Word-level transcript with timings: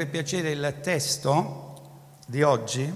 Per 0.00 0.08
piacere 0.08 0.52
il 0.52 0.78
testo 0.80 1.74
di 2.24 2.42
oggi 2.42 2.90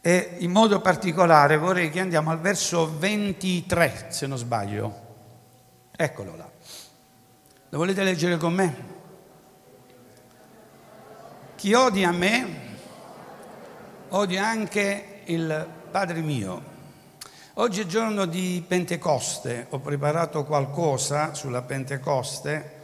e 0.00 0.36
in 0.38 0.50
modo 0.50 0.80
particolare 0.80 1.58
vorrei 1.58 1.90
che 1.90 2.00
andiamo 2.00 2.30
al 2.30 2.40
verso 2.40 2.96
23, 2.96 4.06
se 4.08 4.26
non 4.26 4.38
sbaglio. 4.38 5.00
Eccolo 5.94 6.34
là. 6.34 6.50
Lo 7.68 7.76
volete 7.76 8.02
leggere 8.02 8.38
con 8.38 8.54
me? 8.54 8.74
Chi 11.56 11.74
odia 11.74 12.10
me, 12.10 12.78
odia 14.08 14.46
anche 14.46 15.20
il 15.26 15.68
Padre 15.90 16.20
mio. 16.22 16.62
Oggi 17.52 17.82
è 17.82 17.84
giorno 17.84 18.24
di 18.24 18.64
Pentecoste, 18.66 19.66
ho 19.68 19.78
preparato 19.78 20.46
qualcosa 20.46 21.34
sulla 21.34 21.60
Pentecoste 21.60 22.78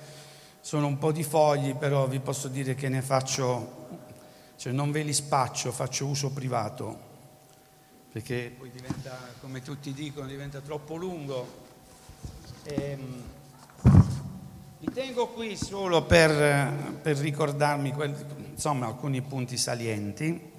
sono 0.67 0.89
un 0.89 0.99
po' 0.99 1.13
di 1.13 1.23
fogli, 1.23 1.77
però 1.77 2.09
vi 2.09 2.19
posso 2.19 2.49
dire 2.49 2.75
che 2.75 2.89
ne 2.89 3.01
faccio, 3.01 3.87
cioè 4.57 4.73
non 4.73 4.91
ve 4.91 5.05
li 5.05 5.13
spaccio, 5.13 5.71
faccio 5.71 6.07
uso 6.07 6.33
privato, 6.33 6.99
perché 8.11 8.53
poi 8.59 8.73
diventa, 8.73 9.17
come 9.41 9.63
tutti 9.63 9.93
dicono, 9.93 10.27
diventa 10.27 10.59
troppo 10.59 10.97
lungo. 10.97 11.47
Ehm, 12.65 13.23
li 14.81 14.93
tengo 14.93 15.29
qui 15.29 15.57
solo 15.57 16.03
per, 16.03 16.99
per 17.01 17.17
ricordarmi 17.17 17.95
insomma, 18.51 18.87
alcuni 18.87 19.23
punti 19.23 19.57
salienti. 19.57 20.51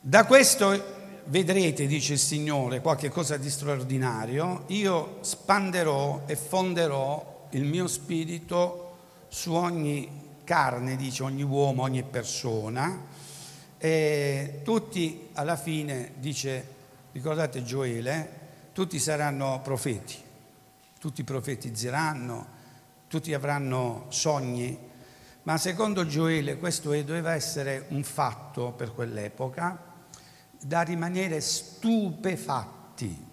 Da 0.00 0.24
questo 0.24 0.70
vedrete, 1.24 1.86
dice 1.86 2.14
il 2.14 2.18
Signore, 2.18 2.80
qualche 2.80 3.10
cosa 3.10 3.36
di 3.36 3.50
straordinario, 3.50 4.64
io 4.68 5.18
spanderò 5.20 6.22
e 6.24 6.34
fonderò 6.34 7.31
il 7.52 7.64
mio 7.64 7.86
spirito 7.86 8.96
su 9.28 9.52
ogni 9.52 10.20
carne, 10.44 10.96
dice 10.96 11.22
ogni 11.22 11.42
uomo, 11.42 11.82
ogni 11.82 12.02
persona, 12.02 13.06
e 13.78 14.60
tutti 14.62 15.28
alla 15.32 15.56
fine, 15.56 16.12
dice, 16.18 16.66
ricordate 17.12 17.62
Gioele, 17.62 18.40
tutti 18.72 18.98
saranno 18.98 19.60
profeti, 19.62 20.16
tutti 20.98 21.24
profetizzeranno, 21.24 22.46
tutti 23.08 23.34
avranno 23.34 24.06
sogni, 24.08 24.78
ma 25.42 25.58
secondo 25.58 26.06
Gioele 26.06 26.56
questo 26.56 26.90
doveva 27.02 27.34
essere 27.34 27.86
un 27.88 28.02
fatto 28.04 28.72
per 28.72 28.94
quell'epoca 28.94 29.90
da 30.60 30.82
rimanere 30.82 31.40
stupefatti, 31.40 33.26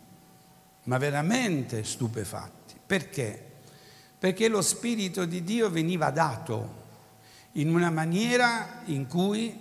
ma 0.83 0.97
veramente 0.97 1.83
stupefatti. 1.83 2.75
Perché? 2.85 3.48
Perché 4.19 4.49
lo 4.49 4.61
Spirito 4.61 5.23
di 5.23 5.43
Dio 5.43 5.69
veniva 5.69 6.11
dato 6.11 6.77
in 7.53 7.73
una 7.73 7.89
maniera 7.89 8.81
in 8.85 9.07
cui 9.07 9.57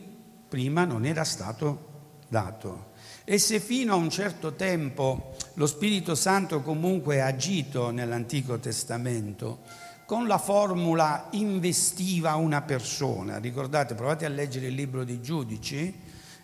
prima 0.48 0.84
non 0.84 1.06
era 1.06 1.22
stato 1.22 1.86
dato. 2.28 2.90
E 3.24 3.38
se 3.38 3.60
fino 3.60 3.92
a 3.92 3.96
un 3.96 4.10
certo 4.10 4.54
tempo 4.54 5.36
lo 5.54 5.66
Spirito 5.66 6.14
Santo 6.14 6.62
comunque 6.62 7.20
ha 7.20 7.26
agito 7.26 7.90
nell'Antico 7.90 8.58
Testamento, 8.58 9.60
con 10.06 10.26
la 10.26 10.38
formula 10.38 11.28
investiva 11.32 12.34
una 12.36 12.62
persona, 12.62 13.38
ricordate, 13.38 13.94
provate 13.94 14.24
a 14.24 14.30
leggere 14.30 14.68
il 14.68 14.74
libro 14.74 15.04
dei 15.04 15.20
giudici 15.20 15.94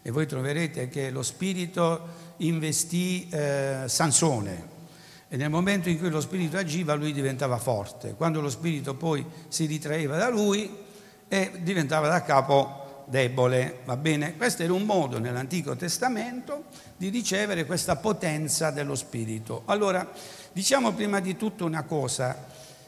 e 0.02 0.10
voi 0.10 0.26
troverete 0.26 0.88
che 0.88 1.10
lo 1.10 1.22
Spirito 1.22 2.32
investì 2.38 3.26
eh, 3.30 3.84
Sansone, 3.86 4.73
e 5.34 5.36
nel 5.36 5.50
momento 5.50 5.88
in 5.88 5.98
cui 5.98 6.10
lo 6.10 6.20
spirito 6.20 6.56
agiva 6.56 6.94
lui 6.94 7.12
diventava 7.12 7.58
forte, 7.58 8.14
quando 8.14 8.40
lo 8.40 8.48
spirito 8.48 8.94
poi 8.94 9.26
si 9.48 9.66
ritraeva 9.66 10.16
da 10.16 10.28
lui 10.28 10.72
e 11.26 11.50
diventava 11.60 12.06
da 12.06 12.22
capo 12.22 13.02
debole, 13.08 13.80
va 13.84 13.96
bene? 13.96 14.36
Questo 14.36 14.62
era 14.62 14.72
un 14.72 14.84
modo 14.84 15.18
nell'Antico 15.18 15.74
Testamento 15.74 16.66
di 16.96 17.08
ricevere 17.08 17.66
questa 17.66 17.96
potenza 17.96 18.70
dello 18.70 18.94
spirito. 18.94 19.62
Allora, 19.64 20.08
diciamo 20.52 20.92
prima 20.92 21.18
di 21.18 21.36
tutto 21.36 21.64
una 21.64 21.82
cosa, 21.82 22.36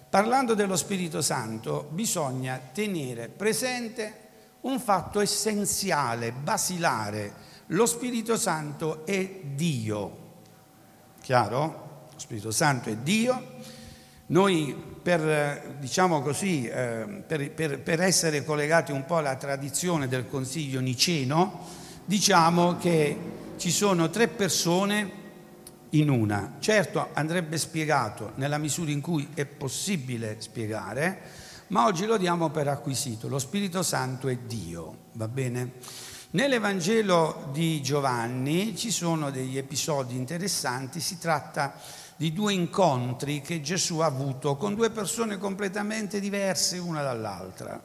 parlando 0.09 0.55
dello 0.55 0.77
Spirito 0.77 1.23
Santo 1.23 1.89
bisogna 1.91 2.61
tenere 2.73 3.27
presente 3.27 4.21
un 4.61 4.79
fatto 4.79 5.19
essenziale, 5.19 6.31
basilare, 6.31 7.33
lo 7.71 7.87
Spirito 7.87 8.37
Santo 8.37 9.05
è 9.05 9.41
Dio, 9.43 10.19
chiaro? 11.21 11.86
Lo 12.17 12.19
Spirito 12.19 12.51
Santo 12.51 12.89
è 12.89 12.97
Dio. 12.97 13.55
Noi 14.29 14.75
per, 15.03 15.77
diciamo 15.79 16.23
così, 16.23 16.67
eh, 16.67 17.23
per, 17.27 17.51
per, 17.53 17.81
per, 17.81 18.01
essere 18.01 18.43
collegati 18.43 18.91
un 18.91 19.05
po' 19.05 19.19
alla 19.19 19.37
tradizione 19.37 20.09
del 20.09 20.27
Consiglio 20.27 20.81
Niceno, 20.81 21.69
diciamo 22.05 22.79
che 22.79 23.19
ci 23.59 23.71
sono 23.71 24.09
tre 24.09 24.29
persone 24.29 25.25
in 25.91 26.09
una. 26.09 26.57
Certo 26.59 27.11
andrebbe 27.13 27.59
spiegato 27.59 28.33
nella 28.37 28.59
misura 28.59 28.91
in 28.91 29.01
cui 29.01 29.29
è 29.35 29.45
possibile 29.45 30.37
spiegare, 30.39 31.21
ma 31.69 31.85
oggi 31.85 32.07
lo 32.07 32.17
diamo 32.17 32.49
per 32.49 32.67
acquisito. 32.67 33.29
Lo 33.29 33.39
Spirito 33.39 33.83
Santo 33.83 34.29
è 34.29 34.37
Dio, 34.37 34.97
va 35.13 35.29
bene? 35.29 35.73
Nell'Evangelo 36.31 37.49
di 37.53 37.81
Giovanni 37.81 38.77
ci 38.77 38.91
sono 38.91 39.31
degli 39.31 39.57
episodi 39.57 40.17
interessanti, 40.17 40.99
si 40.99 41.19
tratta 41.19 41.75
di 42.17 42.33
due 42.33 42.55
incontri 42.55 43.43
che 43.43 43.61
Gesù 43.61 43.99
ha 43.99 44.07
avuto 44.07 44.57
con 44.57 44.75
due 44.75 44.91
persone 44.91 45.39
completamente 45.39 46.19
diverse 46.19 46.79
una 46.79 47.03
dall'altra. 47.03 47.85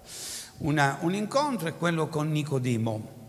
Una, 0.60 1.00
un 1.02 1.14
incontro 1.14 1.68
è 1.68 1.76
quello 1.76 2.08
con 2.08 2.32
Nicodemo, 2.32 3.20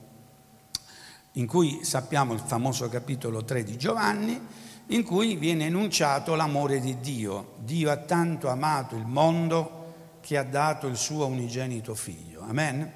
in 1.33 1.47
cui 1.47 1.81
sappiamo 1.83 2.35
il 2.35 2.41
famoso 2.41 2.89
capitolo 2.89 3.45
3 3.45 3.65
di 3.65 3.77
Giovanni, 3.77 4.41
in 4.87 5.03
cui 5.03 5.37
viene 5.37 5.67
enunciato 5.67 6.35
l'amore 6.35 6.79
di 6.81 7.01
Dio. 7.01 7.55
Dio 7.59 7.91
ha 7.91 7.97
tanto 7.97 8.49
amato 8.49 8.95
il 8.95 9.07
mondo 9.07 10.19
che 10.21 10.37
ha 10.37 10.45
dato 10.45 10.87
il 10.87 10.97
suo 10.97 11.27
unigenito 11.27 11.95
figlio. 11.95 12.43
Amen. 12.43 12.93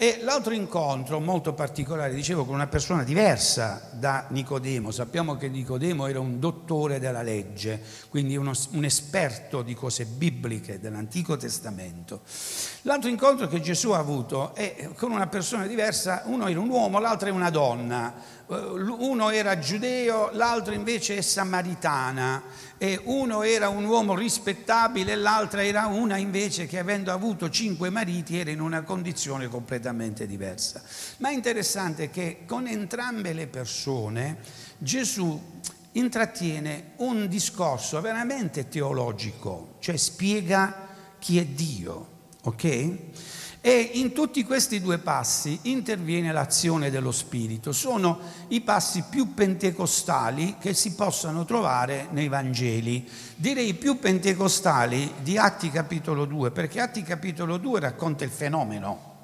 E 0.00 0.20
l'altro 0.22 0.54
incontro 0.54 1.18
molto 1.18 1.54
particolare, 1.54 2.14
dicevo, 2.14 2.44
con 2.44 2.54
una 2.54 2.68
persona 2.68 3.02
diversa 3.02 3.90
da 3.94 4.26
Nicodemo. 4.28 4.92
Sappiamo 4.92 5.36
che 5.36 5.48
Nicodemo 5.48 6.06
era 6.06 6.20
un 6.20 6.38
dottore 6.38 7.00
della 7.00 7.22
legge, 7.22 7.82
quindi 8.08 8.36
uno, 8.36 8.52
un 8.74 8.84
esperto 8.84 9.62
di 9.62 9.74
cose 9.74 10.04
bibliche 10.04 10.78
dell'Antico 10.78 11.36
Testamento. 11.36 12.20
L'altro 12.82 13.10
incontro 13.10 13.48
che 13.48 13.60
Gesù 13.60 13.90
ha 13.90 13.98
avuto 13.98 14.54
è 14.54 14.88
con 14.94 15.10
una 15.10 15.26
persona 15.26 15.66
diversa, 15.66 16.22
uno 16.26 16.46
era 16.46 16.60
un 16.60 16.68
uomo, 16.68 17.00
l'altro 17.00 17.26
è 17.26 17.32
una 17.32 17.50
donna. 17.50 18.14
Eh, 18.50 18.54
uno 18.54 19.30
era 19.30 19.58
giudeo, 19.58 20.30
l'altro 20.32 20.72
invece 20.72 21.16
è 21.16 21.20
samaritana 21.20 22.42
e 22.78 22.98
uno 23.04 23.42
era 23.42 23.68
un 23.68 23.84
uomo 23.84 24.14
rispettabile 24.14 25.16
l'altra 25.16 25.64
era 25.64 25.86
una 25.86 26.16
invece 26.16 26.66
che 26.66 26.78
avendo 26.78 27.12
avuto 27.12 27.50
cinque 27.50 27.90
mariti 27.90 28.38
era 28.38 28.50
in 28.50 28.60
una 28.60 28.82
condizione 28.82 29.48
completamente 29.48 30.26
diversa. 30.26 30.82
Ma 31.18 31.28
è 31.28 31.34
interessante 31.34 32.08
che 32.08 32.44
con 32.46 32.66
entrambe 32.66 33.32
le 33.34 33.48
persone 33.48 34.38
Gesù 34.78 35.60
intrattiene 35.92 36.92
un 36.96 37.28
discorso 37.28 38.00
veramente 38.00 38.68
teologico, 38.68 39.74
cioè 39.80 39.96
spiega 39.96 40.86
chi 41.18 41.38
è 41.38 41.44
Dio, 41.44 42.06
ok? 42.42 42.96
E 43.60 43.90
in 43.94 44.12
tutti 44.12 44.44
questi 44.44 44.80
due 44.80 44.98
passi 44.98 45.58
interviene 45.62 46.32
l'azione 46.32 46.90
dello 46.90 47.10
Spirito. 47.10 47.72
Sono 47.72 48.20
i 48.48 48.60
passi 48.60 49.04
più 49.10 49.34
pentecostali 49.34 50.56
che 50.60 50.74
si 50.74 50.94
possano 50.94 51.44
trovare 51.44 52.06
nei 52.12 52.28
Vangeli. 52.28 53.08
Direi 53.34 53.74
più 53.74 53.98
pentecostali 53.98 55.12
di 55.22 55.36
Atti 55.36 55.70
capitolo 55.70 56.24
2, 56.24 56.52
perché 56.52 56.80
Atti 56.80 57.02
capitolo 57.02 57.56
2 57.56 57.80
racconta 57.80 58.22
il 58.22 58.30
fenomeno, 58.30 59.14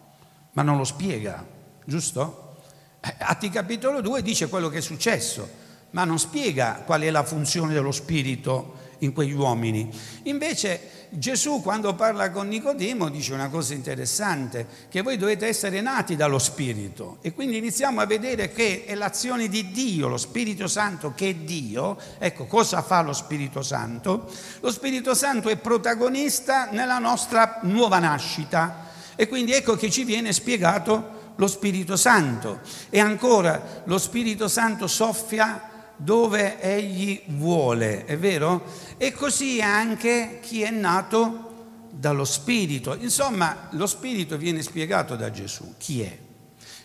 ma 0.52 0.62
non 0.62 0.78
lo 0.78 0.84
spiega, 0.84 1.46
giusto? 1.84 2.56
Eh, 3.00 3.14
Atti 3.18 3.50
capitolo 3.50 4.00
2 4.00 4.20
dice 4.22 4.48
quello 4.48 4.68
che 4.68 4.78
è 4.78 4.82
successo, 4.82 5.48
ma 5.90 6.04
non 6.04 6.18
spiega 6.18 6.82
qual 6.84 7.02
è 7.02 7.10
la 7.10 7.22
funzione 7.22 7.72
dello 7.72 7.92
Spirito 7.92 8.83
in 9.04 9.12
quegli 9.12 9.32
uomini. 9.32 9.88
Invece 10.24 11.08
Gesù 11.10 11.62
quando 11.62 11.94
parla 11.94 12.30
con 12.30 12.48
Nicodemo 12.48 13.08
dice 13.08 13.34
una 13.34 13.48
cosa 13.48 13.72
interessante, 13.74 14.66
che 14.88 15.02
voi 15.02 15.16
dovete 15.16 15.46
essere 15.46 15.80
nati 15.80 16.16
dallo 16.16 16.40
Spirito 16.40 17.18
e 17.20 17.32
quindi 17.32 17.56
iniziamo 17.56 18.00
a 18.00 18.06
vedere 18.06 18.50
che 18.50 18.84
è 18.84 18.94
l'azione 18.94 19.48
di 19.48 19.70
Dio, 19.70 20.08
lo 20.08 20.16
Spirito 20.16 20.66
Santo 20.66 21.12
che 21.14 21.28
è 21.28 21.34
Dio. 21.34 21.96
Ecco, 22.18 22.46
cosa 22.46 22.82
fa 22.82 23.02
lo 23.02 23.12
Spirito 23.12 23.62
Santo? 23.62 24.28
Lo 24.60 24.72
Spirito 24.72 25.14
Santo 25.14 25.48
è 25.48 25.56
protagonista 25.56 26.68
nella 26.70 26.98
nostra 26.98 27.60
nuova 27.62 27.98
nascita 28.00 28.90
e 29.14 29.28
quindi 29.28 29.52
ecco 29.52 29.76
che 29.76 29.90
ci 29.90 30.02
viene 30.02 30.32
spiegato 30.32 31.22
lo 31.36 31.46
Spirito 31.46 31.96
Santo. 31.96 32.60
E 32.90 32.98
ancora, 32.98 33.82
lo 33.84 33.98
Spirito 33.98 34.48
Santo 34.48 34.86
soffia 34.86 35.70
dove 35.96 36.60
egli 36.60 37.22
vuole, 37.26 38.04
è 38.04 38.18
vero? 38.18 38.64
E 38.96 39.12
così 39.12 39.60
anche 39.60 40.38
chi 40.40 40.62
è 40.62 40.70
nato 40.70 41.88
dallo 41.90 42.24
Spirito. 42.24 42.94
Insomma, 42.94 43.68
lo 43.70 43.86
Spirito 43.86 44.36
viene 44.36 44.62
spiegato 44.62 45.16
da 45.16 45.30
Gesù. 45.30 45.74
Chi 45.78 46.02
è? 46.02 46.18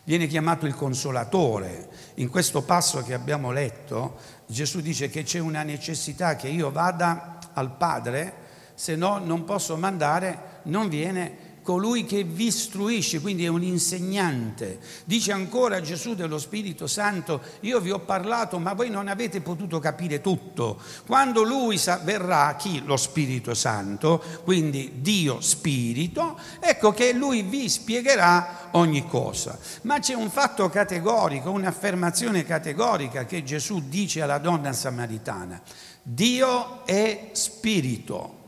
Viene 0.04 0.28
chiamato 0.28 0.66
il 0.66 0.76
consolatore. 0.76 1.90
In 2.16 2.30
questo 2.30 2.64
passo 2.64 3.04
che 3.04 3.14
abbiamo 3.14 3.52
letto, 3.52 4.18
Gesù 4.48 4.82
dice 4.82 5.10
che 5.10 5.24
c'è 5.24 5.40
una 5.40 5.64
necessità 5.64 6.36
che 6.36 6.48
io 6.48 6.72
vada 6.72 7.38
al 7.54 7.76
Padre, 7.76 8.48
se 8.74 8.96
no 8.96 9.20
non 9.20 9.44
posso 9.44 9.78
mandare, 9.78 10.62
non 10.64 10.90
viene 10.90 11.49
colui 11.70 12.04
che 12.04 12.24
vi 12.24 12.48
istruisce, 12.48 13.22
quindi 13.22 13.46
è 13.46 13.48
un 13.48 13.62
insegnante. 13.62 14.80
Dice 15.06 15.32
ancora 15.32 15.82
Gesù 15.82 16.16
dello 16.16 16.40
Spirito 16.40 16.88
Santo, 16.88 17.42
io 17.60 17.80
vi 17.80 17.92
ho 17.92 18.00
parlato 18.00 18.58
ma 18.58 18.74
voi 18.74 18.90
non 18.90 19.08
avete 19.08 19.40
potuto 19.40 19.78
capire 19.78 20.20
tutto. 20.20 20.82
Quando 21.06 21.44
lui 21.44 21.80
verrà, 22.02 22.56
chi? 22.56 22.82
Lo 22.86 22.98
Spirito 22.98 23.54
Santo, 23.54 24.20
quindi 24.44 24.94
Dio 24.96 25.42
Spirito, 25.42 26.40
ecco 26.60 26.92
che 26.92 27.14
lui 27.14 27.44
vi 27.44 27.70
spiegherà 27.70 28.70
ogni 28.72 29.08
cosa. 29.08 29.56
Ma 29.84 30.00
c'è 30.00 30.16
un 30.16 30.32
fatto 30.32 30.70
categorico, 30.70 31.52
un'affermazione 31.52 32.46
categorica 32.46 33.26
che 33.26 33.44
Gesù 33.44 33.88
dice 33.88 34.24
alla 34.24 34.40
donna 34.40 34.74
samaritana. 34.74 35.62
Dio 36.02 36.84
è 36.88 37.30
Spirito. 37.34 38.39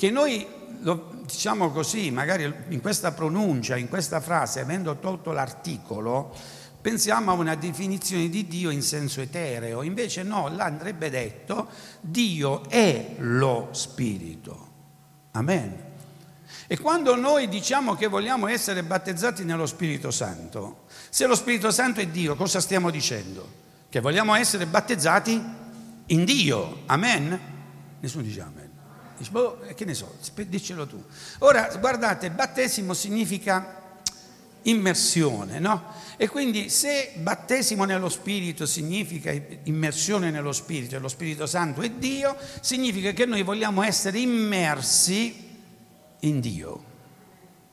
Che 0.00 0.08
noi 0.08 0.46
lo 0.80 1.12
diciamo 1.26 1.70
così, 1.70 2.10
magari 2.10 2.50
in 2.68 2.80
questa 2.80 3.12
pronuncia, 3.12 3.76
in 3.76 3.90
questa 3.90 4.22
frase, 4.22 4.60
avendo 4.60 4.96
tolto 4.96 5.30
l'articolo, 5.30 6.34
pensiamo 6.80 7.32
a 7.32 7.34
una 7.34 7.54
definizione 7.54 8.30
di 8.30 8.46
Dio 8.46 8.70
in 8.70 8.80
senso 8.80 9.20
etereo, 9.20 9.82
invece 9.82 10.22
no, 10.22 10.48
là 10.48 10.64
andrebbe 10.64 11.10
detto 11.10 11.68
Dio 12.00 12.66
è 12.70 13.16
lo 13.18 13.68
Spirito. 13.72 14.68
Amen. 15.32 15.78
E 16.66 16.78
quando 16.78 17.14
noi 17.14 17.50
diciamo 17.50 17.94
che 17.94 18.06
vogliamo 18.06 18.48
essere 18.48 18.82
battezzati 18.82 19.44
nello 19.44 19.66
Spirito 19.66 20.10
Santo, 20.10 20.84
se 21.10 21.26
lo 21.26 21.34
Spirito 21.34 21.70
Santo 21.70 22.00
è 22.00 22.06
Dio, 22.06 22.36
cosa 22.36 22.60
stiamo 22.60 22.88
dicendo? 22.88 23.46
Che 23.90 24.00
vogliamo 24.00 24.34
essere 24.34 24.64
battezzati 24.64 25.44
in 26.06 26.24
Dio. 26.24 26.84
Amen? 26.86 27.38
Nessuno 28.00 28.22
dice 28.22 28.40
amen. 28.40 28.59
Dici, 29.20 29.32
boh, 29.32 29.58
che 29.74 29.84
ne 29.84 29.92
so, 29.92 30.16
diccelo 30.46 30.86
tu. 30.86 31.04
Ora, 31.40 31.68
guardate, 31.78 32.30
battesimo 32.30 32.94
significa 32.94 33.98
immersione, 34.62 35.58
no? 35.58 35.92
E 36.16 36.26
quindi 36.26 36.70
se 36.70 37.12
battesimo 37.16 37.84
nello 37.84 38.08
Spirito 38.08 38.64
significa 38.64 39.30
immersione 39.64 40.30
nello 40.30 40.52
Spirito 40.52 40.96
e 40.96 41.00
lo 41.00 41.08
Spirito 41.08 41.44
Santo 41.44 41.82
è 41.82 41.90
Dio, 41.90 42.34
significa 42.62 43.12
che 43.12 43.26
noi 43.26 43.42
vogliamo 43.42 43.82
essere 43.82 44.18
immersi 44.20 45.48
in 46.20 46.40
Dio. 46.40 46.84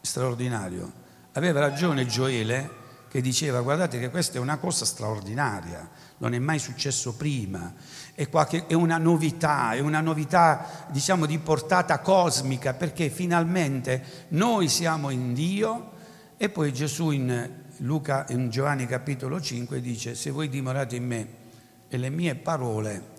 Straordinario. 0.02 0.92
Aveva 1.32 1.62
ragione 1.62 2.06
Gioele 2.06 2.70
che 3.10 3.22
diceva 3.22 3.62
guardate 3.62 4.00
che 4.00 4.10
questa 4.10 4.38
è 4.38 4.42
una 4.42 4.58
cosa 4.58 4.84
straordinaria, 4.84 5.90
non 6.18 6.34
è 6.34 6.40
mai 6.40 6.60
successo 6.60 7.16
prima 7.16 7.74
è, 8.18 8.30
qualche, 8.30 8.66
è 8.66 8.74
una 8.74 8.98
novità, 8.98 9.74
è 9.74 9.80
una 9.80 10.02
novità 10.02 10.88
diciamo 10.90 11.28
di 11.28 11.38
portata 11.38 12.00
cosmica 12.00 12.74
perché 12.74 13.12
finalmente 13.12 14.26
noi 14.30 14.70
siamo 14.70 15.12
in 15.12 15.36
Dio 15.36 15.92
e 16.36 16.50
poi 16.50 16.74
Gesù 16.74 17.12
in, 17.12 17.48
Luca, 17.78 18.26
in 18.30 18.50
Giovanni 18.50 18.88
capitolo 18.88 19.40
5 19.40 19.80
dice 19.82 20.16
se 20.16 20.32
voi 20.32 20.50
dimorate 20.50 20.96
in 20.96 21.06
me 21.06 21.28
e 21.88 21.98
le 21.98 22.10
mie 22.10 22.34
parole 22.34 23.16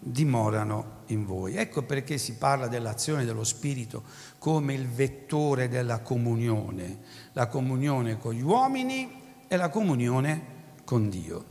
dimorano 0.00 1.02
in 1.06 1.24
voi. 1.24 1.54
Ecco 1.54 1.82
perché 1.82 2.18
si 2.18 2.34
parla 2.34 2.66
dell'azione 2.66 3.24
dello 3.24 3.44
Spirito 3.44 4.02
come 4.38 4.74
il 4.74 4.88
vettore 4.88 5.68
della 5.68 6.00
comunione, 6.00 6.98
la 7.34 7.46
comunione 7.46 8.18
con 8.18 8.32
gli 8.32 8.42
uomini 8.42 9.12
e 9.46 9.56
la 9.56 9.68
comunione 9.68 10.42
con 10.82 11.08
Dio. 11.08 11.49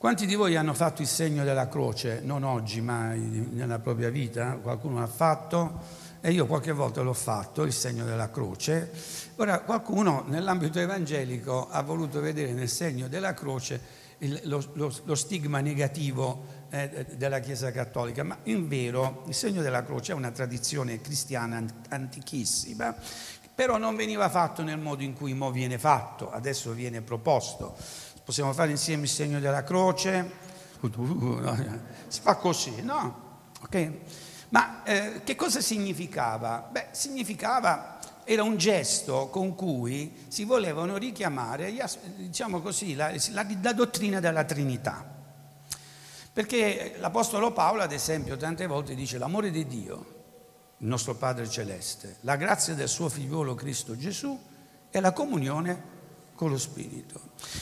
Quanti 0.00 0.24
di 0.24 0.34
voi 0.34 0.56
hanno 0.56 0.72
fatto 0.72 1.02
il 1.02 1.06
segno 1.06 1.44
della 1.44 1.68
croce? 1.68 2.22
Non 2.24 2.42
oggi, 2.42 2.80
ma 2.80 3.12
nella 3.12 3.80
propria 3.80 4.08
vita? 4.08 4.52
Qualcuno 4.52 4.98
l'ha 4.98 5.06
fatto? 5.06 5.78
E 6.22 6.32
io 6.32 6.46
qualche 6.46 6.72
volta 6.72 7.02
l'ho 7.02 7.12
fatto, 7.12 7.64
il 7.64 7.72
segno 7.74 8.06
della 8.06 8.30
croce. 8.30 8.90
Ora, 9.36 9.60
qualcuno 9.60 10.24
nell'ambito 10.26 10.78
evangelico 10.78 11.68
ha 11.68 11.82
voluto 11.82 12.18
vedere 12.22 12.52
nel 12.52 12.70
segno 12.70 13.08
della 13.08 13.34
croce 13.34 13.78
il, 14.20 14.40
lo, 14.44 14.64
lo, 14.72 14.90
lo, 15.04 15.14
stigma 15.14 15.60
negativo 15.60 16.46
eh, 16.70 17.04
della 17.18 17.40
Chiesa 17.40 17.70
Cattolica, 17.70 18.22
ma 18.22 18.38
in 18.44 18.68
vero 18.68 19.24
il 19.26 19.34
segno 19.34 19.60
della 19.60 19.84
croce 19.84 20.12
è 20.12 20.14
una 20.14 20.30
tradizione 20.30 21.02
cristiana 21.02 21.62
antichissima, 21.90 22.96
però 23.54 23.76
non 23.76 23.96
veniva 23.96 24.30
fatto 24.30 24.62
nel 24.62 24.78
modo 24.78 25.02
in 25.02 25.12
cui 25.12 25.34
mo 25.34 25.50
viene 25.50 25.78
fatto, 25.78 26.30
adesso 26.30 26.72
viene 26.72 27.02
proposto. 27.02 27.76
Possiamo 28.30 28.52
fare 28.52 28.70
insieme 28.70 29.02
il 29.02 29.08
segno 29.08 29.40
della 29.40 29.64
croce? 29.64 30.30
Si 32.06 32.20
fa 32.20 32.36
così, 32.36 32.80
no? 32.80 33.48
Ok? 33.60 33.90
Ma 34.50 34.84
eh, 34.84 35.22
che 35.24 35.34
cosa 35.34 35.60
significava? 35.60 36.68
Beh, 36.70 36.90
significava, 36.92 37.98
era 38.22 38.44
un 38.44 38.56
gesto 38.56 39.30
con 39.30 39.56
cui 39.56 40.26
si 40.28 40.44
volevano 40.44 40.96
richiamare, 40.96 41.74
diciamo 42.18 42.60
così, 42.60 42.94
la, 42.94 43.12
la, 43.32 43.44
la 43.60 43.72
dottrina 43.72 44.20
della 44.20 44.44
Trinità. 44.44 45.04
Perché 46.32 46.98
l'Apostolo 47.00 47.50
Paolo, 47.50 47.82
ad 47.82 47.90
esempio, 47.90 48.36
tante 48.36 48.68
volte 48.68 48.94
dice 48.94 49.18
l'amore 49.18 49.50
di 49.50 49.66
Dio, 49.66 49.96
il 50.76 50.86
nostro 50.86 51.16
Padre 51.16 51.50
Celeste, 51.50 52.18
la 52.20 52.36
grazia 52.36 52.74
del 52.74 52.88
suo 52.88 53.08
figliuolo 53.08 53.56
Cristo 53.56 53.96
Gesù 53.96 54.40
e 54.88 55.00
la 55.00 55.12
comunione 55.12 55.98
con 56.40 56.48
lo 56.48 56.56
Spirito. 56.56 57.20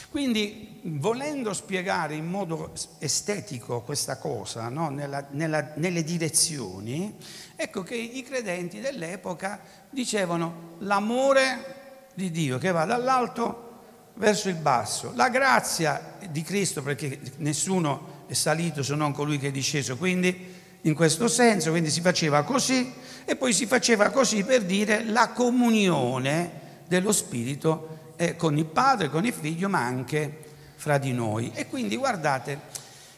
Quindi, 0.09 0.79
volendo 0.85 1.53
spiegare 1.53 2.15
in 2.15 2.27
modo 2.27 2.71
estetico 3.01 3.81
questa 3.81 4.19
cosa, 4.19 4.69
no? 4.69 4.89
nella, 4.89 5.27
nella, 5.31 5.73
nelle 5.75 6.05
direzioni, 6.05 7.17
ecco 7.57 7.83
che 7.83 7.97
i 7.97 8.23
credenti 8.23 8.79
dell'epoca 8.79 9.61
dicevano 9.91 10.77
l'amore 10.79 12.07
di 12.15 12.31
Dio 12.31 12.59
che 12.59 12.71
va 12.71 12.85
dall'alto 12.85 13.81
verso 14.15 14.49
il 14.49 14.55
basso, 14.55 15.11
la 15.17 15.29
grazia 15.29 16.17
di 16.31 16.43
Cristo, 16.43 16.81
perché 16.81 17.19
nessuno 17.39 18.27
è 18.29 18.33
salito 18.33 18.85
se 18.85 18.95
non 18.95 19.11
colui 19.11 19.41
che 19.41 19.49
è 19.49 19.51
disceso, 19.51 19.97
quindi 19.97 20.55
in 20.83 20.95
questo 20.95 21.27
senso, 21.27 21.71
quindi 21.71 21.91
si 21.91 22.01
faceva 22.01 22.45
così 22.45 22.95
e 23.25 23.35
poi 23.35 23.53
si 23.53 23.67
faceva 23.67 24.11
così 24.11 24.45
per 24.45 24.63
dire 24.63 25.03
la 25.03 25.31
comunione 25.31 26.67
dello 26.87 27.11
Spirito 27.11 27.98
eh, 28.19 28.35
con 28.35 28.59
il 28.59 28.65
padre, 28.65 29.09
con 29.09 29.25
il 29.25 29.33
figlio, 29.33 29.69
ma 29.69 29.85
anche 29.85 30.45
fra 30.75 30.99
di 30.99 31.13
noi. 31.13 31.53
E 31.55 31.69
quindi 31.69 31.97
guardate, 31.97 32.61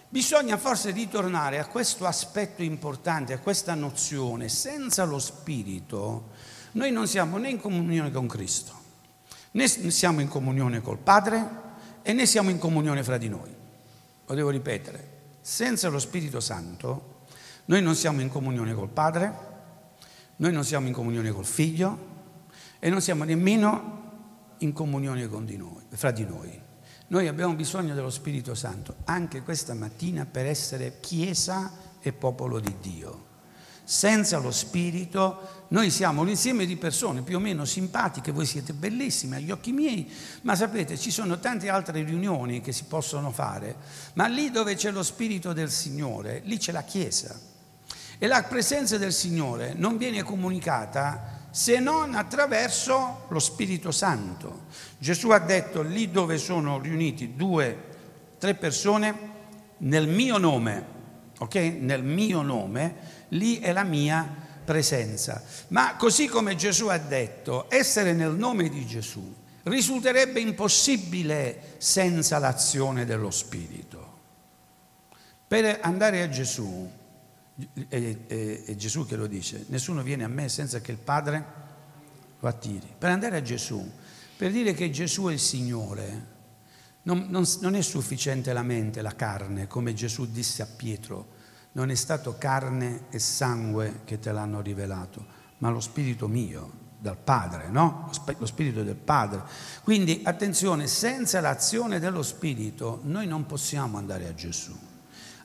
bisogna 0.08 0.58
forse 0.58 0.90
ritornare 0.90 1.58
a 1.58 1.66
questo 1.66 2.06
aspetto 2.06 2.62
importante, 2.62 3.32
a 3.32 3.38
questa 3.38 3.74
nozione. 3.74 4.48
Senza 4.48 5.04
lo 5.04 5.18
Spirito 5.18 6.28
noi 6.72 6.92
non 6.92 7.08
siamo 7.08 7.38
né 7.38 7.48
in 7.48 7.58
comunione 7.58 8.12
con 8.12 8.28
Cristo, 8.28 8.72
né 9.52 9.66
siamo 9.66 10.20
in 10.20 10.28
comunione 10.28 10.82
col 10.82 10.98
Padre 10.98 11.48
e 12.02 12.12
né 12.12 12.26
siamo 12.26 12.50
in 12.50 12.58
comunione 12.58 13.02
fra 13.02 13.16
di 13.16 13.28
noi. 13.28 13.54
Lo 14.26 14.34
devo 14.34 14.50
ripetere, 14.50 15.18
senza 15.40 15.88
lo 15.88 15.98
Spirito 15.98 16.40
Santo 16.40 17.18
noi 17.64 17.82
non 17.82 17.94
siamo 17.94 18.20
in 18.20 18.28
comunione 18.28 18.74
col 18.74 18.88
Padre, 18.88 19.48
noi 20.36 20.52
non 20.52 20.64
siamo 20.64 20.86
in 20.86 20.92
comunione 20.92 21.30
col 21.30 21.46
Figlio 21.46 22.08
e 22.78 22.90
non 22.90 23.00
siamo 23.00 23.24
nemmeno 23.24 24.00
in 24.60 24.72
comunione 24.72 25.28
con 25.28 25.44
di 25.44 25.56
noi, 25.56 25.82
fra 25.90 26.10
di 26.10 26.24
noi. 26.24 26.68
Noi 27.08 27.26
abbiamo 27.26 27.54
bisogno 27.54 27.94
dello 27.94 28.10
Spirito 28.10 28.54
Santo 28.54 28.96
anche 29.04 29.42
questa 29.42 29.74
mattina 29.74 30.26
per 30.26 30.46
essere 30.46 31.00
Chiesa 31.00 31.72
e 32.00 32.12
popolo 32.12 32.60
di 32.60 32.74
Dio. 32.80 33.28
Senza 33.82 34.38
lo 34.38 34.52
Spirito 34.52 35.64
noi 35.68 35.90
siamo 35.90 36.20
un 36.20 36.28
insieme 36.28 36.64
di 36.66 36.76
persone 36.76 37.22
più 37.22 37.36
o 37.36 37.40
meno 37.40 37.64
simpatiche, 37.64 38.30
voi 38.30 38.46
siete 38.46 38.72
bellissime 38.72 39.36
agli 39.36 39.50
occhi 39.50 39.72
miei, 39.72 40.08
ma 40.42 40.54
sapete 40.54 40.96
ci 40.96 41.10
sono 41.10 41.40
tante 41.40 41.68
altre 41.68 42.04
riunioni 42.04 42.60
che 42.60 42.70
si 42.70 42.84
possono 42.84 43.32
fare, 43.32 43.74
ma 44.12 44.28
lì 44.28 44.52
dove 44.52 44.76
c'è 44.76 44.92
lo 44.92 45.02
Spirito 45.02 45.52
del 45.52 45.70
Signore, 45.70 46.42
lì 46.44 46.58
c'è 46.58 46.70
la 46.70 46.84
Chiesa. 46.84 47.36
E 48.18 48.26
la 48.28 48.42
presenza 48.44 48.98
del 48.98 49.12
Signore 49.12 49.74
non 49.74 49.96
viene 49.96 50.22
comunicata 50.22 51.39
se 51.50 51.78
non 51.78 52.14
attraverso 52.14 53.26
lo 53.28 53.38
Spirito 53.38 53.90
Santo. 53.90 54.66
Gesù 54.98 55.30
ha 55.30 55.38
detto 55.38 55.82
lì 55.82 56.10
dove 56.10 56.38
sono 56.38 56.78
riuniti 56.78 57.34
due, 57.34 57.88
tre 58.38 58.54
persone, 58.54 59.28
nel 59.78 60.08
mio 60.08 60.38
nome, 60.38 60.84
ok? 61.38 61.54
Nel 61.54 62.02
mio 62.02 62.42
nome, 62.42 62.94
lì 63.28 63.58
è 63.58 63.72
la 63.72 63.84
mia 63.84 64.28
presenza. 64.64 65.42
Ma 65.68 65.96
così 65.96 66.26
come 66.26 66.54
Gesù 66.54 66.86
ha 66.86 66.98
detto, 66.98 67.66
essere 67.68 68.12
nel 68.12 68.32
nome 68.32 68.68
di 68.68 68.86
Gesù 68.86 69.36
risulterebbe 69.64 70.40
impossibile 70.40 71.74
senza 71.78 72.38
l'azione 72.38 73.04
dello 73.04 73.30
Spirito. 73.30 74.08
Per 75.46 75.78
andare 75.82 76.22
a 76.22 76.28
Gesù 76.28 76.90
È, 77.88 78.74
Gesù 78.76 79.06
che 79.06 79.16
lo 79.16 79.26
dice, 79.26 79.64
nessuno 79.68 80.02
viene 80.02 80.24
a 80.24 80.28
me 80.28 80.48
senza 80.48 80.80
che 80.80 80.92
il 80.92 80.98
Padre 80.98 81.44
lo 82.38 82.48
attiri. 82.48 82.86
Per 82.96 83.10
andare 83.10 83.36
a 83.36 83.42
Gesù, 83.42 83.88
per 84.36 84.50
dire 84.50 84.72
che 84.72 84.90
Gesù 84.90 85.26
è 85.26 85.32
il 85.32 85.38
Signore, 85.38 86.38
non, 87.02 87.26
non, 87.28 87.44
non, 87.60 87.74
è 87.74 87.82
sufficiente 87.82 88.52
la 88.52 88.62
mente, 88.62 89.02
la 89.02 89.14
carne, 89.14 89.66
come 89.66 89.94
Gesù 89.94 90.30
disse 90.30 90.62
a 90.62 90.66
Pietro, 90.66 91.38
non 91.72 91.90
è 91.90 91.94
stato 91.94 92.36
carne 92.36 93.04
e 93.10 93.18
sangue 93.18 94.00
che 94.04 94.18
te 94.18 94.32
l'hanno 94.32 94.60
rivelato, 94.60 95.24
ma 95.58 95.70
lo 95.70 95.80
Spirito 95.80 96.28
mio, 96.28 96.88
dal 96.98 97.16
Padre, 97.16 97.68
no? 97.70 98.10
Lo 98.38 98.46
Spirito 98.46 98.82
del 98.82 98.96
Padre. 98.96 99.42
Quindi 99.82 100.20
attenzione, 100.24 100.86
senza 100.86 101.40
l'azione 101.40 101.98
dello 101.98 102.22
Spirito 102.22 103.00
noi 103.04 103.26
non 103.26 103.46
possiamo 103.46 103.96
andare 103.96 104.28
a 104.28 104.34
Gesù. 104.34 104.88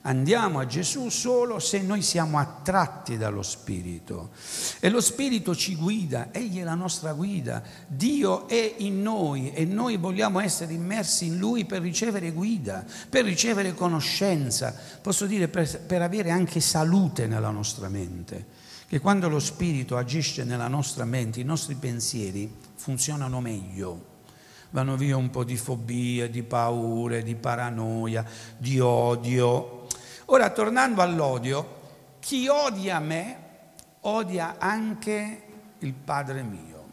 Andiamo 0.06 0.60
a 0.60 0.66
Gesù 0.66 1.08
solo 1.08 1.58
se 1.58 1.82
noi 1.82 2.00
siamo 2.00 2.38
attratti 2.38 3.16
dallo 3.16 3.42
Spirito. 3.42 4.30
E 4.78 4.88
lo 4.88 5.00
Spirito 5.00 5.52
ci 5.56 5.74
guida, 5.74 6.28
Egli 6.30 6.60
è 6.60 6.62
la 6.62 6.76
nostra 6.76 7.12
guida. 7.12 7.60
Dio 7.88 8.46
è 8.46 8.74
in 8.78 9.02
noi 9.02 9.52
e 9.52 9.64
noi 9.64 9.96
vogliamo 9.96 10.38
essere 10.38 10.74
immersi 10.74 11.26
in 11.26 11.38
Lui 11.38 11.64
per 11.64 11.82
ricevere 11.82 12.30
guida, 12.30 12.84
per 13.08 13.24
ricevere 13.24 13.74
conoscenza, 13.74 14.72
posso 15.02 15.26
dire 15.26 15.48
per, 15.48 15.80
per 15.80 16.02
avere 16.02 16.30
anche 16.30 16.60
salute 16.60 17.26
nella 17.26 17.50
nostra 17.50 17.88
mente. 17.88 18.46
Che 18.86 19.00
quando 19.00 19.28
lo 19.28 19.40
Spirito 19.40 19.96
agisce 19.96 20.44
nella 20.44 20.68
nostra 20.68 21.04
mente, 21.04 21.40
i 21.40 21.44
nostri 21.44 21.74
pensieri 21.74 22.48
funzionano 22.76 23.40
meglio 23.40 24.14
vanno 24.70 24.96
via 24.96 25.16
un 25.16 25.30
po' 25.30 25.44
di 25.44 25.56
fobie, 25.56 26.28
di 26.28 26.42
paure, 26.42 27.22
di 27.22 27.34
paranoia, 27.34 28.24
di 28.58 28.78
odio, 28.78 29.75
Ora, 30.26 30.50
tornando 30.50 31.02
all'odio, 31.02 31.80
chi 32.18 32.48
odia 32.48 32.98
me 32.98 33.38
odia 34.00 34.56
anche 34.58 35.42
il 35.78 35.92
Padre 35.92 36.42
mio. 36.42 36.84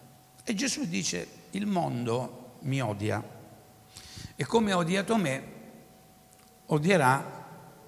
E 0.43 0.53
Gesù 0.53 0.85
dice, 0.85 1.27
il 1.51 1.65
mondo 1.65 2.57
mi 2.61 2.81
odia 2.81 3.23
e 4.35 4.45
come 4.45 4.71
ha 4.71 4.77
odiato 4.77 5.15
me, 5.17 5.43
odierà 6.67 7.45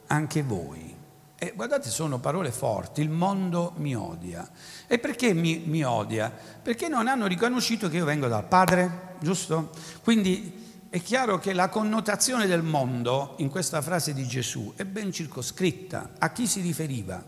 anche 0.08 0.44
voi. 0.44 0.94
E 1.38 1.54
guardate, 1.56 1.90
sono 1.90 2.20
parole 2.20 2.52
forti, 2.52 3.02
il 3.02 3.10
mondo 3.10 3.74
mi 3.78 3.96
odia. 3.96 4.50
E 4.88 5.00
perché 5.00 5.34
mi, 5.34 5.64
mi 5.66 5.84
odia? 5.84 6.32
Perché 6.32 6.88
non 6.88 7.08
hanno 7.08 7.28
riconosciuto 7.28 7.90
che 7.90 7.98
io 7.98 8.06
vengo 8.06 8.28
dal 8.28 8.48
Padre, 8.48 9.16
giusto? 9.20 9.70
Quindi 10.02 10.65
è 10.96 11.02
chiaro 11.02 11.40
che 11.40 11.52
la 11.52 11.68
connotazione 11.68 12.48
del 12.48 12.64
mondo 12.64 13.34
in 13.40 13.50
questa 13.50 13.82
frase 13.82 14.14
di 14.14 14.26
Gesù 14.26 14.72
è 14.78 14.86
ben 14.86 15.12
circoscritta. 15.12 16.12
A 16.20 16.32
chi 16.32 16.48
si 16.48 16.62
riferiva? 16.62 17.22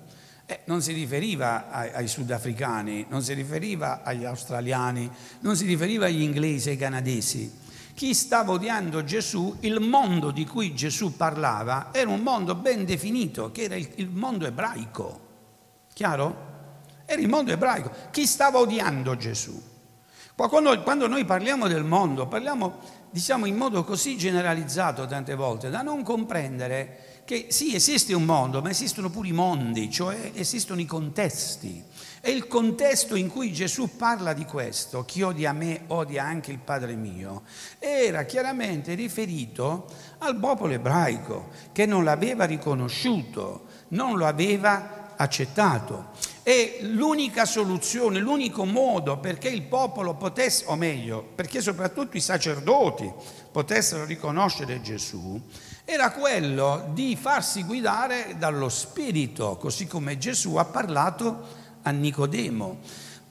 Eh, 0.46 0.62
non 0.68 0.82
si 0.82 0.94
riferiva 0.94 1.70
ai, 1.70 1.92
ai, 1.92 2.08
sudafricani, 2.08 3.08
non 3.10 3.22
si 3.22 3.34
riferiva 3.34 4.04
agli 4.04 4.24
australiani, 4.24 5.12
non 5.42 5.58
si 5.58 5.66
riferiva 5.66 6.06
agli 6.06 6.22
inglesi, 6.22 6.70
ai 6.70 6.78
canadesi. 6.78 7.54
Chi 7.94 8.14
stava 8.14 8.54
odiando 8.54 9.04
Gesù, 9.04 9.58
il 9.60 9.82
mondo 9.82 10.32
di 10.32 10.46
cui 10.46 10.74
Gesù 10.74 11.18
parlava, 11.18 11.90
era 11.92 12.10
un 12.10 12.22
mondo 12.22 12.56
ben 12.56 12.86
definito, 12.86 13.52
che 13.52 13.64
era 13.64 13.76
il, 13.76 13.90
il 13.96 14.08
mondo 14.08 14.46
ebraico. 14.46 15.20
Chiaro? 15.94 16.46
Era 17.04 17.20
il 17.20 17.28
mondo 17.28 17.52
ebraico. 17.52 17.92
Chi 18.12 18.26
stava 18.28 18.60
odiando 18.60 19.18
Gesù? 19.18 19.62
Quando, 20.46 20.84
quando 20.84 21.08
noi 21.08 21.26
parliamo 21.26 21.68
del 21.68 21.84
mondo, 21.84 22.28
parliamo 22.28 22.80
diciamo 23.18 23.48
in 23.48 23.56
modo 23.56 23.84
così 23.84 24.16
generalizzato 24.16 25.08
tante 25.08 25.34
volte 25.34 25.72
da 25.72 25.82
non 25.82 26.04
comprendere 26.04 27.22
che 27.26 27.48
sì, 27.50 27.74
esiste 27.74 28.14
un 28.14 28.24
mondo, 28.24 28.62
ma 28.62 28.70
esistono 28.70 29.10
pure 29.10 29.30
i 29.30 29.32
mondi, 29.32 29.90
cioè 29.90 30.32
esistono 30.36 30.80
i 30.80 30.86
contesti. 30.86 31.84
E 32.22 32.32
il 32.32 32.48
contesto 32.48 33.16
in 33.16 33.28
cui 33.28 33.52
Gesù 33.52 33.98
parla 33.98 34.34
di 34.34 34.46
questo, 34.46 35.04
chi 35.04 35.24
odia 35.24 35.52
me 35.52 35.82
odia 35.88 36.24
anche 36.24 36.52
il 36.52 36.60
Padre 36.60 36.96
mio, 36.96 37.42
era 37.80 38.24
chiaramente 38.24 38.94
riferito 38.94 39.88
al 40.20 40.38
popolo 40.38 40.74
ebraico 40.74 41.50
che 41.72 41.88
non 41.88 42.04
l'aveva 42.04 42.46
riconosciuto, 42.46 43.66
non 43.90 44.16
lo 44.16 44.28
aveva 44.28 45.16
accettato. 45.18 46.12
E 46.48 46.78
l'unica 46.80 47.44
soluzione, 47.44 48.20
l'unico 48.20 48.64
modo 48.64 49.18
perché 49.18 49.50
il 49.50 49.64
popolo 49.64 50.14
potesse, 50.14 50.64
o 50.68 50.78
meglio, 50.78 51.22
perché 51.36 51.60
soprattutto 51.60 52.16
i 52.16 52.22
sacerdoti 52.22 53.12
potessero 53.52 54.06
riconoscere 54.06 54.80
Gesù, 54.80 55.42
era 55.84 56.12
quello 56.12 56.88
di 56.94 57.18
farsi 57.20 57.66
guidare 57.66 58.36
dallo 58.38 58.70
Spirito, 58.70 59.58
così 59.58 59.88
come 59.88 60.18
Gesù 60.18 60.56
ha 60.56 60.64
parlato 60.64 61.48
a 61.82 61.90
Nicodemo. 61.92 62.78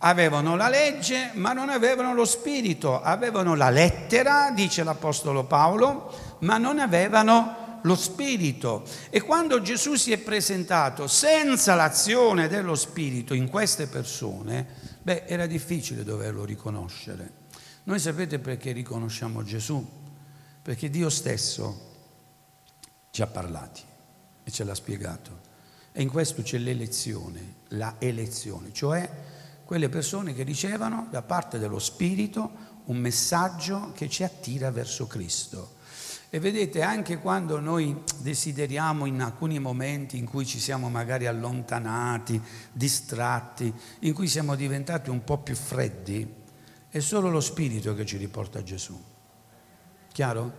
Avevano 0.00 0.54
la 0.54 0.68
legge, 0.68 1.30
ma 1.36 1.54
non 1.54 1.70
avevano 1.70 2.12
lo 2.12 2.26
Spirito, 2.26 3.00
avevano 3.00 3.54
la 3.54 3.70
lettera, 3.70 4.50
dice 4.50 4.84
l'Apostolo 4.84 5.44
Paolo, 5.44 6.36
ma 6.40 6.58
non 6.58 6.78
avevano 6.78 7.64
lo 7.86 7.94
Spirito. 7.94 8.84
E 9.08 9.22
quando 9.22 9.62
Gesù 9.62 9.94
si 9.94 10.12
è 10.12 10.18
presentato 10.18 11.06
senza 11.06 11.74
l'azione 11.74 12.48
dello 12.48 12.74
Spirito 12.74 13.32
in 13.32 13.48
queste 13.48 13.86
persone, 13.86 14.66
beh, 15.02 15.24
era 15.26 15.46
difficile 15.46 16.04
doverlo 16.04 16.44
riconoscere. 16.44 17.44
Noi 17.84 17.98
sapete 18.00 18.40
perché 18.40 18.72
riconosciamo 18.72 19.44
Gesù? 19.44 19.84
Perché 20.60 20.90
Dio 20.90 21.08
stesso 21.08 21.94
ci 23.10 23.22
ha 23.22 23.26
parlati 23.28 23.82
e 24.42 24.50
ce 24.50 24.64
l'ha 24.64 24.74
spiegato. 24.74 25.44
E 25.92 26.02
in 26.02 26.10
questo 26.10 26.42
c'è 26.42 26.58
l'elezione, 26.58 27.54
la 27.68 27.94
elezione, 27.98 28.72
cioè 28.72 29.08
quelle 29.64 29.88
persone 29.88 30.34
che 30.34 30.42
ricevono 30.42 31.06
da 31.10 31.22
parte 31.22 31.58
dello 31.58 31.78
Spirito 31.78 32.74
un 32.86 32.98
messaggio 32.98 33.92
che 33.94 34.08
ci 34.08 34.22
attira 34.24 34.70
verso 34.70 35.06
Cristo. 35.06 35.75
E 36.28 36.40
vedete, 36.40 36.82
anche 36.82 37.18
quando 37.18 37.60
noi 37.60 38.02
desideriamo 38.18 39.06
in 39.06 39.20
alcuni 39.20 39.58
momenti 39.60 40.18
in 40.18 40.26
cui 40.26 40.44
ci 40.44 40.58
siamo 40.58 40.88
magari 40.88 41.26
allontanati, 41.26 42.40
distratti, 42.72 43.72
in 44.00 44.12
cui 44.12 44.26
siamo 44.26 44.56
diventati 44.56 45.08
un 45.08 45.22
po' 45.22 45.38
più 45.38 45.54
freddi, 45.54 46.28
è 46.88 46.98
solo 46.98 47.30
lo 47.30 47.40
Spirito 47.40 47.94
che 47.94 48.04
ci 48.04 48.16
riporta 48.16 48.58
a 48.58 48.62
Gesù. 48.62 49.00
Chiaro? 50.12 50.52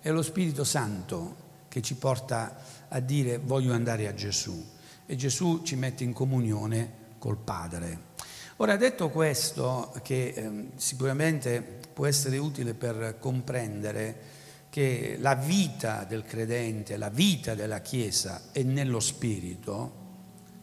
È 0.00 0.10
lo 0.10 0.22
Spirito 0.22 0.64
Santo 0.64 1.44
che 1.68 1.80
ci 1.80 1.94
porta 1.94 2.56
a 2.88 3.00
dire 3.00 3.38
voglio 3.38 3.72
andare 3.72 4.08
a 4.08 4.14
Gesù 4.14 4.74
e 5.06 5.16
Gesù 5.16 5.62
ci 5.62 5.76
mette 5.76 6.04
in 6.04 6.12
comunione 6.12 7.04
col 7.18 7.36
Padre. 7.36 8.14
Ora, 8.56 8.76
detto 8.76 9.10
questo, 9.10 9.94
che 10.02 10.28
eh, 10.28 10.68
sicuramente 10.76 11.80
può 11.92 12.06
essere 12.06 12.38
utile 12.38 12.74
per 12.74 13.16
comprendere 13.18 14.35
che 14.76 15.16
la 15.20 15.34
vita 15.34 16.04
del 16.04 16.22
credente, 16.22 16.98
la 16.98 17.08
vita 17.08 17.54
della 17.54 17.80
Chiesa 17.80 18.42
è 18.52 18.62
nello 18.62 19.00
Spirito, 19.00 19.92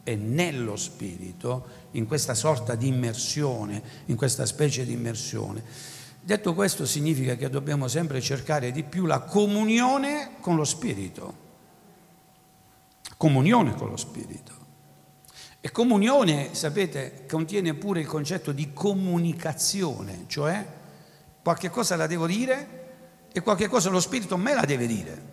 è 0.03 0.13
nello 0.13 0.75
Spirito, 0.75 1.65
in 1.93 2.05
questa 2.05 2.35
sorta 2.35 2.75
di 2.75 2.89
immersione, 2.89 3.81
in 4.05 4.15
questa 4.15 4.45
specie 4.45 4.85
di 4.85 4.93
immersione. 4.93 5.63
Detto 6.21 6.53
questo 6.53 6.85
significa 6.85 7.35
che 7.35 7.49
dobbiamo 7.49 7.87
sempre 7.87 8.21
cercare 8.21 8.71
di 8.71 8.83
più 8.83 9.07
la 9.07 9.21
comunione 9.21 10.33
con 10.41 10.57
lo 10.57 10.63
Spirito. 10.63 11.35
Comunione 13.17 13.73
con 13.73 13.89
lo 13.89 13.97
Spirito. 13.97 14.53
E 15.59 15.71
comunione, 15.71 16.53
sapete, 16.53 17.25
contiene 17.27 17.73
pure 17.73 18.01
il 18.01 18.05
concetto 18.05 18.51
di 18.51 18.73
comunicazione, 18.73 20.25
cioè 20.27 20.63
qualche 21.41 21.71
cosa 21.71 21.95
la 21.95 22.05
devo 22.05 22.27
dire 22.27 22.81
e 23.33 23.41
qualche 23.41 23.67
cosa 23.67 23.89
lo 23.89 23.99
Spirito 23.99 24.37
me 24.37 24.53
la 24.53 24.63
deve 24.63 24.87
dire. 24.87 25.31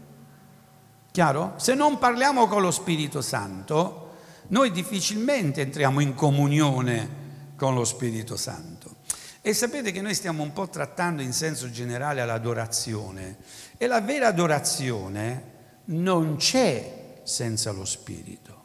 Chiaro? 1.13 1.55
Se 1.57 1.75
non 1.75 1.99
parliamo 1.99 2.49
con 2.49 2.63
lo 2.63 2.71
Spirito 2.71 3.21
Santo, 3.21 4.15
noi 4.49 4.73
difficilmente 4.73 5.61
entriamo 5.61 6.01
in 6.01 6.15
comunione 6.15 7.19
con 7.57 7.75
lo 7.75 7.85
Spirito 7.85 8.37
Santo. 8.37 8.97
E 9.43 9.53
sapete 9.53 9.93
che 9.93 10.01
noi 10.01 10.15
stiamo 10.15 10.43
un 10.43 10.53
po' 10.53 10.69
trattando 10.69 11.23
in 11.23 11.33
senso 11.33 11.71
generale 11.71 12.25
l'adorazione 12.25 13.37
e 13.77 13.87
la 13.87 14.01
vera 14.01 14.29
adorazione 14.29 15.59
non 15.87 16.37
c'è 16.37 17.21
senza 17.23 17.71
lo 17.71 17.85
Spirito. 17.85 18.65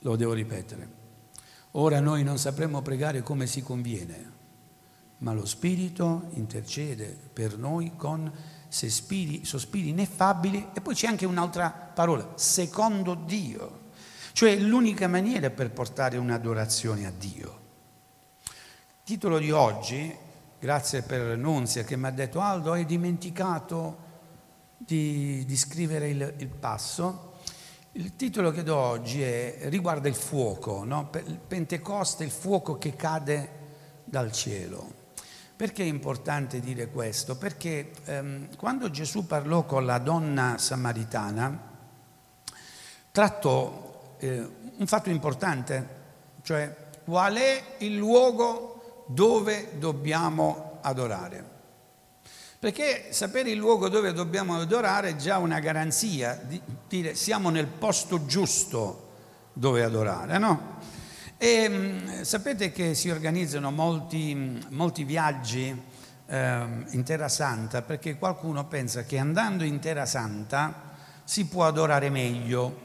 Lo 0.00 0.16
devo 0.16 0.32
ripetere. 0.32 1.02
Ora 1.72 2.00
noi 2.00 2.22
non 2.22 2.38
sapremo 2.38 2.82
pregare 2.82 3.22
come 3.22 3.46
si 3.46 3.62
conviene, 3.62 4.32
ma 5.18 5.32
lo 5.32 5.46
Spirito 5.46 6.28
intercede 6.32 7.16
per 7.32 7.56
noi 7.56 7.92
con 7.96 8.30
sospiri, 8.68 9.44
sospiri 9.44 9.90
ineffabili 9.90 10.70
e 10.74 10.80
poi 10.80 10.94
c'è 10.94 11.06
anche 11.06 11.26
un'altra 11.26 11.70
parola, 11.70 12.32
secondo 12.34 13.14
Dio, 13.14 13.82
cioè 14.32 14.56
l'unica 14.56 15.06
maniera 15.08 15.50
per 15.50 15.70
portare 15.70 16.16
un'adorazione 16.16 17.06
a 17.06 17.12
Dio. 17.16 17.62
Il 18.44 19.04
titolo 19.04 19.38
di 19.38 19.50
oggi, 19.50 20.14
grazie 20.58 21.02
per 21.02 21.36
Nunzia 21.36 21.84
che 21.84 21.96
mi 21.96 22.06
ha 22.06 22.10
detto 22.10 22.40
Aldo 22.40 22.72
hai 22.72 22.84
dimenticato 22.84 24.02
di, 24.76 25.44
di 25.44 25.56
scrivere 25.56 26.08
il, 26.08 26.34
il 26.38 26.48
passo, 26.48 27.32
Il 27.96 28.16
titolo 28.16 28.50
che 28.50 28.64
do 28.64 28.74
oggi 28.74 29.22
è, 29.22 29.68
riguarda 29.68 30.08
il 30.08 30.16
fuoco, 30.16 30.82
no? 30.82 31.10
Pentecoste, 31.46 32.24
il 32.24 32.32
fuoco 32.32 32.76
che 32.76 32.96
cade 32.96 33.50
dal 34.02 34.32
cielo. 34.32 35.03
Perché 35.56 35.84
è 35.84 35.86
importante 35.86 36.58
dire 36.58 36.88
questo? 36.88 37.36
Perché 37.36 37.92
ehm, 38.06 38.56
quando 38.56 38.90
Gesù 38.90 39.26
parlò 39.26 39.64
con 39.64 39.86
la 39.86 39.98
donna 39.98 40.58
samaritana, 40.58 41.72
trattò 43.12 44.16
eh, 44.18 44.48
un 44.76 44.86
fatto 44.86 45.10
importante, 45.10 45.88
cioè 46.42 46.74
qual 47.04 47.34
è 47.34 47.62
il 47.78 47.94
luogo 47.94 49.04
dove 49.06 49.78
dobbiamo 49.78 50.78
adorare. 50.80 51.52
Perché 52.58 53.12
sapere 53.12 53.50
il 53.50 53.58
luogo 53.58 53.88
dove 53.88 54.12
dobbiamo 54.12 54.58
adorare 54.58 55.10
è 55.10 55.16
già 55.16 55.38
una 55.38 55.60
garanzia 55.60 56.34
di 56.34 56.60
dire 56.88 57.14
siamo 57.14 57.50
nel 57.50 57.66
posto 57.66 58.24
giusto 58.24 59.10
dove 59.52 59.84
adorare, 59.84 60.38
no? 60.38 60.78
E 61.36 61.68
mm, 61.68 62.22
sapete 62.22 62.70
che 62.72 62.94
si 62.94 63.10
organizzano 63.10 63.70
molti, 63.70 64.58
molti 64.70 65.04
viaggi 65.04 65.82
eh, 66.26 66.66
in 66.90 67.02
Terra 67.04 67.28
Santa 67.28 67.82
perché 67.82 68.16
qualcuno 68.16 68.66
pensa 68.66 69.04
che 69.04 69.18
andando 69.18 69.64
in 69.64 69.78
Terra 69.80 70.06
Santa 70.06 70.92
si 71.24 71.46
può 71.46 71.66
adorare 71.66 72.10
meglio. 72.10 72.82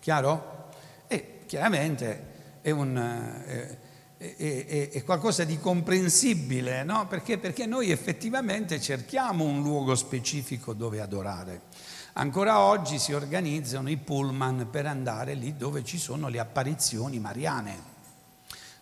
Chiaro? 0.00 0.68
E 1.06 1.40
chiaramente 1.46 2.30
è 2.62 2.70
un... 2.70 2.96
Eh, 2.96 3.90
è, 4.22 4.66
è, 4.66 4.88
è 4.90 5.02
qualcosa 5.02 5.42
di 5.42 5.58
comprensibile, 5.58 6.84
no? 6.84 7.08
Perché? 7.08 7.38
Perché 7.38 7.66
noi 7.66 7.90
effettivamente 7.90 8.80
cerchiamo 8.80 9.42
un 9.42 9.62
luogo 9.62 9.96
specifico 9.96 10.72
dove 10.74 11.00
adorare. 11.00 11.62
Ancora 12.14 12.60
oggi 12.60 12.98
si 12.98 13.12
organizzano 13.12 13.88
i 13.88 13.96
pullman 13.96 14.68
per 14.70 14.86
andare 14.86 15.34
lì 15.34 15.56
dove 15.56 15.82
ci 15.82 15.98
sono 15.98 16.28
le 16.28 16.38
apparizioni 16.38 17.18
mariane. 17.18 17.90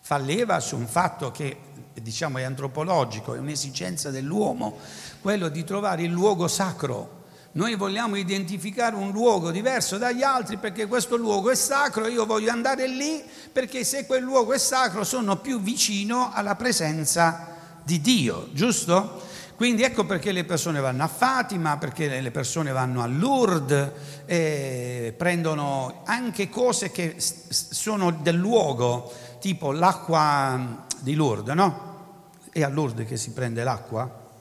Fa 0.01 0.17
leva 0.17 0.59
su 0.59 0.75
un 0.75 0.87
fatto 0.87 1.31
che 1.31 1.57
diciamo 1.93 2.39
è 2.39 2.43
antropologico, 2.43 3.33
è 3.33 3.39
un'esigenza 3.39 4.09
dell'uomo, 4.09 4.77
quello 5.21 5.47
di 5.47 5.63
trovare 5.63 6.03
il 6.03 6.11
luogo 6.11 6.47
sacro 6.47 7.19
noi 7.53 7.75
vogliamo 7.75 8.15
identificare 8.15 8.95
un 8.95 9.11
luogo 9.11 9.51
diverso 9.51 9.97
dagli 9.97 10.23
altri 10.23 10.55
perché 10.55 10.87
questo 10.87 11.17
luogo 11.17 11.49
è 11.49 11.55
sacro 11.55 12.07
io 12.07 12.25
voglio 12.25 12.49
andare 12.49 12.87
lì 12.87 13.21
perché 13.51 13.83
se 13.83 14.05
quel 14.05 14.23
luogo 14.23 14.53
è 14.53 14.57
sacro 14.57 15.03
sono 15.03 15.35
più 15.35 15.59
vicino 15.59 16.31
alla 16.31 16.55
presenza 16.55 17.47
di 17.83 17.99
Dio, 17.99 18.47
giusto? 18.53 19.21
Quindi 19.61 19.83
ecco 19.83 20.05
perché 20.05 20.31
le 20.31 20.43
persone 20.43 20.79
vanno 20.79 21.03
a 21.03 21.07
Fatima, 21.07 21.77
perché 21.77 22.19
le 22.19 22.31
persone 22.31 22.71
vanno 22.71 23.03
a 23.03 23.05
Lourdes 23.05 23.91
e 24.25 25.13
prendono 25.15 26.01
anche 26.03 26.49
cose 26.49 26.89
che 26.89 27.17
sono 27.19 28.09
del 28.09 28.37
luogo, 28.37 29.13
tipo 29.39 29.71
l'acqua 29.71 30.87
di 31.01 31.13
Lourdes, 31.13 31.53
no? 31.53 32.31
È 32.49 32.63
a 32.63 32.69
Lourdes 32.69 33.07
che 33.07 33.17
si 33.17 33.33
prende 33.33 33.63
l'acqua? 33.63 34.31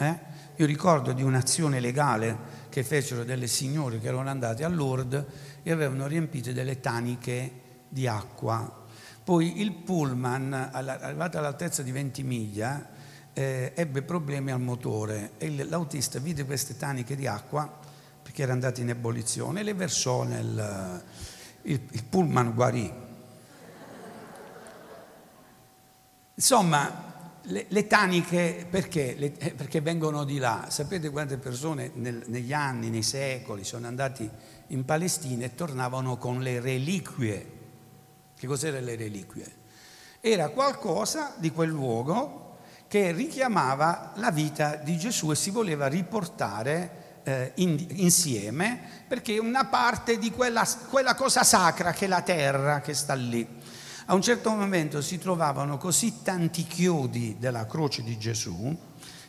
Eh? 0.00 0.18
Io 0.56 0.66
ricordo 0.66 1.12
di 1.12 1.22
un'azione 1.22 1.78
legale 1.78 2.36
che 2.68 2.82
fecero 2.82 3.22
delle 3.22 3.46
signore 3.46 4.00
che 4.00 4.08
erano 4.08 4.28
andate 4.28 4.64
a 4.64 4.68
Lourdes 4.68 5.24
e 5.62 5.70
avevano 5.70 6.08
riempito 6.08 6.50
delle 6.50 6.80
taniche 6.80 7.52
di 7.88 8.08
acqua. 8.08 8.84
Poi 9.22 9.60
il 9.60 9.70
pullman, 9.74 10.70
arrivato 10.72 11.38
all'altezza 11.38 11.84
di 11.84 11.92
20 11.92 12.22
miglia, 12.24 12.94
eh, 13.38 13.72
ebbe 13.74 14.00
problemi 14.00 14.50
al 14.50 14.62
motore 14.62 15.32
e 15.36 15.64
l'autista 15.66 16.18
vide 16.18 16.46
queste 16.46 16.78
taniche 16.78 17.14
di 17.14 17.26
acqua 17.26 17.70
perché 18.22 18.42
era 18.42 18.54
andato 18.54 18.80
in 18.80 18.88
ebollizione 18.88 19.60
e 19.60 19.62
le 19.62 19.74
versò 19.74 20.22
nel... 20.22 21.04
il, 21.62 21.80
il 21.90 22.04
pullman 22.04 22.54
guarì. 22.54 22.90
Insomma, 26.34 27.40
le, 27.42 27.66
le 27.68 27.86
taniche 27.86 28.66
perché? 28.70 29.14
Le, 29.18 29.36
eh, 29.36 29.52
perché 29.52 29.82
vengono 29.82 30.24
di 30.24 30.38
là. 30.38 30.68
Sapete 30.70 31.10
quante 31.10 31.36
persone 31.36 31.90
nel, 31.92 32.22
negli 32.28 32.54
anni, 32.54 32.88
nei 32.88 33.02
secoli 33.02 33.64
sono 33.64 33.86
andati 33.86 34.28
in 34.68 34.86
Palestina 34.86 35.44
e 35.44 35.54
tornavano 35.54 36.16
con 36.16 36.40
le 36.40 36.58
reliquie. 36.58 37.52
Che 38.34 38.46
cos'erano 38.46 38.86
le 38.86 38.96
reliquie? 38.96 39.54
Era 40.20 40.48
qualcosa 40.48 41.34
di 41.36 41.50
quel 41.50 41.68
luogo 41.68 42.44
che 42.88 43.12
richiamava 43.12 44.12
la 44.16 44.30
vita 44.30 44.76
di 44.76 44.96
Gesù 44.96 45.30
e 45.30 45.34
si 45.34 45.50
voleva 45.50 45.86
riportare 45.86 47.20
eh, 47.24 47.52
in, 47.56 47.84
insieme 47.90 48.80
perché 49.08 49.38
una 49.38 49.66
parte 49.66 50.18
di 50.18 50.30
quella, 50.30 50.64
quella 50.88 51.14
cosa 51.14 51.42
sacra 51.42 51.92
che 51.92 52.04
è 52.04 52.08
la 52.08 52.22
terra 52.22 52.80
che 52.80 52.94
sta 52.94 53.14
lì. 53.14 53.46
A 54.06 54.14
un 54.14 54.22
certo 54.22 54.50
momento 54.50 55.00
si 55.00 55.18
trovavano 55.18 55.78
così 55.78 56.22
tanti 56.22 56.64
chiodi 56.64 57.36
della 57.40 57.66
croce 57.66 58.04
di 58.04 58.16
Gesù, 58.16 58.76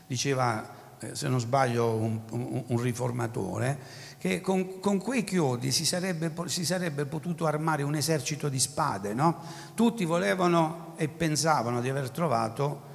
diceva, 0.06 0.70
eh, 1.00 1.16
se 1.16 1.28
non 1.28 1.40
sbaglio, 1.40 1.96
un, 1.96 2.22
un, 2.30 2.64
un 2.68 2.80
riformatore, 2.80 4.06
che 4.20 4.40
con, 4.40 4.80
con, 4.80 5.00
quei 5.00 5.24
chiodi 5.24 5.72
si 5.72 5.84
sarebbe, 5.84 6.32
si 6.46 6.64
sarebbe, 6.64 7.06
potuto 7.06 7.48
armare 7.48 7.82
un 7.82 7.96
esercito 7.96 8.50
di 8.50 8.60
spade, 8.60 9.16
no? 9.16 9.42
Tutti 9.74 10.06
volevano 10.06 10.94
e 10.98 11.08
pensavano 11.08 11.82
di 11.82 11.90
aver 11.90 12.12
trovato 12.12 12.87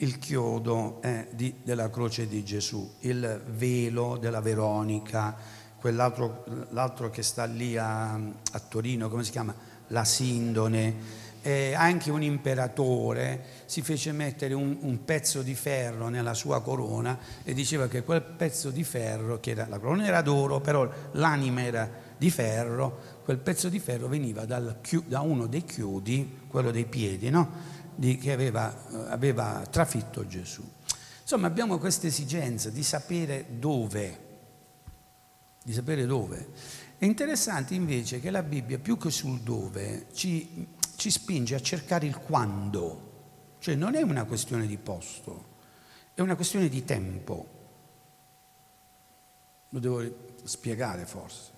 il 0.00 0.18
chiodo 0.18 1.00
eh, 1.02 1.28
di, 1.32 1.56
della 1.62 1.90
croce 1.90 2.26
di 2.26 2.44
Gesù, 2.44 2.96
il 3.00 3.42
velo 3.48 4.16
della 4.18 4.40
Veronica, 4.40 5.36
quell'altro 5.78 6.44
l'altro 6.70 7.10
che 7.10 7.22
sta 7.22 7.44
lì 7.44 7.76
a, 7.76 8.12
a 8.12 8.60
Torino, 8.68 9.08
come 9.08 9.24
si 9.24 9.30
chiama? 9.30 9.54
La 9.88 10.04
Sindone 10.04 11.28
eh, 11.42 11.72
anche 11.74 12.10
un 12.10 12.22
imperatore 12.22 13.42
si 13.64 13.80
fece 13.82 14.12
mettere 14.12 14.54
un, 14.54 14.76
un, 14.80 15.04
pezzo 15.04 15.42
di 15.42 15.54
ferro 15.54 16.08
nella 16.08 16.34
sua 16.34 16.60
corona 16.60 17.18
e 17.42 17.54
diceva 17.54 17.88
che 17.88 18.02
quel 18.02 18.22
pezzo 18.22 18.70
di 18.70 18.84
ferro, 18.84 19.40
che 19.40 19.52
era, 19.52 19.66
la 19.68 19.78
corona 19.78 20.06
era 20.06 20.20
d'oro, 20.20 20.60
però 20.60 20.88
l'anima 21.12 21.62
era 21.62 21.88
di 22.16 22.30
ferro, 22.30 23.18
quel 23.24 23.38
pezzo 23.38 23.70
di 23.70 23.78
ferro 23.78 24.08
veniva 24.08 24.44
dal, 24.44 24.80
da 25.06 25.20
uno 25.20 25.46
dei 25.46 25.64
chiodi, 25.64 26.38
quello 26.46 26.70
dei 26.70 26.84
piedi, 26.84 27.30
no? 27.30 27.78
Di, 28.00 28.16
che 28.16 28.32
aveva, 28.32 29.08
aveva 29.08 29.66
trafitto 29.68 30.26
Gesù. 30.26 30.66
Insomma 31.20 31.46
abbiamo 31.46 31.76
questa 31.76 32.06
esigenza 32.06 32.70
di 32.70 32.82
sapere 32.82 33.58
dove, 33.58 34.18
di 35.62 35.72
sapere 35.74 36.06
dove. 36.06 36.48
È 36.96 37.04
interessante 37.04 37.74
invece 37.74 38.18
che 38.18 38.30
la 38.30 38.42
Bibbia, 38.42 38.78
più 38.78 38.96
che 38.96 39.10
sul 39.10 39.40
dove, 39.40 40.06
ci 40.14 40.66
ci 41.00 41.10
spinge 41.10 41.54
a 41.54 41.60
cercare 41.60 42.06
il 42.06 42.18
quando, 42.18 43.56
cioè 43.58 43.74
non 43.74 43.94
è 43.94 44.02
una 44.02 44.24
questione 44.24 44.66
di 44.66 44.76
posto, 44.76 45.46
è 46.12 46.20
una 46.20 46.34
questione 46.34 46.68
di 46.68 46.84
tempo. 46.84 47.48
Lo 49.70 49.78
devo 49.78 50.02
spiegare 50.42 51.06
forse. 51.06 51.52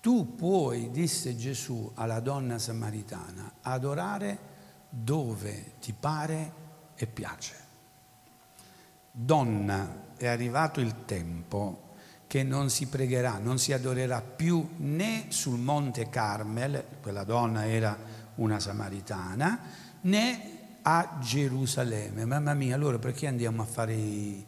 Tu 0.00 0.34
puoi, 0.34 0.90
disse 0.90 1.36
Gesù 1.36 1.92
alla 1.94 2.20
donna 2.20 2.58
samaritana, 2.58 3.56
adorare 3.60 4.52
dove 4.94 5.72
ti 5.80 5.92
pare 5.92 6.52
e 6.94 7.06
piace. 7.06 7.62
Donna, 9.10 10.02
è 10.16 10.26
arrivato 10.26 10.80
il 10.80 11.04
tempo 11.04 11.82
che 12.26 12.42
non 12.42 12.70
si 12.70 12.86
pregherà, 12.86 13.38
non 13.38 13.58
si 13.58 13.72
adorerà 13.72 14.20
più 14.20 14.66
né 14.78 15.26
sul 15.28 15.58
monte 15.58 16.08
Carmel, 16.08 16.84
quella 17.00 17.24
donna 17.24 17.66
era 17.66 17.96
una 18.36 18.58
samaritana, 18.58 19.60
né 20.02 20.52
a 20.82 21.18
Gerusalemme. 21.20 22.24
Mamma 22.24 22.54
mia, 22.54 22.74
allora 22.74 22.98
perché 22.98 23.26
andiamo 23.26 23.62
a 23.62 23.66
fare 23.66 23.94
i, 23.94 24.44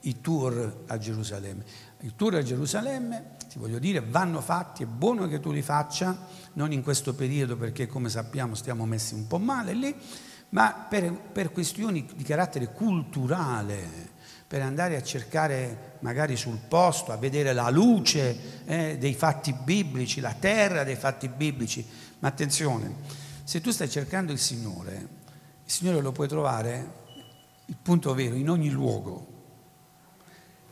i 0.00 0.20
tour 0.20 0.84
a 0.86 0.98
Gerusalemme? 0.98 1.64
I 2.00 2.14
tour 2.14 2.34
a 2.34 2.42
Gerusalemme, 2.42 3.33
ti 3.54 3.60
voglio 3.60 3.78
dire, 3.78 4.00
vanno 4.00 4.40
fatti, 4.40 4.82
è 4.82 4.86
buono 4.86 5.28
che 5.28 5.38
tu 5.38 5.52
li 5.52 5.62
faccia, 5.62 6.26
non 6.54 6.72
in 6.72 6.82
questo 6.82 7.14
periodo 7.14 7.56
perché 7.56 7.86
come 7.86 8.08
sappiamo 8.08 8.56
stiamo 8.56 8.84
messi 8.84 9.14
un 9.14 9.28
po' 9.28 9.38
male 9.38 9.74
lì, 9.74 9.94
ma 10.48 10.72
per, 10.88 11.12
per 11.12 11.52
questioni 11.52 12.04
di 12.16 12.24
carattere 12.24 12.72
culturale, 12.72 14.10
per 14.48 14.60
andare 14.60 14.96
a 14.96 15.02
cercare 15.04 15.98
magari 16.00 16.34
sul 16.34 16.58
posto, 16.66 17.12
a 17.12 17.16
vedere 17.16 17.52
la 17.52 17.70
luce 17.70 18.64
eh, 18.64 18.98
dei 18.98 19.14
fatti 19.14 19.52
biblici, 19.52 20.20
la 20.20 20.34
terra 20.34 20.82
dei 20.82 20.96
fatti 20.96 21.28
biblici. 21.28 21.86
Ma 22.18 22.26
attenzione, 22.26 22.92
se 23.44 23.60
tu 23.60 23.70
stai 23.70 23.88
cercando 23.88 24.32
il 24.32 24.40
Signore, 24.40 25.08
il 25.64 25.70
Signore 25.70 26.00
lo 26.00 26.10
puoi 26.10 26.26
trovare, 26.26 26.92
il 27.66 27.76
punto 27.80 28.14
vero, 28.14 28.34
in 28.34 28.50
ogni 28.50 28.70
luogo. 28.70 29.28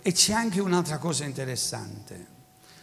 E 0.03 0.11
c'è 0.11 0.33
anche 0.33 0.61
un'altra 0.61 0.99
cosa 0.99 1.25
interessante. 1.25 2.32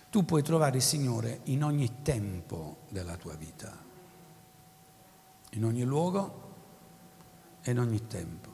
Tu 0.10 0.26
puoi 0.26 0.42
trovare 0.42 0.78
il 0.78 0.84
Signore 0.84 1.42
in 1.46 1.64
ogni 1.64 2.02
tempo 2.02 2.78
della 2.90 3.16
tua 3.16 3.36
vita, 3.36 3.78
in 5.52 5.66
ogni 5.66 5.84
luogo 5.84 6.48
e 7.62 7.72
in 7.72 7.80
ogni 7.80 8.08
tempo. 8.08 8.50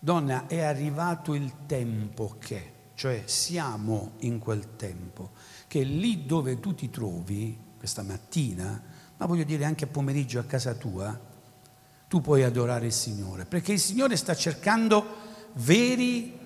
Donna, 0.00 0.46
è 0.46 0.60
arrivato 0.60 1.34
il 1.34 1.66
tempo 1.66 2.36
che 2.38 2.72
cioè 2.94 3.22
siamo 3.26 4.12
in 4.20 4.38
quel 4.38 4.76
tempo, 4.76 5.30
che 5.68 5.82
lì 5.82 6.24
dove 6.24 6.58
tu 6.60 6.74
ti 6.74 6.90
trovi, 6.90 7.56
questa 7.76 8.02
mattina, 8.02 8.82
ma 9.16 9.26
voglio 9.26 9.44
dire 9.44 9.64
anche 9.64 9.84
a 9.84 9.88
pomeriggio 9.88 10.40
a 10.40 10.44
casa 10.44 10.74
tua, 10.74 11.18
tu 12.08 12.20
puoi 12.20 12.42
adorare 12.42 12.86
il 12.86 12.92
Signore, 12.92 13.44
perché 13.44 13.72
il 13.72 13.80
Signore 13.80 14.16
sta 14.16 14.34
cercando 14.34 15.04
veri 15.54 16.38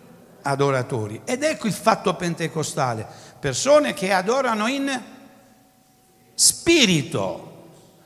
adoratori. 0.42 1.22
Ed 1.24 1.42
ecco 1.42 1.66
il 1.66 1.72
fatto 1.72 2.14
pentecostale, 2.16 3.06
persone 3.40 3.94
che 3.94 4.12
adorano 4.12 4.66
in 4.66 5.02
spirito. 6.34 7.46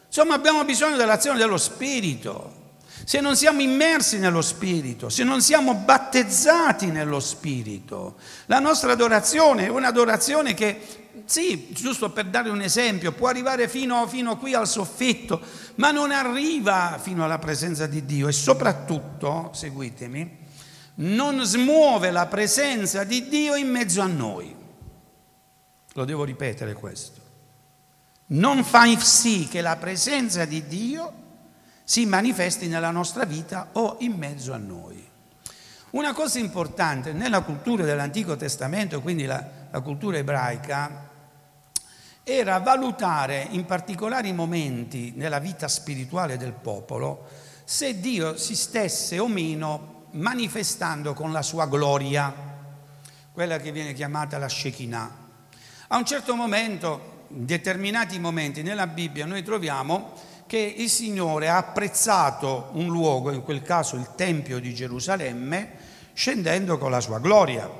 Insomma, 0.06 0.34
abbiamo 0.34 0.64
bisogno 0.64 0.96
dell'azione 0.96 1.38
dello 1.38 1.58
spirito. 1.58 2.62
Se 3.04 3.20
non 3.20 3.36
siamo 3.36 3.60
immersi 3.60 4.18
nello 4.18 4.40
spirito, 4.40 5.10
se 5.10 5.24
non 5.24 5.42
siamo 5.42 5.74
battezzati 5.74 6.86
nello 6.86 7.20
spirito, 7.20 8.14
la 8.46 8.60
nostra 8.60 8.92
adorazione 8.92 9.66
è 9.66 9.68
un'adorazione 9.68 10.54
che 10.54 11.02
sì, 11.26 11.68
giusto 11.70 12.10
per 12.10 12.26
dare 12.26 12.48
un 12.48 12.62
esempio, 12.62 13.12
può 13.12 13.28
arrivare 13.28 13.68
fino, 13.68 14.06
fino, 14.06 14.38
qui 14.38 14.54
al 14.54 14.66
soffitto, 14.66 15.40
ma 15.76 15.90
non 15.90 16.12
arriva 16.12 16.98
fino 17.00 17.24
alla 17.24 17.38
presenza 17.38 17.86
di 17.86 18.04
Dio 18.04 18.28
e 18.28 18.32
soprattutto, 18.32 19.50
seguitemi, 19.52 20.38
non 20.96 21.42
smuove 21.44 22.10
la 22.10 22.26
presenza 22.26 23.04
di 23.04 23.28
Dio 23.28 23.54
in 23.54 23.70
mezzo 23.70 24.00
a 24.00 24.06
noi. 24.06 24.62
Lo 25.94 26.04
devo 26.04 26.24
ripetere 26.24 26.74
questo. 26.74 27.20
Non 28.26 28.62
fa 28.64 28.85
sì 28.98 29.48
che 29.48 29.61
la 29.61 29.76
presenza 29.76 30.44
di 30.44 30.66
Dio 30.66 31.12
si 31.85 32.07
manifesti 32.07 32.68
nella 32.68 32.90
nostra 32.90 33.24
vita 33.24 33.70
o 33.72 33.96
in 34.00 34.12
mezzo 34.12 34.52
a 34.52 34.57
noi. 34.57 35.11
Una 35.90 36.12
cosa 36.12 36.38
importante 36.38 37.12
nella 37.12 37.42
cultura 37.42 37.85
dell'Antico 37.85 38.37
Testamento, 38.37 39.00
quindi 39.00 39.24
la, 39.24 39.44
la 39.70 39.80
cultura 39.80 40.16
ebraica, 40.16 41.11
era 42.22 42.59
valutare 42.59 43.46
in 43.50 43.64
particolari 43.66 44.33
momenti 44.33 45.12
nella 45.14 45.38
vita 45.38 45.68
spirituale 45.68 46.37
del 46.37 46.52
popolo 46.52 47.28
se 47.64 47.98
Dio 47.98 48.37
si 48.37 48.54
stesse 48.54 49.18
o 49.18 49.26
meno 49.26 50.07
manifestando 50.12 51.14
con 51.14 51.33
la 51.33 51.42
sua 51.42 51.66
gloria, 51.66 52.33
quella 53.33 53.59
che 53.59 53.72
viene 53.72 53.94
chiamata 53.94 54.38
la 54.38 54.48
Shekinah. 54.48 55.23
A 55.88 55.98
un 55.98 56.06
certo 56.06 56.34
momento, 56.34 57.26
in 57.28 57.44
determinati 57.44 58.18
momenti 58.18 58.62
nella 58.62 58.86
Bibbia, 58.86 59.26
noi 59.26 59.42
troviamo 59.42 60.12
che 60.46 60.58
il 60.58 60.88
Signore 60.88 61.48
ha 61.48 61.58
apprezzato 61.58 62.70
un 62.72 62.86
luogo, 62.86 63.30
in 63.30 63.42
quel 63.42 63.60
caso 63.60 63.96
il 63.96 64.08
Tempio 64.16 64.60
di 64.60 64.72
Gerusalemme, 64.72 65.72
scendendo 66.14 66.78
con 66.78 66.90
la 66.90 67.00
sua 67.00 67.18
gloria. 67.18 67.70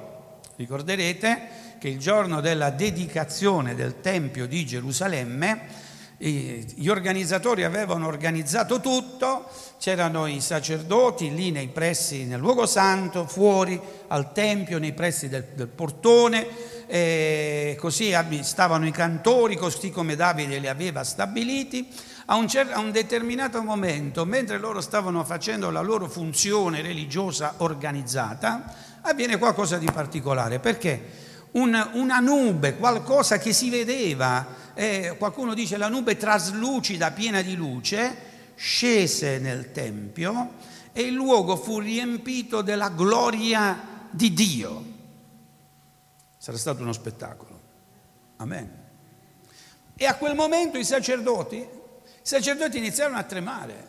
Ricorderete 0.56 1.48
che 1.78 1.88
il 1.88 1.98
giorno 1.98 2.42
della 2.42 2.68
dedicazione 2.68 3.74
del 3.74 4.00
Tempio 4.02 4.46
di 4.46 4.66
Gerusalemme 4.66 5.82
gli 6.16 6.88
organizzatori 6.88 7.64
avevano 7.64 8.06
organizzato 8.06 8.80
tutto, 8.80 9.48
c'erano 9.78 10.26
i 10.26 10.40
sacerdoti 10.40 11.34
lì 11.34 11.50
nei 11.50 11.68
pressi, 11.68 12.24
nel 12.24 12.38
luogo 12.38 12.66
santo, 12.66 13.26
fuori 13.26 13.78
al 14.08 14.32
Tempio, 14.32 14.78
nei 14.78 14.92
pressi 14.92 15.28
del, 15.28 15.48
del 15.54 15.66
portone, 15.66 16.46
così 17.79 18.14
stavano 18.42 18.87
i 18.87 18.90
cantori, 18.90 19.57
così 19.57 19.90
come 19.90 20.16
Davide 20.16 20.59
li 20.59 20.68
aveva 20.68 21.05
stabiliti. 21.05 21.88
A 22.27 22.37
un, 22.37 22.49
cer- 22.49 22.73
a 22.73 22.79
un 22.79 22.90
determinato 22.90 23.62
momento, 23.62 24.25
mentre 24.25 24.59
loro 24.59 24.81
stavano 24.81 25.25
facendo 25.25 25.70
la 25.70 25.83
loro 25.83 26.09
funzione 26.09 26.81
religiosa 26.81 27.55
organizzata, 27.59 28.75
avviene 29.03 29.37
qualcosa 29.37 29.77
di 29.77 29.88
particolare. 29.92 30.59
Perché? 30.59 31.25
un, 31.55 31.90
una 31.94 32.18
nube, 32.20 32.77
qualcosa 32.77 33.38
che 33.38 33.53
si 33.53 33.70
vedeva, 33.70 34.47
eh, 34.75 35.14
qualcuno 35.18 35.55
dice 35.55 35.77
la 35.77 35.88
nube 35.88 36.16
traslucida, 36.16 37.11
piena 37.11 37.42
di 37.42 37.55
luce, 37.55 38.33
scese 38.55 39.38
nel 39.38 39.73
Tempio 39.73 40.53
e 40.92 41.03
il 41.03 41.12
luogo 41.12 41.57
fu 41.57 41.81
riempito 41.81 42.62
della 42.62 42.88
gloria 42.88 44.07
di 44.11 44.33
Dio. 44.33 44.92
Sarà 46.44 46.59
stato 46.59 46.83
uno 46.83 46.92
spettacolo. 46.92 47.59
Amen. 48.37 48.70
E 49.96 50.04
a 50.04 50.14
quel 50.16 50.35
momento 50.35 50.76
i 50.76 50.85
sacerdoti, 50.85 51.57
i 51.57 51.68
sacerdoti 52.20 52.76
iniziarono 52.76 53.16
a 53.16 53.22
tremare. 53.22 53.88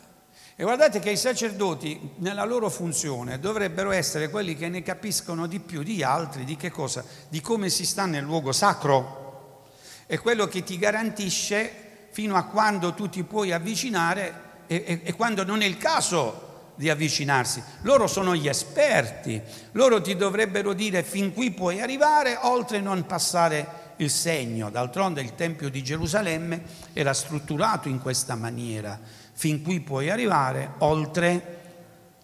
E 0.55 0.63
guardate 0.63 0.99
che 0.99 1.09
i 1.09 1.17
sacerdoti 1.17 2.11
nella 2.19 2.45
loro 2.45 2.69
funzione 2.69 3.39
dovrebbero 3.39 3.91
essere 3.91 4.29
quelli 4.29 4.55
che 4.55 4.69
ne 4.69 4.83
capiscono 4.83 5.47
di 5.47 5.59
più 5.59 5.83
di 5.83 6.01
altri 6.01 6.45
di 6.45 6.55
che 6.55 6.71
cosa? 6.71 7.03
Di 7.27 7.41
come 7.41 7.67
si 7.67 7.85
sta 7.85 8.05
nel 8.05 8.23
luogo 8.23 8.53
sacro. 8.53 9.65
È 10.05 10.17
quello 10.19 10.47
che 10.47 10.63
ti 10.63 10.77
garantisce 10.77 12.07
fino 12.11 12.37
a 12.37 12.45
quando 12.45 12.93
tu 12.93 13.09
ti 13.09 13.23
puoi 13.25 13.51
avvicinare 13.51 14.63
e, 14.67 14.81
e, 14.87 15.01
e 15.03 15.13
quando 15.13 15.43
non 15.43 15.61
è 15.61 15.65
il 15.65 15.77
caso 15.77 16.44
di 16.75 16.89
avvicinarsi. 16.89 17.61
Loro 17.81 18.07
sono 18.07 18.35
gli 18.35 18.47
esperti, 18.47 19.41
loro 19.71 20.01
ti 20.01 20.15
dovrebbero 20.15 20.73
dire 20.73 21.03
fin 21.03 21.33
qui 21.33 21.51
puoi 21.51 21.81
arrivare, 21.81 22.37
oltre 22.41 22.79
non 22.79 23.05
passare 23.05 23.93
il 23.97 24.09
segno. 24.09 24.69
D'altronde 24.69 25.21
il 25.21 25.35
Tempio 25.35 25.69
di 25.69 25.83
Gerusalemme 25.83 26.61
era 26.93 27.13
strutturato 27.13 27.87
in 27.87 28.01
questa 28.01 28.35
maniera 28.35 28.99
fin 29.35 29.61
qui 29.61 29.81
puoi 29.81 30.09
arrivare, 30.09 30.71
oltre 30.79 31.61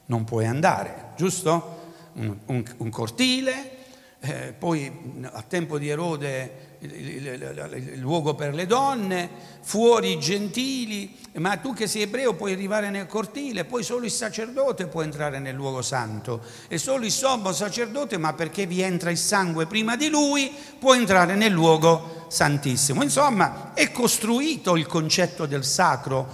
non 0.05 0.23
puoi 0.23 0.45
andare, 0.45 1.09
giusto? 1.17 1.79
Un, 2.13 2.37
un, 2.45 2.63
un 2.77 2.89
cortile, 2.89 3.77
eh, 4.21 4.53
poi 4.57 5.19
a 5.23 5.41
tempo 5.43 5.77
di 5.77 5.89
Erode 5.89 6.69
il, 6.81 7.99
luogo 7.99 8.33
per 8.33 8.53
le 8.53 8.65
donne, 8.65 9.29
fuori 9.61 10.13
i 10.13 10.19
gentili, 10.19 11.15
ma 11.33 11.57
tu 11.57 11.73
che 11.73 11.87
sei 11.87 12.03
ebreo 12.03 12.33
puoi 12.33 12.53
arrivare 12.53 12.89
nel 12.89 13.05
cortile, 13.05 13.65
poi 13.65 13.83
solo 13.83 14.05
il 14.05 14.11
sacerdote 14.11 14.87
può 14.87 15.03
entrare 15.03 15.39
nel 15.39 15.53
luogo 15.53 15.81
santo 15.81 16.41
e 16.67 16.77
solo 16.77 17.05
il 17.05 17.11
sommo 17.11 17.51
sacerdote, 17.51 18.17
ma 18.17 18.33
perché 18.33 18.65
vi 18.65 18.81
entra 18.81 19.11
il 19.11 19.17
sangue 19.17 19.67
prima 19.67 19.95
di 19.95 20.09
lui, 20.09 20.51
può 20.79 20.95
entrare 20.95 21.35
nel 21.35 21.51
luogo 21.51 22.25
santissimo. 22.29 23.03
Insomma, 23.03 23.73
è 23.73 23.91
costruito 23.91 24.75
il 24.75 24.87
concetto 24.87 25.45
del 25.45 25.63
sacro 25.63 26.27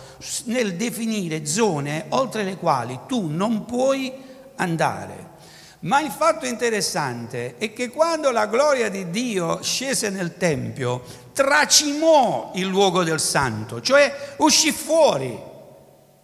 nel 0.46 0.76
definire 0.76 1.46
zone 1.46 2.06
oltre 2.10 2.44
le 2.44 2.56
quali 2.56 3.00
tu 3.08 3.28
non 3.28 3.66
puoi 3.66 4.14
andare. 4.56 5.36
Ma 5.80 6.02
il 6.02 6.10
fatto 6.10 6.46
interessante 6.48 7.56
è 7.58 7.72
che 7.72 7.90
quando 7.90 8.32
la 8.32 8.48
gloria 8.48 8.90
di 8.90 9.12
Dio 9.12 9.62
scese 9.62 10.10
nel 10.10 10.36
Tempio, 10.38 11.04
tracimò 11.34 12.52
il 12.56 12.66
luogo 12.66 13.04
del 13.04 13.20
santo, 13.20 13.80
cioè 13.80 14.34
uscì 14.38 14.72
fuori, 14.72 15.40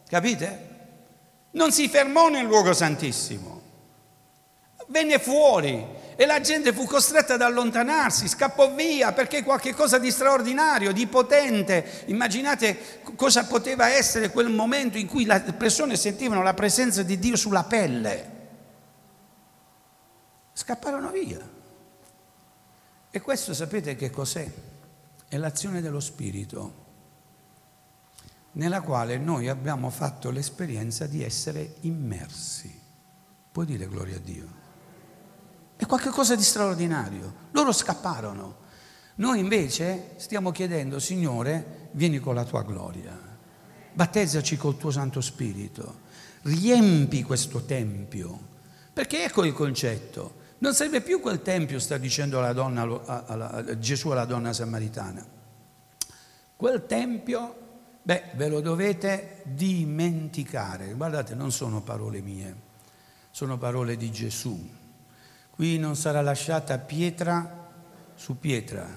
capite? 0.09 0.71
Non 1.51 1.71
si 1.71 1.87
fermò 1.87 2.29
nel 2.29 2.45
luogo 2.45 2.73
santissimo, 2.73 3.61
venne 4.87 5.19
fuori 5.19 5.85
e 6.15 6.25
la 6.25 6.39
gente 6.41 6.73
fu 6.73 6.85
costretta 6.85 7.35
ad 7.35 7.43
allontanarsi, 7.43 8.27
scappò 8.27 8.73
via 8.73 9.11
perché 9.11 9.43
qualcosa 9.43 9.99
di 9.99 10.09
straordinario, 10.09 10.91
di 10.91 11.05
potente. 11.05 12.03
Immaginate 12.07 13.01
cosa 13.15 13.45
poteva 13.45 13.89
essere 13.89 14.31
quel 14.31 14.49
momento 14.49 14.97
in 14.97 15.05
cui 15.05 15.25
le 15.25 15.43
persone 15.55 15.95
sentivano 15.95 16.41
la 16.41 16.55
presenza 16.55 17.03
di 17.03 17.19
Dio 17.19 17.35
sulla 17.35 17.63
pelle. 17.63 18.32
Scapparono 20.53 21.11
via. 21.11 21.49
E 23.09 23.21
questo 23.21 23.53
sapete 23.53 23.95
che 23.95 24.09
cos'è? 24.09 24.51
È 25.27 25.37
l'azione 25.37 25.81
dello 25.81 25.99
Spirito, 25.99 26.81
nella 28.53 28.81
quale 28.81 29.17
noi 29.17 29.49
abbiamo 29.49 29.89
fatto 29.89 30.29
l'esperienza 30.29 31.07
di 31.07 31.23
essere 31.23 31.75
immersi. 31.81 32.81
Puoi 33.51 33.65
dire 33.65 33.87
gloria 33.87 34.15
a 34.15 34.19
Dio? 34.19 34.47
È 35.75 35.85
qualcosa 35.85 36.35
di 36.35 36.43
straordinario. 36.43 37.33
Loro 37.51 37.71
scapparono. 37.71 38.61
Noi 39.15 39.39
invece 39.39 40.13
stiamo 40.17 40.51
chiedendo, 40.51 40.99
Signore, 40.99 41.89
vieni 41.91 42.19
con 42.19 42.35
la 42.35 42.45
tua 42.45 42.63
gloria, 42.63 43.15
battezzaci 43.93 44.57
col 44.57 44.77
tuo 44.77 44.89
Santo 44.89 45.21
Spirito, 45.21 46.01
riempi 46.43 47.21
questo 47.23 47.63
tempio. 47.65 48.51
Perché 48.91 49.23
ecco 49.23 49.43
il 49.45 49.53
concetto. 49.53 50.41
Non 50.63 50.73
serve 50.73 51.01
più 51.01 51.19
quel 51.19 51.41
tempio, 51.41 51.77
sta 51.77 51.97
dicendo 51.97 52.39
la 52.39 52.53
donna, 52.53 52.83
alla, 52.83 53.25
alla, 53.25 53.77
Gesù 53.79 54.11
alla 54.11 54.23
donna 54.23 54.53
samaritana. 54.53 55.21
Quel 56.55 56.85
tempio, 56.85 57.55
beh, 58.01 58.29
ve 58.35 58.47
lo 58.47 58.61
dovete 58.61 59.41
dimenticare. 59.43 60.93
Guardate, 60.93 61.35
non 61.35 61.51
sono 61.51 61.81
parole 61.81 62.21
mie, 62.21 62.55
sono 63.29 63.57
parole 63.57 63.97
di 63.97 64.09
Gesù. 64.09 64.57
Qui 65.49 65.77
non 65.77 65.97
sarà 65.97 66.21
lasciata 66.21 66.77
pietra 66.77 67.69
su 68.15 68.39
pietra. 68.39 68.87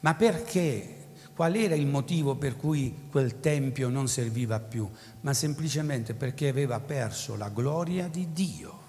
Ma 0.00 0.14
perché? 0.14 1.08
Qual 1.34 1.54
era 1.54 1.74
il 1.74 1.86
motivo 1.86 2.36
per 2.36 2.56
cui 2.56 3.08
quel 3.10 3.38
tempio 3.38 3.90
non 3.90 4.08
serviva 4.08 4.60
più? 4.60 4.90
Ma 5.20 5.34
semplicemente 5.34 6.14
perché 6.14 6.48
aveva 6.48 6.80
perso 6.80 7.36
la 7.36 7.50
gloria 7.50 8.08
di 8.08 8.32
Dio 8.32 8.81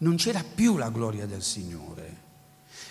non 0.00 0.16
c'era 0.16 0.44
più 0.44 0.76
la 0.76 0.90
gloria 0.90 1.26
del 1.26 1.42
Signore. 1.42 2.28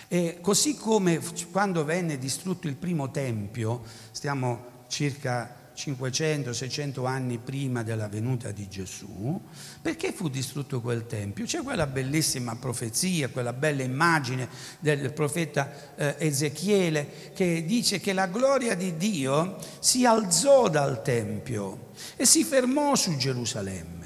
E 0.08 0.38
così 0.40 0.74
come 0.74 1.20
quando 1.52 1.84
venne 1.84 2.18
distrutto 2.18 2.66
il 2.66 2.74
primo 2.74 3.10
tempio, 3.10 3.82
stiamo 4.10 4.78
circa 4.88 5.56
500-600 5.76 7.06
anni 7.06 7.38
prima 7.38 7.82
della 7.82 8.08
venuta 8.08 8.50
di 8.50 8.68
Gesù, 8.68 9.40
perché 9.80 10.12
fu 10.12 10.28
distrutto 10.28 10.80
quel 10.80 11.06
tempio? 11.06 11.46
C'è 11.46 11.62
quella 11.62 11.86
bellissima 11.86 12.56
profezia, 12.56 13.28
quella 13.28 13.52
bella 13.52 13.82
immagine 13.82 14.48
del 14.80 15.12
profeta 15.12 15.94
eh, 15.94 16.16
Ezechiele 16.18 17.30
che 17.34 17.64
dice 17.64 18.00
che 18.00 18.12
la 18.12 18.26
gloria 18.26 18.74
di 18.74 18.96
Dio 18.96 19.56
si 19.78 20.04
alzò 20.04 20.68
dal 20.68 21.02
tempio 21.02 21.92
e 22.16 22.26
si 22.26 22.44
fermò 22.44 22.94
su 22.94 23.16
Gerusalemme 23.16 23.99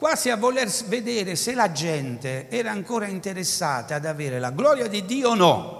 quasi 0.00 0.30
a 0.30 0.36
voler 0.36 0.70
vedere 0.86 1.36
se 1.36 1.52
la 1.52 1.72
gente 1.72 2.48
era 2.48 2.70
ancora 2.70 3.06
interessata 3.06 3.96
ad 3.96 4.06
avere 4.06 4.38
la 4.38 4.48
gloria 4.48 4.88
di 4.88 5.04
Dio 5.04 5.28
o 5.28 5.34
no. 5.34 5.78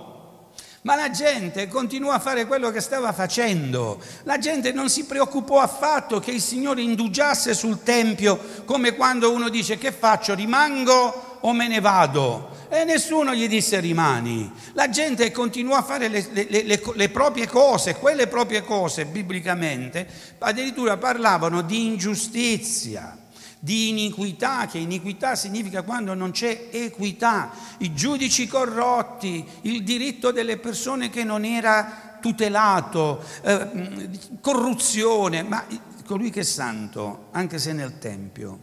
Ma 0.83 0.95
la 0.95 1.09
gente 1.09 1.69
continuò 1.69 2.13
a 2.13 2.19
fare 2.19 2.47
quello 2.47 2.71
che 2.71 2.83
stava 2.83 3.15
facendo. 3.15 3.99
La 4.25 4.37
gente 4.37 4.73
non 4.73 4.91
si 4.91 5.07
preoccupò 5.07 5.61
affatto 5.61 6.21
che 6.21 6.33
il 6.33 6.43
Signore 6.43 6.83
indugiasse 6.83 7.55
sul 7.55 7.83
Tempio 7.83 8.39
come 8.67 8.95
quando 8.95 9.33
uno 9.33 9.49
dice 9.49 9.79
che 9.79 9.91
faccio, 9.91 10.35
rimango 10.35 11.39
o 11.41 11.55
me 11.55 11.67
ne 11.67 11.81
vado. 11.81 12.59
E 12.69 12.85
nessuno 12.85 13.35
gli 13.35 13.49
disse 13.49 13.81
rimani. 13.81 14.53
La 14.75 14.91
gente 14.91 15.31
continuò 15.33 15.77
a 15.77 15.83
fare 15.83 16.09
le, 16.09 16.27
le, 16.33 16.47
le, 16.63 16.83
le 16.93 17.09
proprie 17.09 17.49
cose, 17.49 17.95
quelle 17.95 18.27
proprie 18.27 18.65
cose 18.65 19.07
biblicamente 19.07 20.07
addirittura 20.39 20.99
parlavano 20.99 21.63
di 21.63 21.87
ingiustizia 21.87 23.17
di 23.63 23.91
iniquità, 23.91 24.67
che 24.67 24.79
iniquità 24.79 25.37
significa 25.37 25.83
quando 25.83 26.15
non 26.15 26.31
c'è 26.31 26.69
equità, 26.73 27.51
i 27.79 27.93
giudici 27.93 28.47
corrotti, 28.47 29.47
il 29.63 29.85
diritto 29.85 30.33
delle 30.33 30.57
persone 30.57 31.11
che 31.11 31.25
non 31.25 31.45
era 31.45 32.19
tutelato, 32.21 33.23
eh, 33.43 34.11
corruzione, 34.41 35.43
ma 35.43 35.65
colui 36.07 36.31
che 36.31 36.41
è 36.41 36.45
santo, 36.45 37.27
anche 37.33 37.59
se 37.59 37.75
nel 37.75 37.99
Tempio, 37.99 38.59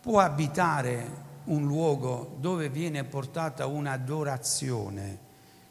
può 0.00 0.18
abitare 0.18 1.24
un 1.44 1.64
luogo 1.64 2.36
dove 2.40 2.68
viene 2.68 3.04
portata 3.04 3.66
un'adorazione, 3.66 5.18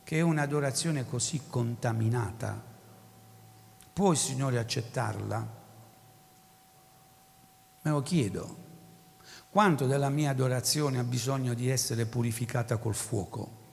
che 0.05 0.17
è 0.17 0.21
un'adorazione 0.21 1.05
così 1.05 1.41
contaminata. 1.49 2.63
Può 3.91 4.11
il 4.11 4.17
Signore 4.17 4.57
accettarla? 4.57 5.54
Me 7.85 7.91
lo 7.91 8.01
chiedo. 8.01 8.63
Quanto 9.51 9.85
della 9.85 10.09
mia 10.09 10.31
adorazione 10.31 10.97
ha 10.97 11.03
bisogno 11.03 11.53
di 11.53 11.69
essere 11.69 12.07
purificata 12.07 12.77
col 12.77 12.95
fuoco? 12.95 13.63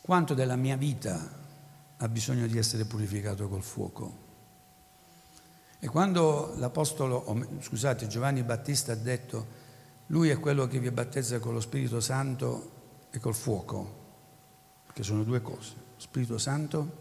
Quanto 0.00 0.32
della 0.32 0.56
mia 0.56 0.76
vita 0.76 1.44
ha 1.98 2.08
bisogno 2.08 2.46
di 2.46 2.56
essere 2.56 2.86
purificato 2.86 3.46
col 3.48 3.62
fuoco? 3.62 4.24
E 5.78 5.86
quando 5.88 6.54
l'Apostolo, 6.56 7.46
scusate, 7.60 8.06
Giovanni 8.06 8.42
Battista 8.42 8.92
ha 8.92 8.96
detto, 8.96 9.46
lui 10.06 10.30
è 10.30 10.40
quello 10.40 10.66
che 10.66 10.78
vi 10.78 10.90
battezza 10.90 11.38
con 11.40 11.52
lo 11.52 11.60
Spirito 11.60 12.00
Santo 12.00 12.70
e 13.10 13.18
col 13.18 13.34
fuoco, 13.34 14.04
che 14.94 15.02
sono 15.02 15.24
due 15.24 15.42
cose, 15.42 15.74
Spirito 15.98 16.38
Santo 16.38 16.96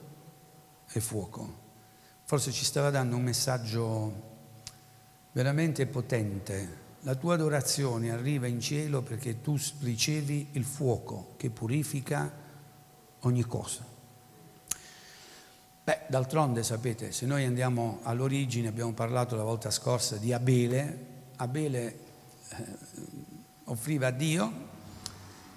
e 0.91 0.99
fuoco. 0.99 1.63
Forse 2.25 2.51
ci 2.51 2.65
stava 2.65 2.89
dando 2.89 3.15
un 3.15 3.23
messaggio 3.23 4.33
veramente 5.35 5.85
potente. 5.85 6.83
La 7.01 7.15
tua 7.15 7.33
adorazione 7.33 8.09
arriva 8.09 8.47
in 8.47 8.61
cielo 8.61 9.01
perché 9.01 9.41
tu 9.41 9.59
ricevi 9.81 10.47
il 10.53 10.63
fuoco 10.63 11.33
che 11.35 11.49
purifica 11.49 12.31
ogni 13.19 13.43
cosa. 13.43 13.85
Beh, 15.83 15.99
d'altronde 16.07 16.63
sapete, 16.63 17.11
se 17.11 17.25
noi 17.25 17.43
andiamo 17.43 17.99
all'origine, 18.03 18.69
abbiamo 18.69 18.93
parlato 18.93 19.35
la 19.35 19.43
volta 19.43 19.71
scorsa 19.71 20.15
di 20.15 20.31
Abele, 20.31 21.05
Abele 21.35 21.99
eh, 22.47 22.65
offriva 23.65 24.07
a 24.07 24.11
Dio, 24.11 24.53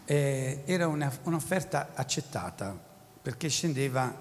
eh, 0.07 0.63
era 0.65 0.89
una, 0.89 1.11
un'offerta 1.23 1.91
accettata 1.95 2.77
perché 3.23 3.49
scendeva 3.49 4.13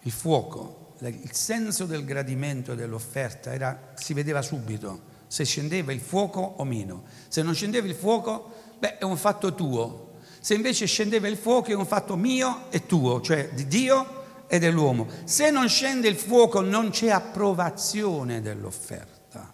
il 0.00 0.12
fuoco, 0.12 0.87
il 1.00 1.32
senso 1.32 1.84
del 1.84 2.04
gradimento 2.04 2.74
dell'offerta 2.74 3.52
era, 3.52 3.92
si 3.94 4.14
vedeva 4.14 4.42
subito 4.42 5.16
se 5.28 5.44
scendeva 5.44 5.92
il 5.92 6.00
fuoco 6.00 6.40
o 6.40 6.64
meno. 6.64 7.04
Se 7.28 7.42
non 7.42 7.54
scendeva 7.54 7.86
il 7.86 7.94
fuoco, 7.94 8.52
beh, 8.78 8.98
è 8.98 9.04
un 9.04 9.16
fatto 9.16 9.54
tuo. 9.54 10.14
Se 10.40 10.54
invece 10.54 10.86
scendeva 10.86 11.28
il 11.28 11.36
fuoco 11.36 11.70
è 11.70 11.74
un 11.74 11.86
fatto 11.86 12.16
mio 12.16 12.70
e 12.70 12.86
tuo, 12.86 13.20
cioè 13.20 13.50
di 13.52 13.66
Dio 13.66 14.46
e 14.48 14.58
dell'uomo. 14.58 15.06
Se 15.24 15.50
non 15.50 15.68
scende 15.68 16.08
il 16.08 16.16
fuoco 16.16 16.60
non 16.60 16.90
c'è 16.90 17.10
approvazione 17.10 18.40
dell'offerta. 18.40 19.52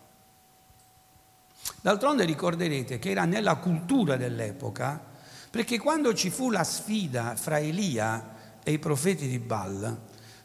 D'altronde 1.80 2.24
ricorderete 2.24 2.98
che 2.98 3.10
era 3.10 3.24
nella 3.24 3.56
cultura 3.56 4.16
dell'epoca, 4.16 5.12
perché 5.50 5.78
quando 5.78 6.14
ci 6.14 6.30
fu 6.30 6.50
la 6.50 6.64
sfida 6.64 7.34
fra 7.36 7.58
Elia 7.58 8.32
e 8.62 8.72
i 8.72 8.78
profeti 8.78 9.26
di 9.26 9.38
Baal, 9.38 9.98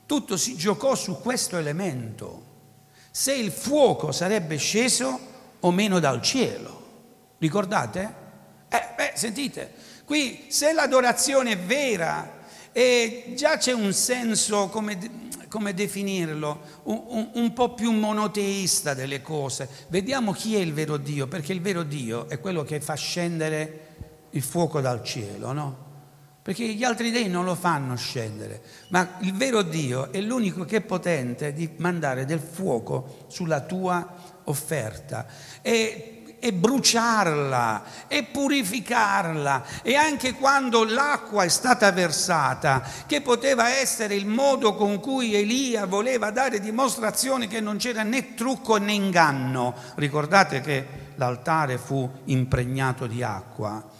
tutto 0.09 0.37
si 0.37 0.55
giocò 0.55 0.95
su 0.95 1.19
questo 1.21 1.55
elemento, 1.55 2.41
se 3.11 3.31
il 3.35 3.51
fuoco 3.51 4.11
sarebbe 4.11 4.57
sceso 4.57 5.19
o 5.59 5.69
meno 5.69 5.99
dal 5.99 6.19
cielo. 6.23 6.77
Ricordate? 7.37 8.15
Eh, 8.69 8.87
beh, 8.95 9.11
sentite, 9.13 9.71
qui 10.05 10.45
se 10.47 10.73
l'adorazione 10.73 11.51
è 11.51 11.57
vera 11.59 12.39
e 12.71 13.33
già 13.35 13.57
c'è 13.57 13.71
un 13.71 13.93
senso, 13.93 14.69
come, 14.69 14.97
come 15.47 15.75
definirlo, 15.75 16.59
un, 16.85 17.03
un, 17.05 17.29
un, 17.35 17.53
po' 17.53 17.75
più 17.75 17.91
monoteista 17.91 18.95
delle 18.95 19.21
cose, 19.21 19.69
vediamo 19.89 20.31
chi 20.31 20.55
è 20.55 20.59
il 20.59 20.73
vero 20.73 20.97
Dio, 20.97 21.27
perché 21.27 21.53
il 21.53 21.61
vero 21.61 21.83
Dio 21.83 22.27
è 22.29 22.39
quello 22.39 22.63
che 22.63 22.81
fa 22.81 22.95
scendere 22.95 23.85
il 24.31 24.41
fuoco 24.41 24.81
dal 24.81 25.03
cielo, 25.03 25.51
no? 25.51 25.88
Perché 26.41 26.65
gli 26.65 26.83
altri 26.83 27.11
dei 27.11 27.27
non 27.27 27.45
lo 27.45 27.55
fanno 27.55 27.95
scendere, 27.95 28.61
ma 28.89 29.17
il 29.19 29.33
vero 29.33 29.61
Dio 29.61 30.11
è 30.11 30.21
l'unico 30.21 30.65
che 30.65 30.77
è 30.77 30.81
potente 30.81 31.53
di 31.53 31.69
mandare 31.77 32.25
del 32.25 32.39
fuoco 32.39 33.25
sulla 33.27 33.61
tua 33.61 34.15
offerta. 34.45 35.25
E, 35.61 36.19
e 36.39 36.53
bruciarla 36.53 37.83
e 38.07 38.23
purificarla. 38.23 39.63
E 39.83 39.95
anche 39.95 40.33
quando 40.33 40.85
l'acqua 40.85 41.43
è 41.43 41.49
stata 41.49 41.91
versata, 41.91 42.81
che 43.05 43.21
poteva 43.21 43.69
essere 43.69 44.15
il 44.15 44.25
modo 44.25 44.75
con 44.75 44.99
cui 44.99 45.35
Elia 45.35 45.85
voleva 45.85 46.31
dare 46.31 46.59
dimostrazione 46.59 47.47
che 47.47 47.59
non 47.59 47.77
c'era 47.77 48.03
né 48.03 48.33
trucco 48.33 48.77
né 48.77 48.93
inganno, 48.93 49.75
ricordate 49.95 50.61
che 50.61 50.87
l'altare 51.15 51.77
fu 51.77 52.09
impregnato 52.25 53.05
di 53.05 53.21
acqua 53.21 53.97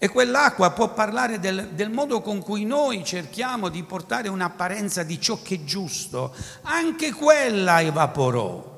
e 0.00 0.08
quell'acqua 0.08 0.70
può 0.70 0.92
parlare 0.92 1.40
del, 1.40 1.70
del, 1.70 1.90
modo 1.90 2.20
con 2.20 2.40
cui 2.40 2.64
noi 2.64 3.04
cerchiamo 3.04 3.68
di 3.68 3.82
portare 3.82 4.28
un'apparenza 4.28 5.02
di 5.02 5.20
ciò 5.20 5.42
che 5.42 5.56
è 5.56 5.64
giusto. 5.64 6.32
Anche 6.62 7.12
quella 7.12 7.82
evaporò. 7.82 8.76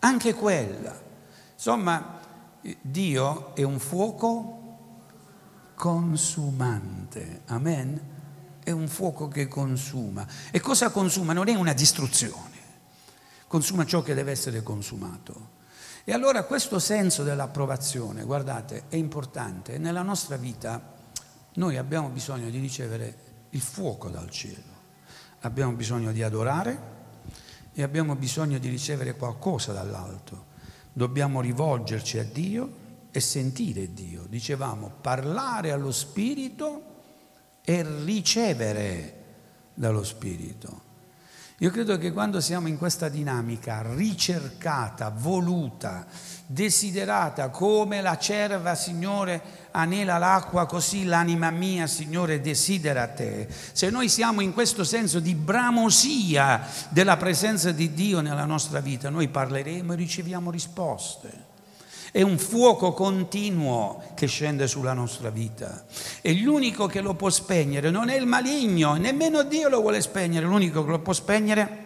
Anche 0.00 0.34
quella. 0.34 0.94
Insomma, 1.54 2.20
Dio 2.82 3.54
è 3.54 3.62
un 3.62 3.78
fuoco 3.78 4.60
consumante. 5.74 7.40
Amen? 7.46 8.14
È 8.62 8.70
un 8.70 8.88
fuoco 8.88 9.28
che 9.28 9.48
consuma. 9.48 10.26
E 10.50 10.60
cosa 10.60 10.90
consuma? 10.90 11.32
Non 11.32 11.48
è 11.48 11.54
una 11.54 11.72
distruzione. 11.72 12.54
Consuma 13.46 13.86
ciò 13.86 14.02
che 14.02 14.12
deve 14.12 14.32
essere 14.32 14.62
consumato. 14.62 15.54
E 16.08 16.12
allora 16.12 16.44
questo 16.44 16.78
senso 16.78 17.24
dell'approvazione, 17.24 18.22
guardate, 18.22 18.84
è 18.86 18.94
importante. 18.94 19.76
Nella 19.76 20.02
nostra 20.02 20.36
vita 20.36 20.80
noi 21.54 21.76
abbiamo 21.76 22.10
bisogno 22.10 22.48
di 22.48 22.60
ricevere 22.60 23.18
il 23.50 23.60
fuoco 23.60 24.08
dal 24.08 24.30
cielo, 24.30 24.72
abbiamo 25.40 25.72
bisogno 25.72 26.12
di 26.12 26.22
adorare 26.22 26.78
e 27.72 27.82
abbiamo 27.82 28.14
bisogno 28.14 28.58
di 28.58 28.68
ricevere 28.68 29.16
qualcosa 29.16 29.72
dall'alto. 29.72 30.44
Dobbiamo 30.92 31.40
rivolgerci 31.40 32.18
a 32.18 32.24
Dio 32.24 32.70
e 33.10 33.18
sentire 33.18 33.92
Dio. 33.92 34.26
Dicevamo 34.28 34.98
parlare 35.00 35.72
allo 35.72 35.90
Spirito 35.90 36.82
e 37.62 37.84
ricevere 38.04 39.24
dallo 39.74 40.04
Spirito. 40.04 40.85
Io 41.60 41.70
credo 41.70 41.96
che 41.96 42.12
quando 42.12 42.42
siamo 42.42 42.68
in 42.68 42.76
questa 42.76 43.08
dinamica 43.08 43.82
ricercata, 43.94 45.08
voluta, 45.08 46.06
desiderata, 46.44 47.48
come 47.48 48.02
la 48.02 48.18
cerva, 48.18 48.74
Signore, 48.74 49.40
anela 49.70 50.18
l'acqua, 50.18 50.66
così 50.66 51.06
l'anima 51.06 51.50
mia, 51.50 51.86
Signore, 51.86 52.42
desidera 52.42 53.06
te. 53.08 53.48
Se 53.72 53.88
noi 53.88 54.10
siamo 54.10 54.42
in 54.42 54.52
questo 54.52 54.84
senso 54.84 55.18
di 55.18 55.34
bramosia 55.34 56.62
della 56.90 57.16
presenza 57.16 57.72
di 57.72 57.94
Dio 57.94 58.20
nella 58.20 58.44
nostra 58.44 58.80
vita, 58.80 59.08
noi 59.08 59.28
parleremo 59.28 59.94
e 59.94 59.96
riceviamo 59.96 60.50
risposte. 60.50 61.54
È 62.10 62.22
un 62.22 62.38
fuoco 62.38 62.92
continuo 62.92 64.02
che 64.14 64.26
scende 64.26 64.66
sulla 64.66 64.92
nostra 64.92 65.30
vita. 65.30 65.84
E 66.20 66.34
l'unico 66.34 66.86
che 66.86 67.00
lo 67.00 67.14
può 67.14 67.30
spegnere 67.30 67.90
non 67.90 68.08
è 68.08 68.16
il 68.16 68.26
maligno, 68.26 68.94
nemmeno 68.94 69.42
Dio 69.42 69.68
lo 69.68 69.80
vuole 69.80 70.00
spegnere, 70.00 70.46
l'unico 70.46 70.84
che 70.84 70.90
lo 70.90 71.00
può 71.00 71.12
spegnere 71.12 71.84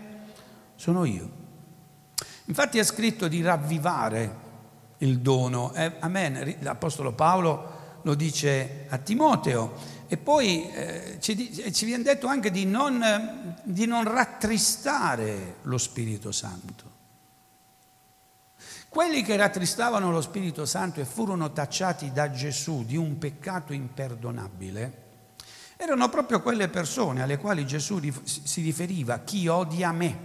sono 0.77 1.05
io. 1.05 1.39
Infatti 2.47 2.79
è 2.79 2.85
scritto 2.85 3.29
di 3.29 3.43
ravvivare 3.43 4.49
il 4.99 5.21
dono. 5.21 5.73
Eh, 5.75 5.93
amen. 6.01 6.57
L'Apostolo 6.61 7.13
Paolo 7.13 7.79
lo 8.03 8.15
dice 8.15 8.87
a 8.89 8.99
Timoteo. 8.99 9.99
E 10.09 10.17
poi 10.17 10.69
eh, 10.71 11.17
ci, 11.21 11.73
ci, 11.73 11.85
viene 11.85 12.03
detto 12.03 12.27
anche 12.27 12.51
di 12.51 12.65
non, 12.65 13.57
di 13.63 13.87
non 13.87 14.03
rattristare 14.03 15.57
lo 15.63 15.79
Spirito 15.79 16.33
Santo. 16.33 16.90
Quelli 18.91 19.23
che 19.23 19.37
rattristavano 19.37 20.11
lo 20.11 20.21
Spirito 20.21 20.67
Santo 20.67 20.99
e 20.99 21.05
furono 21.05 21.53
tacciati 21.53 22.11
da 22.11 22.33
Gesù 22.33 22.85
di 22.85 22.97
un 22.97 23.19
peccato 23.19 23.73
imperdonabile, 23.73 25.03
erano 25.77 26.09
proprio 26.09 26.43
quelle 26.43 26.67
persone 26.67 27.23
alle 27.23 27.39
quali 27.39 27.65
Gesù 27.65 28.01
si 28.25 28.63
riferiva, 28.63 29.21
chi 29.21 29.47
odia 29.47 29.93
me. 29.93 30.19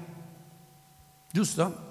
Giusto? 1.31 1.83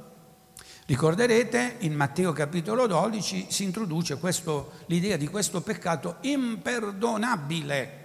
Ricorderete, 0.86 1.76
in 1.78 1.94
Matteo 1.94 2.32
capitolo 2.32 2.88
12 2.88 3.46
si 3.50 3.62
introduce 3.62 4.18
questo, 4.18 4.72
l'idea 4.86 5.16
di 5.16 5.28
questo 5.28 5.60
peccato 5.60 6.16
imperdonabile. 6.22 8.03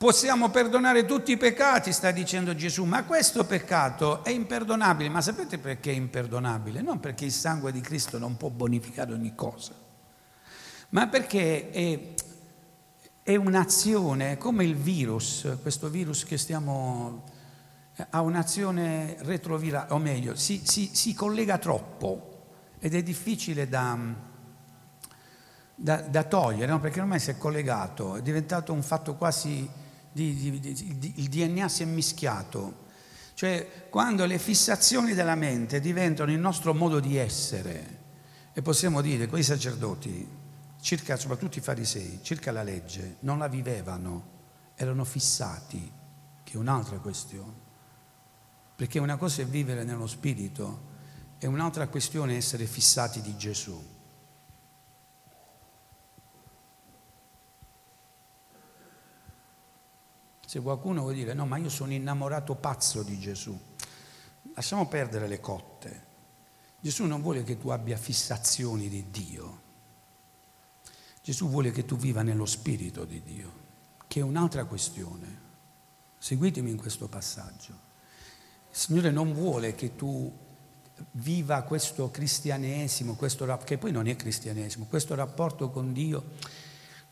Possiamo 0.00 0.48
perdonare 0.48 1.04
tutti 1.04 1.32
i 1.32 1.36
peccati, 1.36 1.92
sta 1.92 2.10
dicendo 2.10 2.54
Gesù, 2.54 2.84
ma 2.84 3.04
questo 3.04 3.44
peccato 3.44 4.24
è 4.24 4.30
imperdonabile. 4.30 5.10
Ma 5.10 5.20
sapete 5.20 5.58
perché 5.58 5.90
è 5.90 5.94
imperdonabile? 5.94 6.80
Non 6.80 7.00
perché 7.00 7.26
il 7.26 7.32
sangue 7.32 7.70
di 7.70 7.82
Cristo 7.82 8.16
non 8.16 8.38
può 8.38 8.48
bonificare 8.48 9.12
ogni 9.12 9.34
cosa, 9.34 9.74
ma 10.88 11.06
perché 11.06 11.68
è, 11.68 12.00
è 13.22 13.36
un'azione 13.36 14.38
come 14.38 14.64
il 14.64 14.74
virus, 14.74 15.58
questo 15.60 15.90
virus 15.90 16.24
che 16.24 16.38
stiamo 16.38 17.24
ha 18.08 18.22
un'azione 18.22 19.16
retrovirale, 19.18 19.92
o 19.92 19.98
meglio, 19.98 20.34
si, 20.34 20.62
si, 20.64 20.88
si, 20.94 21.12
collega 21.12 21.58
troppo 21.58 22.46
ed 22.78 22.94
è 22.94 23.02
difficile 23.02 23.68
da, 23.68 23.98
da, 25.74 25.96
da 25.96 26.22
togliere, 26.22 26.72
no? 26.72 26.80
perché 26.80 27.00
ormai 27.00 27.20
si 27.20 27.28
è 27.28 27.36
collegato, 27.36 28.16
è 28.16 28.22
diventato 28.22 28.72
un 28.72 28.82
fatto 28.82 29.14
quasi 29.16 29.79
di, 30.12 30.34
di, 30.34 30.98
di, 30.98 31.12
il 31.16 31.28
DNA 31.28 31.68
si 31.68 31.82
è 31.82 31.86
mischiato. 31.86 32.88
Cioè, 33.34 33.88
quando 33.88 34.26
le 34.26 34.38
fissazioni 34.38 35.14
della 35.14 35.34
mente 35.34 35.80
diventano 35.80 36.30
il 36.30 36.38
nostro 36.38 36.74
modo 36.74 37.00
di 37.00 37.16
essere, 37.16 37.98
e 38.52 38.62
possiamo 38.62 39.00
dire, 39.00 39.26
quei 39.28 39.42
sacerdoti, 39.42 40.28
circa, 40.80 41.16
soprattutto 41.16 41.58
i 41.58 41.62
farisei, 41.62 42.20
circa 42.22 42.52
la 42.52 42.62
legge, 42.62 43.16
non 43.20 43.38
la 43.38 43.48
vivevano, 43.48 44.38
erano 44.74 45.04
fissati, 45.04 45.90
che 46.42 46.52
è 46.52 46.56
un'altra 46.56 46.98
questione. 46.98 47.68
Perché 48.76 48.98
una 48.98 49.16
cosa 49.16 49.42
è 49.42 49.46
vivere 49.46 49.84
nello 49.84 50.06
spirito 50.06 50.88
e 51.38 51.46
un'altra 51.46 51.86
questione 51.88 52.34
è 52.34 52.36
essere 52.36 52.66
fissati 52.66 53.20
di 53.20 53.36
Gesù. 53.36 53.82
Se 60.50 60.60
qualcuno 60.60 61.02
vuole 61.02 61.14
dire 61.14 61.32
no, 61.32 61.46
ma 61.46 61.58
io 61.58 61.68
sono 61.68 61.92
innamorato 61.92 62.56
pazzo 62.56 63.04
di 63.04 63.20
Gesù, 63.20 63.56
lasciamo 64.52 64.88
perdere 64.88 65.28
le 65.28 65.38
cotte. 65.38 66.06
Gesù 66.80 67.04
non 67.04 67.22
vuole 67.22 67.44
che 67.44 67.56
tu 67.56 67.68
abbia 67.68 67.96
fissazioni 67.96 68.88
di 68.88 69.12
Dio. 69.12 69.60
Gesù 71.22 71.48
vuole 71.48 71.70
che 71.70 71.84
tu 71.84 71.94
viva 71.94 72.22
nello 72.22 72.46
spirito 72.46 73.04
di 73.04 73.22
Dio, 73.22 73.52
che 74.08 74.18
è 74.18 74.22
un'altra 74.24 74.64
questione. 74.64 75.38
Seguitemi 76.18 76.68
in 76.68 76.78
questo 76.78 77.06
passaggio. 77.06 77.72
Il 78.70 78.76
Signore 78.76 79.12
non 79.12 79.32
vuole 79.32 79.76
che 79.76 79.94
tu 79.94 80.36
viva 81.12 81.62
questo 81.62 82.10
cristianesimo, 82.10 83.14
questo, 83.14 83.46
che 83.62 83.78
poi 83.78 83.92
non 83.92 84.08
è 84.08 84.16
cristianesimo, 84.16 84.86
questo 84.86 85.14
rapporto 85.14 85.70
con 85.70 85.92
Dio 85.92 86.24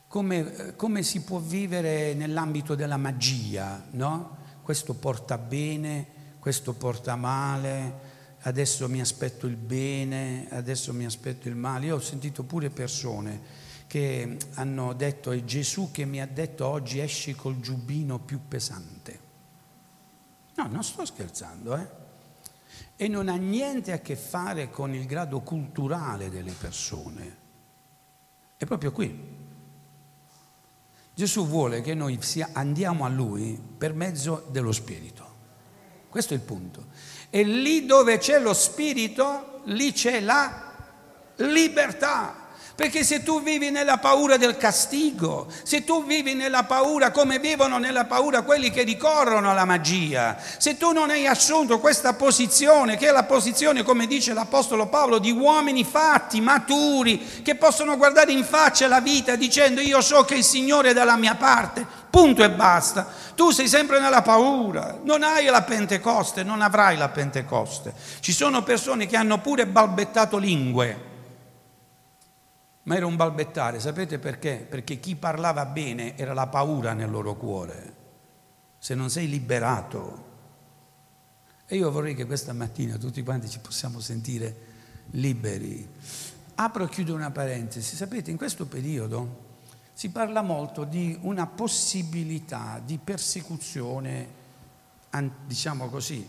come, 0.09 0.73
come 0.75 1.03
si 1.03 1.21
può 1.21 1.37
vivere 1.37 2.15
nell'ambito 2.15 2.73
della 2.73 2.97
magia, 2.97 3.85
no? 3.91 4.37
Questo 4.63 4.95
porta 4.95 5.37
bene, 5.37 6.07
questo 6.39 6.73
porta 6.73 7.15
male, 7.15 8.07
adesso 8.41 8.89
mi 8.89 9.01
aspetto 9.01 9.45
il 9.45 9.55
bene, 9.55 10.47
adesso 10.49 10.93
mi 10.93 11.05
aspetto 11.05 11.47
il 11.47 11.55
male. 11.55 11.85
Io 11.85 11.97
ho 11.97 12.01
sentito 12.01 12.41
pure 12.41 12.71
persone 12.71 13.57
che 13.85 14.37
hanno 14.55 14.93
detto 14.93 15.29
è 15.29 15.43
Gesù 15.43 15.91
che 15.91 16.05
mi 16.05 16.19
ha 16.19 16.27
detto 16.27 16.65
oggi 16.65 16.99
esci 16.99 17.35
col 17.35 17.59
giubbino 17.59 18.17
più 18.17 18.39
pesante. 18.47 19.19
No, 20.55 20.65
non 20.65 20.83
sto 20.83 21.05
scherzando, 21.05 21.75
eh? 21.75 21.87
E 22.95 23.07
non 23.07 23.29
ha 23.29 23.35
niente 23.35 23.91
a 23.91 23.99
che 23.99 24.15
fare 24.15 24.71
con 24.71 24.91
il 24.95 25.05
grado 25.05 25.41
culturale 25.41 26.31
delle 26.31 26.53
persone. 26.53 27.37
È 28.57 28.65
proprio 28.65 28.91
qui. 28.91 29.38
Gesù 31.19 31.45
vuole 31.45 31.81
che 31.81 31.93
noi 31.93 32.17
andiamo 32.53 33.03
a 33.03 33.09
Lui 33.09 33.61
per 33.77 33.93
mezzo 33.93 34.47
dello 34.51 34.71
Spirito. 34.71 35.27
Questo 36.07 36.33
è 36.33 36.37
il 36.37 36.43
punto. 36.43 36.85
E 37.29 37.43
lì 37.43 37.85
dove 37.85 38.19
c'è 38.19 38.39
lo 38.39 38.53
Spirito, 38.53 39.59
lì 39.65 39.91
c'è 39.91 40.21
la 40.21 40.77
libertà. 41.35 42.38
Perché 42.79 43.03
se 43.03 43.23
tu 43.23 43.43
vivi 43.43 43.71
nella 43.71 43.97
paura 43.97 44.37
del 44.37 44.55
castigo, 44.55 45.47
se 45.63 45.83
tu 45.83 46.05
vivi 46.05 46.33
nella 46.33 46.63
paura 46.63 47.11
come 47.11 47.37
vivono 47.37 47.77
nella 47.77 48.05
paura 48.05 48.43
quelli 48.43 48.71
che 48.71 48.83
ricorrono 48.83 49.51
alla 49.51 49.65
magia, 49.65 50.37
se 50.57 50.77
tu 50.77 50.93
non 50.93 51.09
hai 51.09 51.27
assunto 51.27 51.79
questa 51.79 52.13
posizione, 52.13 52.95
che 52.95 53.09
è 53.09 53.11
la 53.11 53.23
posizione, 53.23 53.83
come 53.83 54.07
dice 54.07 54.31
l'Apostolo 54.31 54.87
Paolo, 54.87 55.19
di 55.19 55.29
uomini 55.29 55.83
fatti, 55.83 56.39
maturi, 56.39 57.41
che 57.43 57.55
possono 57.55 57.97
guardare 57.97 58.31
in 58.31 58.45
faccia 58.45 58.87
la 58.87 59.01
vita 59.01 59.35
dicendo 59.35 59.81
io 59.81 59.99
so 59.99 60.23
che 60.23 60.35
il 60.35 60.45
Signore 60.45 60.91
è 60.91 60.93
dalla 60.93 61.17
mia 61.17 61.35
parte, 61.35 61.85
punto 62.09 62.45
e 62.45 62.49
basta. 62.49 63.05
Tu 63.35 63.51
sei 63.51 63.67
sempre 63.67 63.99
nella 63.99 64.21
paura, 64.21 64.97
non 65.03 65.23
hai 65.23 65.47
la 65.47 65.63
Pentecoste, 65.63 66.43
non 66.43 66.61
avrai 66.61 66.95
la 66.95 67.09
Pentecoste. 67.09 67.91
Ci 68.21 68.31
sono 68.31 68.63
persone 68.63 69.05
che 69.05 69.17
hanno 69.17 69.39
pure 69.39 69.67
balbettato 69.67 70.37
lingue 70.37 71.07
ma 72.83 72.95
era 72.95 73.05
un 73.05 73.15
balbettare, 73.15 73.79
sapete 73.79 74.19
perché? 74.19 74.65
Perché 74.67 74.99
chi 74.99 75.15
parlava 75.15 75.65
bene 75.65 76.17
era 76.17 76.33
la 76.33 76.47
paura 76.47 76.93
nel 76.93 77.09
loro 77.09 77.35
cuore, 77.35 77.95
se 78.77 78.95
non 78.95 79.09
sei 79.09 79.29
liberato. 79.29 80.27
E 81.65 81.75
io 81.75 81.91
vorrei 81.91 82.15
che 82.15 82.25
questa 82.25 82.53
mattina 82.53 82.97
tutti 82.97 83.21
quanti 83.21 83.47
ci 83.47 83.59
possiamo 83.59 83.99
sentire 83.99 84.67
liberi. 85.11 85.87
Apro 86.55 86.85
e 86.85 86.89
chiudo 86.89 87.13
una 87.13 87.31
parentesi, 87.31 87.95
sapete, 87.95 88.31
in 88.31 88.37
questo 88.37 88.65
periodo 88.65 89.47
si 89.93 90.09
parla 90.09 90.41
molto 90.41 90.85
di 90.85 91.17
una 91.21 91.45
possibilità 91.45 92.81
di 92.83 92.97
persecuzione, 92.97 94.27
diciamo 95.45 95.89
così, 95.89 96.25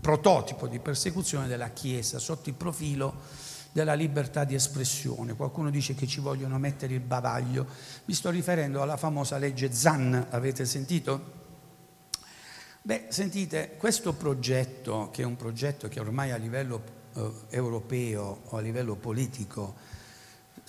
prototipo 0.00 0.66
di 0.66 0.78
persecuzione 0.78 1.46
della 1.46 1.68
Chiesa 1.68 2.18
sotto 2.18 2.48
il 2.48 2.54
profilo 2.54 3.14
della 3.72 3.94
libertà 3.94 4.44
di 4.44 4.54
espressione. 4.54 5.34
Qualcuno 5.34 5.70
dice 5.70 5.94
che 5.94 6.06
ci 6.06 6.20
vogliono 6.20 6.58
mettere 6.58 6.94
il 6.94 7.00
bavaglio. 7.00 7.66
Mi 8.06 8.14
sto 8.14 8.30
riferendo 8.30 8.82
alla 8.82 8.96
famosa 8.96 9.38
legge 9.38 9.72
Zan, 9.72 10.26
avete 10.30 10.64
sentito? 10.64 11.38
Beh, 12.82 13.06
sentite, 13.08 13.76
questo 13.76 14.14
progetto, 14.14 15.10
che 15.12 15.22
è 15.22 15.24
un 15.24 15.36
progetto 15.36 15.88
che 15.88 16.00
ormai 16.00 16.30
a 16.30 16.36
livello 16.36 16.82
eh, 17.14 17.30
europeo 17.50 18.42
o 18.44 18.56
a 18.56 18.60
livello 18.60 18.96
politico 18.96 19.98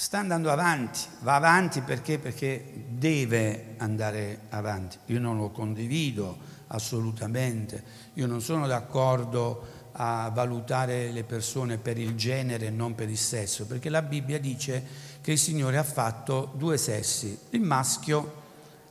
sta 0.02 0.18
andando 0.18 0.50
avanti, 0.50 1.02
va 1.20 1.36
avanti 1.36 1.82
perché? 1.82 2.18
Perché 2.18 2.86
deve 2.90 3.76
andare 3.78 4.42
avanti. 4.50 4.98
Io 5.06 5.20
non 5.20 5.38
lo 5.38 5.52
condivido 5.52 6.38
assolutamente, 6.68 7.84
io 8.14 8.26
non 8.26 8.42
sono 8.42 8.66
d'accordo 8.66 9.71
a 9.94 10.30
valutare 10.34 11.12
le 11.12 11.24
persone 11.24 11.78
per 11.78 11.98
il 11.98 12.16
genere 12.16 12.68
e 12.68 12.70
non 12.70 12.96
per 12.96 13.10
il 13.10 13.18
sesso, 13.18 13.66
perché 13.66 13.90
la 13.90 14.02
Bibbia 14.02 14.40
dice 14.40 15.10
che 15.22 15.34
il 15.34 15.38
Signore 15.38 15.78
ha 15.78 15.84
fatto 15.84 16.52
due 16.56 16.78
sessi, 16.78 17.38
il 17.52 17.62
maschio 17.62 18.40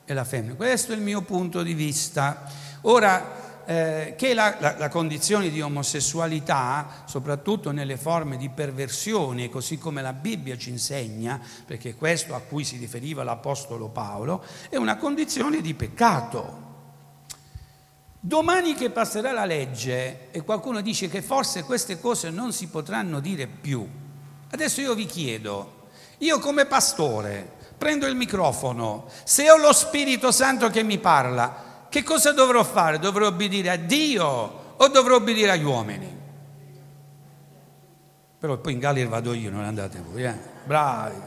e 0.05 0.15
la 0.15 0.25
femmina. 0.25 0.55
Questo 0.55 0.93
è 0.93 0.97
il 0.97 1.03
mio 1.03 1.23
punto 1.23 1.63
di 1.63 1.75
vista. 1.75 2.45
Ora, 2.83 3.65
eh, 3.67 4.15
che 4.17 4.35
la, 4.35 4.57
la, 4.59 4.77
la, 4.79 4.89
condizione 4.89 5.51
di 5.51 5.61
omosessualità, 5.61 7.05
soprattutto 7.05 7.71
nelle 7.71 7.97
forme 7.97 8.37
di 8.37 8.49
perversione, 8.49 9.49
così 9.49 9.79
come 9.79 10.03
la 10.03 10.13
Bibbia 10.13 10.57
ci 10.57 10.71
insegna, 10.71 11.41
perché 11.65 11.95
questo 11.95 12.35
a 12.35 12.41
cui 12.41 12.65
si 12.65 12.77
riferiva 12.79 13.23
l'Apostolo 13.23 13.89
Paolo, 13.89 14.43
è 14.69 14.77
una 14.77 14.97
condizione 14.97 15.61
di 15.61 15.75
peccato. 15.75 16.70
Domani 18.21 18.75
che 18.75 18.91
passerà 18.91 19.33
la 19.33 19.47
legge 19.47 20.31
e 20.31 20.43
qualcuno 20.43 20.81
dice 20.83 21.09
che 21.09 21.23
forse 21.23 21.65
queste 21.65 21.99
cose 21.99 22.31
non 22.31 22.53
si 22.53 22.69
potranno 22.69 23.19
dire 23.19 23.47
più, 23.47 23.89
Adesso 24.53 24.81
io 24.81 24.95
vi 24.95 25.07
chiedo, 25.07 25.89
io 26.19 26.41
come 26.41 26.67
pastore 26.67 27.59
prendo 27.79 28.07
il 28.07 28.17
microfono, 28.17 29.07
se 29.23 29.51
ho 29.51 29.57
lo 29.57 29.73
Spirito 29.73 30.33
Santo 30.33 30.69
che 30.71 30.83
mi 30.83 30.99
parla, 30.99 31.87
che 31.89 32.03
cosa 32.03 32.33
dovrò 32.33 32.65
fare? 32.65 32.99
Dovrò 32.99 33.29
obbedire 33.29 33.71
a 33.71 33.77
Dio 33.77 34.27
o 34.77 34.89
dovrò 34.89 35.17
obbedire 35.17 35.53
agli 35.53 35.65
uomini? 35.65 36.19
Però 38.39 38.59
poi 38.59 38.73
in 38.73 38.79
Gallia 38.81 39.09
vado 39.09 39.33
io, 39.33 39.51
non 39.51 39.65
andate 39.65 40.03
voi, 40.03 40.25
eh? 40.25 40.37
Bravi, 40.65 41.21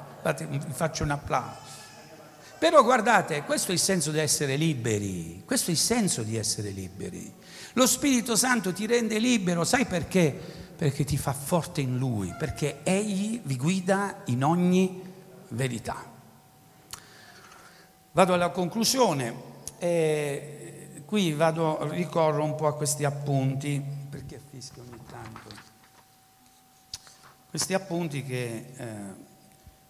vi 0.49 0.59
faccio 0.71 1.03
un 1.03 1.11
applauso. 1.11 1.71
Però 2.63 2.81
guardate, 2.81 3.43
questo 3.43 3.71
è 3.71 3.73
il 3.73 3.79
senso 3.81 4.09
di 4.11 4.19
essere 4.19 4.55
liberi, 4.55 5.43
questo 5.45 5.69
è 5.69 5.73
il 5.73 5.77
senso 5.77 6.23
di 6.23 6.37
essere 6.37 6.69
liberi. 6.69 7.29
Lo 7.73 7.85
Spirito 7.85 8.37
Santo 8.37 8.71
ti 8.71 8.85
rende 8.85 9.19
libero, 9.19 9.65
sai 9.65 9.85
perché? 9.85 10.31
Perché 10.73 11.03
ti 11.03 11.17
fa 11.17 11.33
forte 11.33 11.81
in 11.81 11.97
Lui, 11.97 12.33
perché 12.39 12.79
Egli 12.83 13.41
vi 13.43 13.57
guida 13.57 14.21
in 14.27 14.45
ogni 14.45 15.03
verità. 15.49 16.09
Vado 18.13 18.33
alla 18.33 18.51
conclusione, 18.51 19.35
e 19.77 21.01
qui 21.03 21.33
vado, 21.33 21.85
ricorro 21.89 22.45
un 22.45 22.55
po' 22.55 22.67
a 22.67 22.77
questi 22.77 23.03
appunti, 23.03 23.83
perché 24.09 24.39
fischio 24.51 24.83
ogni 24.83 25.01
tanto, 25.09 25.49
questi 27.49 27.73
appunti 27.73 28.23
che... 28.23 28.65
Eh, 28.77 29.31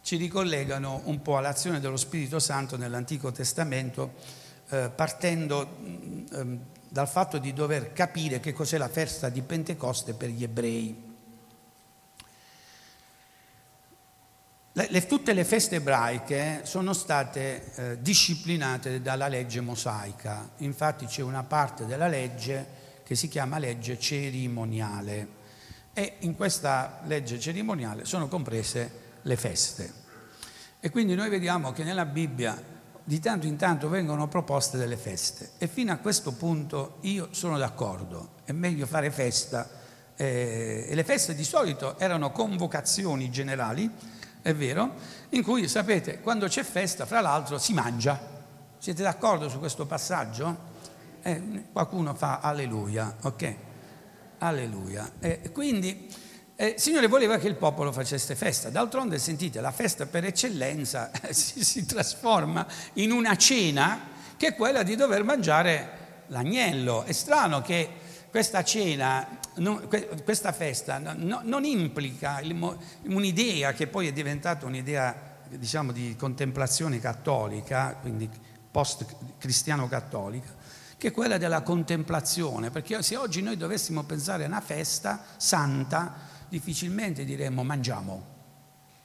ci 0.03 0.17
ricollegano 0.17 1.01
un 1.05 1.21
po' 1.21 1.37
all'azione 1.37 1.79
dello 1.79 1.95
Spirito 1.95 2.37
Santo 2.37 2.75
nell'Antico 2.75 3.31
Testamento, 3.31 4.15
eh, 4.69 4.91
partendo 4.93 5.77
eh, 6.31 6.57
dal 6.89 7.07
fatto 7.07 7.37
di 7.37 7.53
dover 7.53 7.93
capire 7.93 8.41
che 8.41 8.51
cos'è 8.51 8.77
la 8.77 8.89
festa 8.89 9.29
di 9.29 9.41
Pentecoste 9.41 10.13
per 10.13 10.29
gli 10.29 10.43
ebrei. 10.43 11.11
Le, 14.73 14.87
le, 14.89 15.05
tutte 15.05 15.31
le 15.33 15.45
feste 15.45 15.77
ebraiche 15.77 16.61
sono 16.63 16.91
state 16.91 17.73
eh, 17.75 18.01
disciplinate 18.01 19.01
dalla 19.01 19.29
legge 19.29 19.61
mosaica, 19.61 20.49
infatti 20.57 21.05
c'è 21.05 21.21
una 21.21 21.43
parte 21.43 21.85
della 21.85 22.07
legge 22.07 22.81
che 23.03 23.15
si 23.15 23.29
chiama 23.29 23.57
legge 23.57 23.97
cerimoniale 23.97 25.41
e 25.93 26.15
in 26.19 26.35
questa 26.35 26.99
legge 27.05 27.39
cerimoniale 27.39 28.03
sono 28.03 28.27
comprese 28.27 29.02
le 29.23 29.35
feste. 29.35 30.01
E 30.79 30.89
quindi 30.89 31.15
noi 31.15 31.29
vediamo 31.29 31.71
che 31.71 31.83
nella 31.83 32.05
Bibbia 32.05 32.71
di 33.05 33.19
tanto 33.19 33.47
in 33.47 33.57
tanto 33.57 33.89
vengono 33.89 34.27
proposte 34.27 34.77
delle 34.77 34.95
feste 34.95 35.51
e 35.57 35.67
fino 35.67 35.91
a 35.91 35.97
questo 35.97 36.31
punto 36.31 36.97
io 37.01 37.27
sono 37.31 37.57
d'accordo, 37.57 38.35
è 38.45 38.53
meglio 38.53 38.85
fare 38.85 39.11
festa 39.11 39.69
eh, 40.15 40.85
e 40.87 40.95
le 40.95 41.03
feste 41.03 41.35
di 41.35 41.43
solito 41.43 41.97
erano 41.99 42.31
convocazioni 42.31 43.29
generali, 43.29 43.89
è 44.41 44.53
vero, 44.53 44.93
in 45.29 45.43
cui 45.43 45.67
sapete 45.67 46.21
quando 46.21 46.47
c'è 46.47 46.63
festa 46.63 47.05
fra 47.05 47.19
l'altro 47.19 47.57
si 47.57 47.73
mangia. 47.73 48.31
Siete 48.77 49.03
d'accordo 49.03 49.49
su 49.49 49.59
questo 49.59 49.85
passaggio? 49.85 50.71
Eh, 51.21 51.65
qualcuno 51.71 52.13
fa 52.13 52.39
alleluia, 52.39 53.15
ok? 53.21 53.55
Alleluia. 54.39 55.13
Eh, 55.19 55.51
quindi 55.53 56.09
eh, 56.55 56.75
Signore 56.77 57.07
voleva 57.07 57.37
che 57.37 57.47
il 57.47 57.55
popolo 57.55 57.91
facesse 57.91 58.35
festa. 58.35 58.69
D'altronde, 58.69 59.17
sentite, 59.17 59.59
la 59.59 59.71
festa 59.71 60.05
per 60.05 60.25
eccellenza 60.25 61.11
si, 61.31 61.63
si 61.63 61.85
trasforma 61.85 62.65
in 62.93 63.11
una 63.11 63.35
cena 63.35 64.11
che 64.37 64.47
è 64.47 64.55
quella 64.55 64.83
di 64.83 64.95
dover 64.95 65.23
mangiare 65.23 66.01
l'agnello. 66.27 67.03
È 67.03 67.11
strano 67.11 67.61
che 67.61 67.89
questa 68.29 68.63
cena, 68.63 69.39
questa 70.23 70.51
festa 70.51 70.97
no, 70.97 71.41
non 71.43 71.63
implica 71.65 72.41
un'idea 73.03 73.73
che 73.73 73.87
poi 73.87 74.07
è 74.07 74.11
diventata 74.11 74.65
un'idea 74.65 75.31
diciamo 75.49 75.91
di 75.91 76.15
contemplazione 76.17 76.99
cattolica, 76.99 77.95
quindi 78.01 78.29
post 78.71 79.05
cristiano 79.37 79.87
cattolica, 79.87 80.49
che 80.97 81.09
è 81.09 81.11
quella 81.11 81.37
della 81.37 81.61
contemplazione, 81.61 82.71
perché 82.71 83.03
se 83.03 83.17
oggi 83.17 83.41
noi 83.41 83.55
dovessimo 83.55 84.03
pensare 84.03 84.45
a 84.45 84.47
una 84.47 84.61
festa 84.61 85.23
santa, 85.37 86.31
difficilmente 86.53 87.25
diremmo 87.25 87.63
mangiamo, 87.63 88.23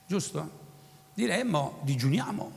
giusto? 0.06 0.66
Diremmo 1.14 1.78
digiuniamo, 1.80 2.52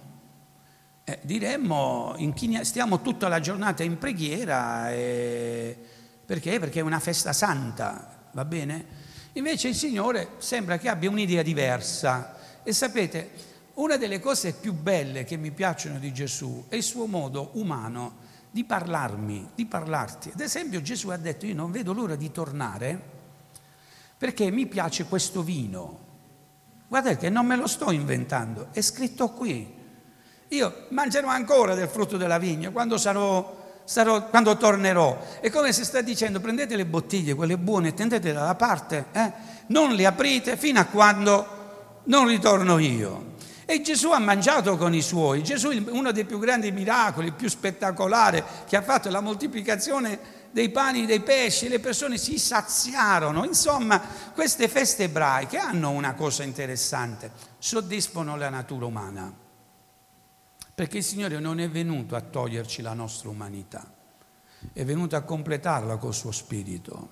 eh, 1.05 1.19
diremmo 1.21 2.15
inchini- 2.17 2.65
stiamo 2.65 3.01
tutta 3.01 3.29
la 3.29 3.39
giornata 3.39 3.83
in 3.83 3.97
preghiera, 3.97 4.91
e... 4.91 5.77
perché? 6.25 6.59
Perché 6.59 6.81
è 6.81 6.83
una 6.83 6.99
festa 6.99 7.31
santa, 7.31 8.27
va 8.33 8.43
bene? 8.43 8.85
Invece 9.33 9.69
il 9.69 9.75
Signore 9.75 10.31
sembra 10.39 10.77
che 10.77 10.89
abbia 10.89 11.09
un'idea 11.09 11.41
diversa 11.41 12.35
e 12.61 12.73
sapete, 12.73 13.31
una 13.75 13.95
delle 13.95 14.19
cose 14.19 14.51
più 14.51 14.73
belle 14.73 15.23
che 15.23 15.37
mi 15.37 15.51
piacciono 15.51 15.99
di 15.99 16.11
Gesù 16.11 16.65
è 16.67 16.75
il 16.75 16.83
suo 16.83 17.05
modo 17.05 17.51
umano 17.53 18.17
di 18.51 18.65
parlarmi, 18.65 19.51
di 19.55 19.65
parlarti. 19.65 20.31
Ad 20.33 20.41
esempio 20.41 20.81
Gesù 20.81 21.07
ha 21.07 21.17
detto 21.17 21.45
io 21.45 21.55
non 21.55 21.71
vedo 21.71 21.93
l'ora 21.93 22.17
di 22.17 22.29
tornare 22.29 23.19
perché 24.21 24.51
mi 24.51 24.67
piace 24.67 25.05
questo 25.05 25.41
vino. 25.41 25.97
Guardate 26.87 27.17
che 27.17 27.29
non 27.31 27.43
me 27.47 27.55
lo 27.55 27.65
sto 27.65 27.89
inventando, 27.89 28.67
è 28.71 28.79
scritto 28.79 29.29
qui. 29.29 29.67
Io 30.49 30.85
mangerò 30.89 31.27
ancora 31.27 31.73
del 31.73 31.87
frutto 31.87 32.17
della 32.17 32.37
vigna 32.37 32.69
quando, 32.69 32.99
sarò, 32.99 33.81
sarò, 33.83 34.27
quando 34.27 34.55
tornerò. 34.57 35.17
È 35.39 35.49
come 35.49 35.73
se 35.73 35.83
sta 35.83 36.01
dicendo 36.01 36.39
prendete 36.39 36.75
le 36.75 36.85
bottiglie, 36.85 37.33
quelle 37.33 37.57
buone, 37.57 37.95
tendete 37.95 38.31
dalla 38.31 38.53
parte, 38.53 39.05
eh? 39.11 39.31
non 39.69 39.93
le 39.93 40.05
aprite 40.05 40.55
fino 40.55 40.79
a 40.79 40.85
quando 40.85 42.01
non 42.03 42.27
ritorno 42.27 42.77
io. 42.77 43.29
E 43.65 43.81
Gesù 43.81 44.11
ha 44.11 44.19
mangiato 44.19 44.77
con 44.77 44.93
i 44.93 45.01
suoi. 45.01 45.41
Gesù, 45.41 45.71
uno 45.89 46.11
dei 46.11 46.25
più 46.25 46.37
grandi 46.37 46.71
miracoli, 46.71 47.31
più 47.31 47.49
spettacolare 47.49 48.43
che 48.67 48.77
ha 48.77 48.83
fatto, 48.83 49.07
è 49.07 49.11
la 49.11 49.21
moltiplicazione 49.21 50.19
dei 50.51 50.69
pani, 50.69 51.05
dei 51.05 51.21
pesci, 51.21 51.67
le 51.67 51.79
persone 51.79 52.17
si 52.17 52.37
saziarono. 52.37 53.45
Insomma, 53.45 53.99
queste 54.33 54.67
feste 54.67 55.05
ebraiche 55.05 55.57
hanno 55.57 55.91
una 55.91 56.13
cosa 56.13 56.43
interessante, 56.43 57.31
soddisfano 57.57 58.35
la 58.35 58.49
natura 58.49 58.85
umana, 58.85 59.33
perché 60.73 60.97
il 60.97 61.03
Signore 61.03 61.39
non 61.39 61.59
è 61.59 61.69
venuto 61.69 62.15
a 62.15 62.21
toglierci 62.21 62.81
la 62.81 62.93
nostra 62.93 63.29
umanità, 63.29 63.89
è 64.73 64.83
venuto 64.83 65.15
a 65.15 65.21
completarla 65.21 65.97
col 65.97 66.13
suo 66.13 66.31
spirito, 66.31 67.09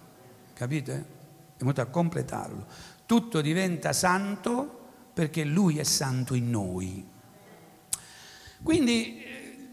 capite? 0.53 1.17
È 1.55 1.59
venuto 1.59 1.81
a 1.81 1.85
completarlo. 1.85 2.65
Tutto 3.05 3.41
diventa 3.41 3.91
santo 3.91 4.77
perché 5.13 5.43
Lui 5.43 5.79
è 5.79 5.83
santo 5.83 6.35
in 6.35 6.49
noi. 6.49 7.07
Quindi 8.61 9.23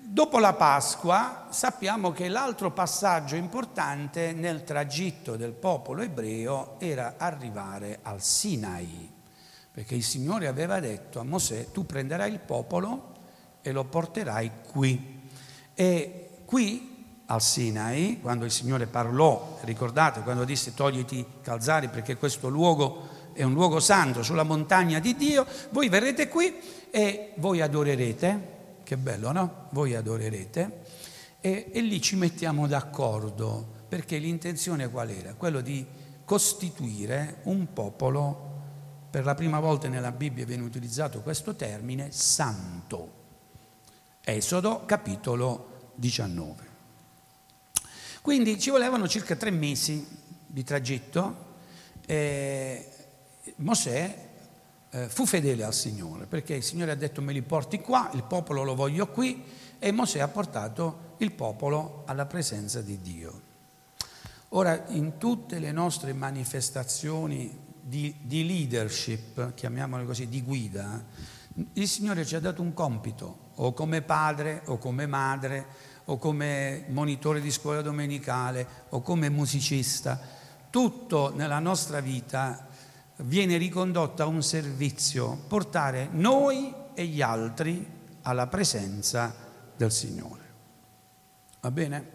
Dopo 0.09 0.39
la 0.39 0.53
Pasqua 0.53 1.49
sappiamo 1.51 2.13
che 2.13 2.29
l'altro 2.29 2.71
passaggio 2.71 3.35
importante 3.35 4.33
nel 4.33 4.63
tragitto 4.63 5.35
del 5.35 5.51
popolo 5.51 6.01
ebreo 6.01 6.77
era 6.79 7.15
arrivare 7.19 7.99
al 8.03 8.23
Sinai, 8.23 9.11
perché 9.69 9.97
il 9.97 10.05
Signore 10.05 10.47
aveva 10.47 10.79
detto 10.79 11.19
a 11.19 11.25
Mosè 11.25 11.73
tu 11.73 11.85
prenderai 11.85 12.31
il 12.31 12.39
popolo 12.39 13.15
e 13.61 13.73
lo 13.73 13.85
porterai 13.85 14.53
qui. 14.71 15.23
E 15.75 16.29
qui 16.45 17.23
al 17.27 17.43
Sinai, 17.43 18.21
quando 18.23 18.45
il 18.45 18.53
Signore 18.53 18.87
parlò, 18.87 19.59
ricordate, 19.63 20.21
quando 20.21 20.45
disse 20.45 20.73
togliti 20.73 21.17
i 21.17 21.27
calzari 21.43 21.89
perché 21.89 22.17
questo 22.17 22.49
luogo 22.49 23.09
è 23.33 23.43
un 23.43 23.55
luogo 23.55 23.81
santo 23.81 24.23
sulla 24.23 24.45
montagna 24.45 25.01
di 25.01 25.17
Dio, 25.17 25.45
voi 25.71 25.89
verrete 25.89 26.29
qui 26.29 26.55
e 26.93 27.33
voi 27.39 27.61
adorerete 27.61 28.55
che 28.87 28.97
bello, 28.97 29.33
no? 29.33 29.67
Voi 29.71 29.97
adorerete 29.97 30.85
e, 31.41 31.71
e 31.73 31.81
lì 31.81 32.01
ci 32.01 32.15
mettiamo 32.15 32.69
d'accordo 32.69 33.67
perché 33.89 34.19
l'intenzione 34.19 34.89
qual 34.89 35.11
era? 35.11 35.35
Quello 35.35 35.61
di 35.61 35.85
costituire 36.25 37.41
un 37.45 37.73
popolo, 37.73 38.55
per 39.11 39.25
la 39.25 39.35
prima 39.35 39.59
volta 39.59 39.89
nella 39.89 40.13
Bibbia 40.13 40.45
viene 40.45 40.63
utilizzato 40.63 41.21
questo 41.21 41.57
termine, 41.57 42.13
santo. 42.13 43.25
Esodo 44.23 44.85
capitolo 44.87 45.93
19. 45.97 46.75
Quindi 48.23 48.61
ci 48.61 48.71
volevano 48.71 49.09
circa 49.09 49.35
tre 49.35 49.51
mesi 49.51 50.07
di 50.47 50.63
tragitto. 50.63 51.45
E 52.07 52.91
Mosè 53.57 54.26
eh, 54.97 55.09
fu 55.11 55.27
fedele 55.27 55.63
al 55.63 55.75
Signore, 55.75 56.25
perché 56.25 56.55
il 56.55 56.63
Signore 56.63 56.93
ha 56.93 56.97
detto 56.97 57.21
me 57.21 57.35
li 57.35 57.43
porti 57.43 57.81
qua, 57.81 58.11
il 58.15 58.23
popolo 58.23 58.63
lo 58.63 58.75
voglio 58.75 59.09
qui 59.09 59.45
e 59.79 59.93
Mosè 59.93 60.21
ha 60.21 60.29
portato 60.29 61.15
il 61.19 61.33
popolo 61.33 62.03
alla 62.07 62.25
presenza 62.25 62.81
di 62.81 63.01
Dio. 63.03 63.43
Ora, 64.51 64.87
in 64.89 65.19
tutte 65.19 65.59
le 65.59 65.71
nostre 65.71 66.15
manifestazioni 66.15 67.65
di, 67.79 68.15
di 68.23 68.47
leadership, 68.47 69.53
chiamiamole 69.55 70.07
così, 70.07 70.29
di 70.29 70.43
guida, 70.43 71.05
il 71.75 71.89
Signore 71.89 72.25
ci 72.25 72.35
ha 72.35 72.41
dato 72.41 72.63
un 72.63 72.73
compito, 72.73 73.51
o 73.57 73.75
come 73.75 74.01
padre, 74.01 74.63
o 74.67 74.79
come 74.79 75.07
madre, 75.07 75.67
o 76.07 76.17
come 76.17 76.85
monitore 76.89 77.43
di 77.43 77.51
scuola 77.51 77.83
domenicale, 77.83 78.67
o 78.91 79.03
come 79.03 79.29
musicista. 79.29 80.19
Tutto 80.71 81.35
nella 81.35 81.59
nostra 81.59 82.01
vita 82.01 82.67
viene 83.19 83.57
ricondotta 83.57 84.25
a 84.25 84.27
un 84.27 84.43
servizio, 84.43 85.45
portare 85.49 86.09
noi 86.13 86.73
e 86.95 87.07
gli 87.07 87.23
altri 87.23 87.87
alla 88.23 88.47
presenza 88.47 89.35
del 89.77 89.93
Signore. 89.93 90.45
Va 91.61 91.71
bene? 91.71 92.15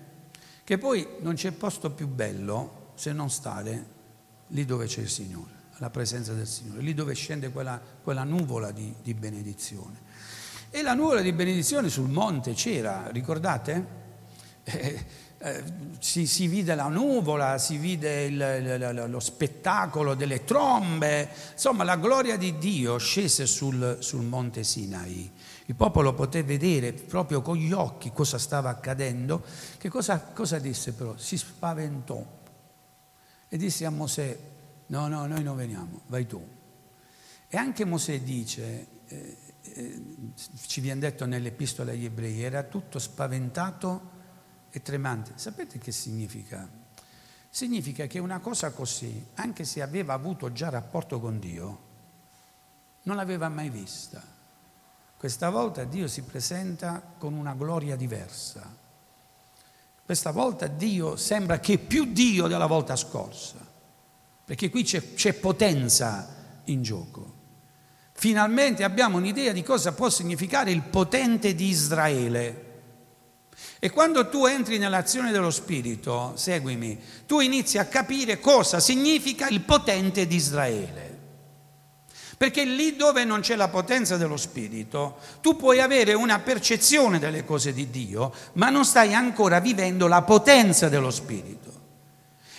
Che 0.64 0.78
poi 0.78 1.08
non 1.20 1.36
c'è 1.36 1.52
posto 1.52 1.92
più 1.92 2.08
bello 2.08 2.92
se 2.96 3.12
non 3.12 3.30
stare 3.30 4.00
lì 4.48 4.66
dove 4.66 4.86
c'è 4.86 5.02
il 5.02 5.10
Signore, 5.10 5.52
alla 5.78 5.90
presenza 5.90 6.34
del 6.34 6.48
Signore, 6.48 6.82
lì 6.82 6.94
dove 6.94 7.14
scende 7.14 7.52
quella, 7.52 7.82
quella 8.02 8.24
nuvola 8.24 8.72
di, 8.72 8.94
di 9.02 9.14
benedizione. 9.14 10.10
E 10.70 10.82
la 10.82 10.94
nuvola 10.94 11.22
di 11.22 11.34
benedizione 11.34 11.90
sul 11.90 12.10
monte 12.10 12.54
c'era, 12.54 13.10
ricordate? 13.10 14.00
Eh, 14.64 15.06
eh, 15.44 15.64
si, 16.00 16.28
si, 16.28 16.48
vide 16.48 16.76
la 16.76 16.88
nuvola, 16.88 17.58
si 17.58 17.78
vide 17.78 18.26
il, 18.26 19.10
lo 19.10 19.20
spettacolo 19.20 20.14
delle 20.14 20.44
trombe, 20.44 21.30
insomma 21.54 21.84
la 21.84 21.98
gloria 21.98 22.38
di 22.38 22.58
Dio 22.60 22.98
scese 22.98 23.48
sul, 23.48 23.98
sul 24.02 24.22
monte 24.24 24.64
Sinai. 24.64 25.32
Il 25.66 25.76
popolo 25.76 26.14
poté 26.14 26.44
vedere 26.44 26.94
proprio 26.94 27.42
con 27.42 27.56
gli 27.56 27.72
occhi 27.72 28.12
cosa 28.12 28.38
stava 28.38 28.70
accadendo. 28.70 29.44
Che 29.78 29.90
cosa, 29.90 30.20
cosa 30.20 30.60
disse 30.60 30.94
però? 30.94 31.16
Si 31.18 31.38
spaventò 31.38 32.24
e 33.48 33.58
disse 33.58 33.86
a 33.86 33.90
Mosè, 33.90 34.38
no, 34.88 35.08
no, 35.08 35.26
noi 35.26 35.44
non 35.44 35.56
veniamo, 35.56 36.02
vai 36.08 36.28
tu. 36.28 36.46
E 37.48 37.58
anche 37.58 37.84
Mosè 37.84 38.22
dice, 38.22 38.88
eh, 39.08 39.38
eh, 39.62 40.02
ci 40.68 40.82
viene 40.82 41.00
detto 41.00 41.26
nell'epistola 41.26 41.92
agli 41.92 42.06
ebrei, 42.06 42.44
era 42.44 42.64
tutto 42.64 43.00
spaventato 43.00 44.20
e 44.72 44.82
tremante. 44.82 45.34
Sapete 45.36 45.78
che 45.78 45.92
significa? 45.92 46.68
Significa 47.50 48.08
che 48.08 48.18
una 48.20 48.40
cosa 48.40 48.72
così, 48.72 49.28
anche 49.36 49.66
se 49.66 49.82
aveva 49.82 50.14
avuto 50.14 50.52
già 50.54 50.70
rapporto 50.70 51.20
con 51.20 51.38
Dio, 51.38 51.90
non 53.04 53.18
l'aveva 53.18 53.50
mai 53.50 53.70
vista. 53.70 54.24
Questa 55.18 55.50
volta 55.50 55.84
Dio 55.84 56.08
si 56.08 56.24
presenta 56.24 57.02
con 57.18 57.34
una 57.34 57.54
gloria 57.54 57.96
diversa. 57.96 58.80
Questa 60.04 60.32
volta 60.32 60.68
Dio 60.68 61.16
sembra 61.16 61.60
che 61.60 61.74
è 61.74 61.78
più 61.78 62.06
Dio 62.06 62.48
della 62.48 62.66
volta 62.66 62.96
scorsa, 62.96 63.58
perché 64.46 64.70
qui 64.70 64.84
c'è, 64.84 65.14
c'è 65.14 65.34
potenza 65.34 66.62
in 66.66 66.82
gioco. 66.82 67.40
Finalmente 68.14 68.84
abbiamo 68.84 69.18
un'idea 69.18 69.52
di 69.52 69.64
cosa 69.64 69.94
può 69.94 70.10
significare 70.10 70.72
il 70.72 70.84
potente 70.84 71.54
di 71.54 71.68
Israele 71.68 72.71
e 73.84 73.90
quando 73.90 74.30
tu 74.30 74.46
entri 74.46 74.78
nell'azione 74.78 75.32
dello 75.32 75.50
Spirito, 75.50 76.34
seguimi, 76.36 77.02
tu 77.26 77.40
inizi 77.40 77.80
a 77.80 77.86
capire 77.86 78.40
cosa 78.40 78.80
significa 78.80 79.48
il 79.48 79.62
potente 79.62 80.28
di 80.28 80.36
Israele. 80.36 81.18
Perché 82.38 82.64
lì 82.64 82.96
dove 82.96 83.26
non 83.26 83.42
c'è 83.42 83.56
la 83.56 83.70
potenza 83.70 84.18
dello 84.18 84.38
Spirito, 84.38 85.18
tu 85.42 85.56
puoi 85.56 85.82
avere 85.82 86.14
una 86.14 86.38
percezione 86.38 87.18
delle 87.18 87.44
cose 87.44 87.74
di 87.74 87.90
Dio, 87.90 88.32
ma 88.54 88.70
non 88.70 88.86
stai 88.86 89.16
ancora 89.16 89.60
vivendo 89.60 90.06
la 90.06 90.22
potenza 90.22 90.88
dello 90.88 91.10
Spirito. 91.10 91.71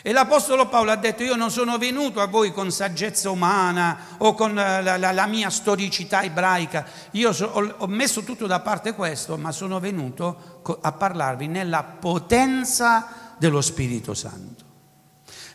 E 0.05 0.13
l'Apostolo 0.13 0.67
Paolo 0.67 0.91
ha 0.91 0.97
detto, 0.97 1.23
io 1.23 1.37
non 1.37 1.53
sono 1.53 1.79
venuto 1.79 2.21
a 2.21 2.27
voi 2.27 2.53
con 2.53 2.73
saggezza 2.73 3.31
umana 3.31 4.17
o 4.19 4.35
con 4.35 4.53
la, 4.53 4.81
la, 4.81 5.13
la 5.13 5.27
mia 5.27 5.49
storicità 5.49 6.23
ebraica, 6.23 6.85
io 7.13 7.33
so, 7.33 7.47
ho, 7.47 7.75
ho 7.79 7.87
messo 7.87 8.25
tutto 8.25 8.49
da 8.49 8.59
parte 8.59 8.95
questo, 8.95 9.37
ma 9.37 9.53
sono 9.53 9.79
venuto 9.79 10.61
a 10.81 10.91
parlarvi 10.91 11.47
nella 11.47 11.85
potenza 11.85 13.35
dello 13.39 13.61
Spirito 13.61 14.13
Santo. 14.13 14.71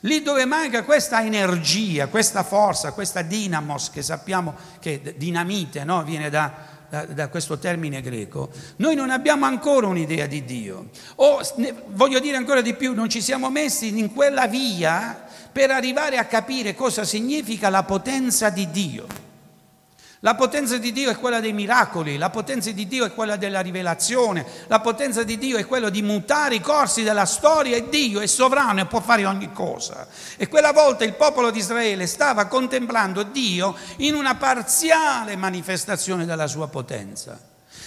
Lì 0.01 0.21
dove 0.21 0.45
manca 0.45 0.83
questa 0.83 1.23
energia, 1.23 2.07
questa 2.07 2.43
forza, 2.43 2.93
questa 2.93 3.23
dinamos, 3.23 3.89
che 3.89 4.01
sappiamo 4.01 4.55
che 4.79 5.15
dinamite 5.17 5.83
no? 5.83 6.03
viene 6.03 6.29
da, 6.29 6.53
da, 6.89 7.05
da, 7.05 7.27
questo 7.27 7.57
termine 7.57 8.01
greco, 8.01 8.49
noi 8.77 8.95
non 8.95 9.09
abbiamo 9.09 9.45
ancora 9.45 9.87
un'idea 9.87 10.25
di 10.25 10.45
Dio. 10.45 10.89
O 11.15 11.39
voglio 11.87 12.19
dire 12.19 12.37
ancora 12.37 12.61
di 12.61 12.73
più, 12.73 12.93
non 12.93 13.09
ci 13.09 13.21
siamo 13.21 13.49
messi 13.49 13.97
in 13.97 14.13
quella 14.13 14.47
via 14.47 15.25
per 15.51 15.71
arrivare 15.71 16.17
a 16.17 16.25
capire 16.25 16.75
cosa 16.75 17.03
significa 17.03 17.69
la 17.69 17.83
potenza 17.83 18.49
di 18.49 18.69
Dio. 18.71 19.26
La 20.21 20.33
potenza 20.33 20.77
di 20.77 20.91
Dio 20.91 21.11
è 21.11 21.15
quella 21.15 21.39
dei 21.39 21.53
miracoli, 21.53 22.17
la 22.17 22.31
potenza 22.31 22.71
di 22.71 22.87
Dio 22.87 23.05
è 23.05 23.13
quella 23.13 23.35
della 23.35 23.59
rivelazione, 23.59 24.43
la 24.65 24.79
potenza 24.79 25.21
di 25.23 25.37
Dio 25.37 25.57
è 25.57 25.67
quella 25.67 25.91
di 25.91 26.01
mutare 26.01 26.55
i 26.55 26.59
corsi 26.59 27.03
della 27.03 27.25
storia 27.25 27.75
e 27.75 27.87
Dio 27.87 28.19
è 28.19 28.25
sovrano 28.25 28.79
e 28.79 28.87
può 28.87 28.99
fare 28.99 29.25
ogni 29.25 29.51
cosa. 29.53 30.07
E 30.35 30.47
quella 30.47 30.71
volta 30.71 31.03
il 31.03 31.13
popolo 31.13 31.51
di 31.51 31.59
Israele 31.59 32.07
stava 32.07 32.47
contemplando 32.47 33.21
Dio 33.21 33.75
in 33.97 34.15
una 34.15 34.33
parziale 34.33 35.35
manifestazione 35.35 36.25
della 36.25 36.47
sua 36.47 36.67
potenza 36.67 37.39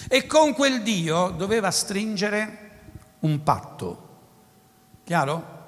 e 0.07 0.25
con 0.25 0.53
quel 0.53 0.83
Dio 0.83 1.31
doveva 1.31 1.69
stringere 1.69 2.69
un 3.19 3.43
patto. 3.43 4.09
Chiaro? 5.03 5.59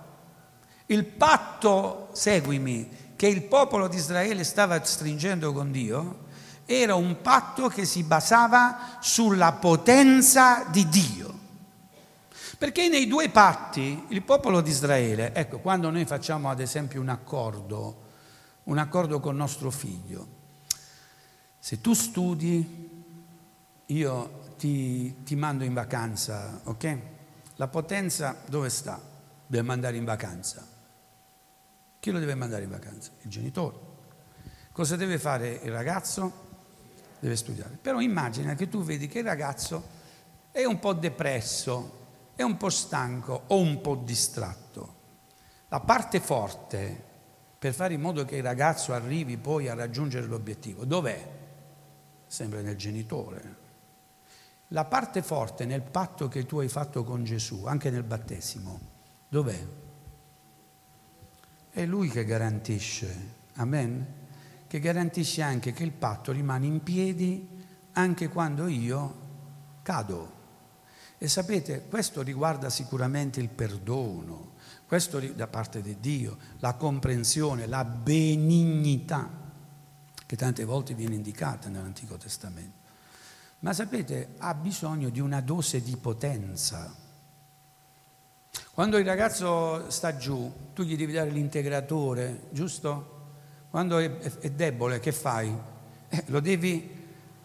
Il 0.86 1.04
patto, 1.04 2.08
seguimi, 2.14 3.14
che 3.18 3.28
il 3.28 3.42
popolo 3.44 3.90
di 3.90 3.98
Israele 3.98 4.46
stava 4.46 4.82
stringendo 4.82 5.52
con 5.52 5.70
Dio 5.70 6.23
era 6.66 6.96
un 6.96 7.22
patto 7.22 7.68
che 7.68 7.86
si 7.86 8.04
basava 8.04 8.98
sulla 9.00 9.54
potenza 9.54 10.66
di 10.66 10.88
Dio. 10.88 11.32
Perché 12.58 12.88
nei 12.88 13.08
due 13.08 13.30
patti 13.30 14.06
il 14.10 14.22
popolo 14.22 14.62
di 14.62 14.70
Israele, 14.70 15.34
ecco, 15.34 15.60
quando 15.60 15.90
noi 15.90 16.06
facciamo 16.06 16.50
ad 16.50 16.60
esempio 16.62 17.02
un 17.02 17.10
accordo, 17.10 18.02
un 18.64 18.78
accordo 18.78 19.20
con 19.20 19.36
nostro 19.36 19.70
figlio, 19.70 20.28
se 21.60 21.82
tu 21.82 21.94
studi, 21.94 22.92
io 23.88 24.42
ti, 24.58 25.24
ti 25.24 25.36
mando 25.36 25.64
in 25.64 25.74
vacanza, 25.74 26.62
ok? 26.64 26.98
La 27.56 27.68
potenza 27.68 28.38
dove 28.48 28.70
sta? 28.70 29.00
Deve 29.46 29.64
mandare 29.64 29.98
in 29.98 30.06
vacanza. 30.06 30.66
Chi 32.00 32.12
lo 32.12 32.20
deve 32.20 32.36
mandare 32.36 32.64
in 32.64 32.70
vacanza? 32.70 33.12
Il 33.22 33.30
genitore. 33.30 33.78
Cosa 34.72 34.96
deve 34.96 35.20
fare 35.20 35.60
il 35.64 35.72
ragazzo? 35.72 36.52
Deve 37.24 37.38
studiare. 37.38 37.78
Però 37.82 38.02
immagina 38.02 38.54
che 38.54 38.68
tu 38.68 38.84
vedi 38.84 39.08
che 39.08 39.20
il 39.20 39.26
ragazzo 39.26 40.02
è 40.52 40.66
un 40.66 40.78
po' 40.78 40.92
depresso, 40.92 42.02
è 42.36 42.44
un 42.44 42.58
po' 42.58 42.70
stanco 42.70 43.44
o 43.48 43.60
un 43.60 43.80
po' 43.80 43.96
distratto. 43.96 44.96
La 45.70 45.80
parte 45.80 46.20
forte 46.20 47.12
per 47.58 47.74
fare 47.74 47.94
in 47.94 48.02
modo 48.02 48.26
che 48.26 48.36
il 48.36 48.44
ragazzo 48.44 48.92
arrivi 48.92 49.38
poi 49.38 49.70
a 49.70 49.74
raggiungere 49.74 50.26
l'obiettivo, 50.26 50.84
dov'è? 50.84 51.32
Sempre 52.28 52.62
nel 52.62 52.76
genitore. 52.76 53.62
La 54.70 54.84
parte 54.84 55.22
forte 55.22 55.66
nel 55.66 55.82
patto 55.82 56.28
che 56.28 56.46
tu 56.46 56.60
hai 56.60 56.68
fatto 56.68 57.06
con 57.06 57.24
Gesù, 57.24 57.66
anche 57.66 57.90
nel 57.90 58.04
battesimo, 58.04 58.80
dov'è? 59.30 59.66
È 61.70 61.86
lui 61.86 62.10
che 62.10 62.26
garantisce. 62.26 63.42
Amen? 63.56 64.23
Che 64.74 64.80
garantisce 64.80 65.44
anche 65.44 65.72
che 65.72 65.84
il 65.84 65.92
patto 65.92 66.32
rimane 66.32 66.66
in 66.66 66.82
piedi 66.82 67.48
anche 67.92 68.28
quando 68.28 68.66
io 68.66 69.20
cado. 69.84 70.32
E 71.20 71.28
sapete, 71.28 71.86
questo 71.88 72.24
riguarda 72.24 72.72
sicuramente 72.72 73.40
il 73.40 73.50
perdono, 73.50 74.54
questo 74.88 75.20
da 75.20 75.46
parte 75.46 75.84
di 75.84 76.00
Dio, 76.00 76.40
la 76.58 76.74
comprensione, 76.74 77.68
la 77.68 77.86
benignità, 77.86 79.30
che 80.26 80.36
tante 80.36 80.66
volte 80.66 80.96
viene 80.96 81.14
indicata 81.14 81.70
nell'Antico 81.70 82.18
Testamento. 82.18 82.78
Ma 83.60 83.74
sapete, 83.74 84.34
ha 84.40 84.56
bisogno 84.56 85.10
di 85.10 85.20
una 85.20 85.42
dose 85.42 85.84
di 85.84 85.96
potenza. 85.98 86.92
Quando 88.74 88.98
il 88.98 89.06
ragazzo 89.06 89.88
sta 89.92 90.18
giù, 90.18 90.52
tu 90.74 90.82
gli 90.82 90.98
devi 90.98 91.14
dare 91.14 91.30
l'integratore, 91.30 92.48
giusto? 92.50 93.13
Quando 93.74 93.98
è, 93.98 94.20
è 94.20 94.52
debole, 94.52 95.00
che 95.00 95.12
fai? 95.12 95.52
Eh, 96.08 96.24
lo 96.28 96.42
devi 96.42 96.92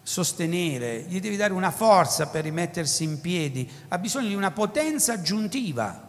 sostenere, 0.02 1.06
gli 1.08 1.20
devi 1.20 1.36
dare 1.36 1.54
una 1.54 1.70
forza 1.70 2.26
per 2.26 2.44
rimettersi 2.44 3.02
in 3.02 3.22
piedi, 3.22 3.66
ha 3.88 3.96
bisogno 3.96 4.28
di 4.28 4.34
una 4.34 4.50
potenza 4.50 5.14
aggiuntiva. 5.14 6.06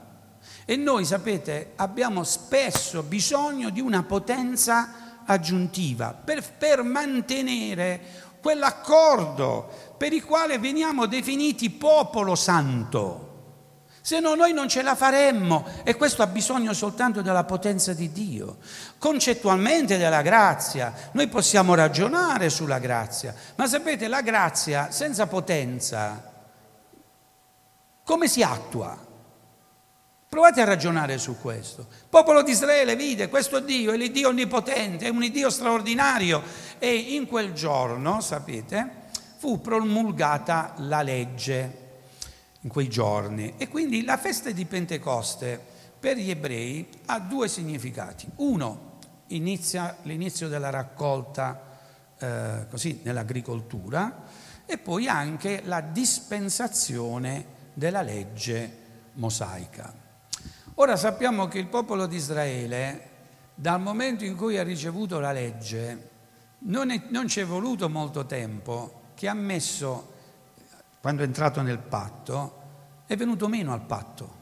E 0.65 0.75
noi, 0.75 1.05
sapete, 1.05 1.71
abbiamo 1.77 2.25
spesso 2.25 3.01
bisogno 3.01 3.69
di 3.69 3.79
una 3.79 4.03
potenza 4.03 5.21
aggiuntiva 5.23 6.11
per, 6.11 6.43
per 6.57 6.83
mantenere 6.83 8.01
quell'accordo 8.41 9.95
per 9.97 10.11
il 10.11 10.25
quale 10.25 10.59
veniamo 10.59 11.05
definiti 11.05 11.69
popolo 11.69 12.35
santo. 12.35 13.28
Se 14.09 14.19
no 14.19 14.33
noi 14.33 14.53
non 14.53 14.67
ce 14.67 14.81
la 14.81 14.95
faremmo 14.95 15.67
e 15.83 15.95
questo 15.95 16.23
ha 16.23 16.25
bisogno 16.25 16.73
soltanto 16.73 17.21
della 17.21 17.43
potenza 17.43 17.93
di 17.93 18.11
Dio. 18.11 18.57
Concettualmente 18.97 19.99
della 19.99 20.23
grazia, 20.23 20.91
noi 21.11 21.27
possiamo 21.27 21.75
ragionare 21.75 22.49
sulla 22.49 22.79
grazia, 22.79 23.35
ma 23.53 23.67
sapete 23.67 24.07
la 24.07 24.23
grazia 24.23 24.89
senza 24.89 25.27
potenza 25.27 26.23
come 28.03 28.27
si 28.27 28.41
attua? 28.41 28.97
Provate 30.27 30.61
a 30.61 30.65
ragionare 30.65 31.19
su 31.19 31.37
questo. 31.39 31.81
Il 31.81 32.07
popolo 32.09 32.41
di 32.41 32.49
Israele 32.49 32.95
vide 32.95 33.29
questo 33.29 33.59
Dio, 33.59 33.91
è 33.91 33.95
l'Iddio 33.95 34.29
onnipotente, 34.29 35.05
è 35.05 35.09
un 35.09 35.29
Dio 35.29 35.51
straordinario 35.51 36.41
e 36.79 36.95
in 36.95 37.27
quel 37.27 37.53
giorno, 37.53 38.21
sapete, 38.21 38.89
fu 39.37 39.61
promulgata 39.61 40.73
la 40.77 41.03
legge 41.03 41.88
in 42.61 42.69
quei 42.69 42.89
giorni 42.89 43.53
e 43.57 43.67
quindi 43.67 44.03
la 44.03 44.17
festa 44.17 44.51
di 44.51 44.65
Pentecoste 44.65 45.59
per 45.99 46.17
gli 46.17 46.29
ebrei 46.29 46.87
ha 47.05 47.19
due 47.19 47.47
significati. 47.47 48.27
Uno, 48.37 48.97
inizia 49.27 49.97
l'inizio 50.03 50.47
della 50.47 50.69
raccolta 50.69 51.77
eh, 52.17 52.67
così 52.69 53.01
nell'agricoltura 53.03 54.23
e 54.65 54.77
poi 54.77 55.07
anche 55.07 55.61
la 55.65 55.81
dispensazione 55.81 57.57
della 57.73 58.01
legge 58.01 58.77
mosaica. 59.13 59.93
Ora 60.75 60.95
sappiamo 60.95 61.47
che 61.47 61.59
il 61.59 61.67
popolo 61.67 62.05
di 62.05 62.15
Israele, 62.15 63.07
dal 63.53 63.81
momento 63.81 64.23
in 64.23 64.35
cui 64.35 64.57
ha 64.57 64.63
ricevuto 64.63 65.19
la 65.19 65.31
legge, 65.31 66.09
non, 66.59 66.91
è, 66.91 67.01
non 67.09 67.27
ci 67.27 67.41
è 67.41 67.45
voluto 67.45 67.89
molto 67.89 68.25
tempo 68.25 69.11
che 69.15 69.27
ha 69.27 69.33
messo, 69.33 70.08
quando 71.01 71.21
è 71.21 71.25
entrato 71.25 71.61
nel 71.61 71.79
patto, 71.79 72.57
è 73.05 73.15
venuto 73.15 73.47
meno 73.47 73.73
al 73.73 73.81
patto. 73.81 74.37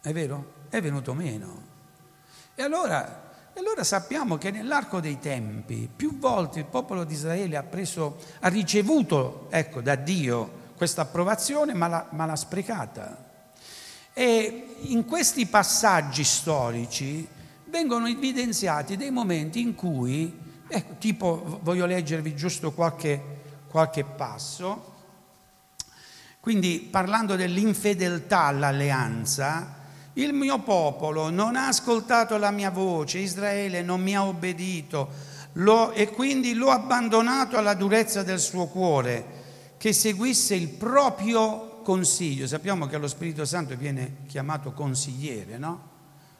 È 0.00 0.12
vero? 0.12 0.52
È 0.68 0.80
venuto 0.80 1.14
meno. 1.14 1.66
E 2.54 2.62
allora, 2.62 3.30
allora 3.56 3.82
sappiamo 3.84 4.38
che 4.38 4.50
nell'arco 4.50 5.00
dei 5.00 5.18
tempi 5.18 5.90
più 5.94 6.18
volte 6.18 6.60
il 6.60 6.64
popolo 6.64 7.04
di 7.04 7.14
Israele 7.14 7.56
ha, 7.56 7.62
preso, 7.62 8.18
ha 8.40 8.48
ricevuto 8.48 9.48
ecco, 9.50 9.80
da 9.80 9.96
Dio 9.96 10.66
questa 10.76 11.02
approvazione 11.02 11.74
ma 11.74 11.88
l'ha, 11.88 12.06
ma 12.10 12.24
l'ha 12.24 12.36
sprecata. 12.36 13.26
E 14.12 14.76
in 14.80 15.04
questi 15.04 15.46
passaggi 15.46 16.24
storici 16.24 17.28
vengono 17.66 18.06
evidenziati 18.06 18.96
dei 18.96 19.10
momenti 19.10 19.60
in 19.60 19.74
cui, 19.74 20.36
ecco, 20.66 20.94
tipo 20.98 21.60
voglio 21.62 21.86
leggervi 21.86 22.34
giusto 22.34 22.72
qualche, 22.72 23.20
qualche 23.68 24.04
passo, 24.04 24.94
quindi 26.48 26.88
parlando 26.90 27.36
dell'infedeltà 27.36 28.44
all'alleanza, 28.44 29.74
il 30.14 30.32
mio 30.32 30.60
popolo 30.60 31.28
non 31.28 31.56
ha 31.56 31.66
ascoltato 31.66 32.38
la 32.38 32.50
mia 32.50 32.70
voce, 32.70 33.18
Israele 33.18 33.82
non 33.82 34.00
mi 34.00 34.16
ha 34.16 34.24
obbedito 34.24 35.10
lo, 35.52 35.92
e 35.92 36.08
quindi 36.08 36.54
l'ho 36.54 36.70
abbandonato 36.70 37.58
alla 37.58 37.74
durezza 37.74 38.22
del 38.22 38.38
suo 38.38 38.66
cuore, 38.66 39.74
che 39.76 39.92
seguisse 39.92 40.54
il 40.54 40.68
proprio 40.68 41.82
consiglio, 41.82 42.46
sappiamo 42.46 42.86
che 42.86 42.96
lo 42.96 43.08
Spirito 43.08 43.44
Santo 43.44 43.76
viene 43.76 44.20
chiamato 44.26 44.72
consigliere, 44.72 45.58
no? 45.58 45.82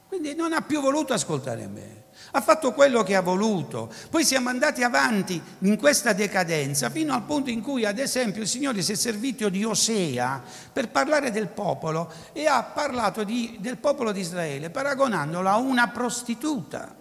Quindi 0.07 0.33
non 0.33 0.53
ha 0.53 0.61
più 0.61 0.81
voluto 0.81 1.13
ascoltare 1.13 1.67
me, 1.67 1.98
ha 2.31 2.41
fatto 2.41 2.73
quello 2.73 3.03
che 3.03 3.15
ha 3.15 3.21
voluto. 3.21 3.91
Poi 4.09 4.23
siamo 4.23 4.49
andati 4.49 4.83
avanti 4.83 5.41
in 5.59 5.77
questa 5.77 6.13
decadenza 6.13 6.89
fino 6.89 7.13
al 7.13 7.23
punto 7.23 7.49
in 7.49 7.61
cui, 7.61 7.85
ad 7.85 7.99
esempio, 7.99 8.41
il 8.41 8.47
Signore 8.47 8.81
si 8.81 8.91
è 8.91 8.95
servito 8.95 9.49
di 9.49 9.63
Osea 9.63 10.41
per 10.71 10.89
parlare 10.89 11.31
del 11.31 11.47
popolo 11.47 12.11
e 12.33 12.45
ha 12.45 12.63
parlato 12.63 13.23
di, 13.23 13.57
del 13.59 13.77
popolo 13.77 14.11
di 14.11 14.19
Israele 14.19 14.69
paragonandolo 14.69 15.49
a 15.49 15.57
una 15.57 15.87
prostituta. 15.89 16.95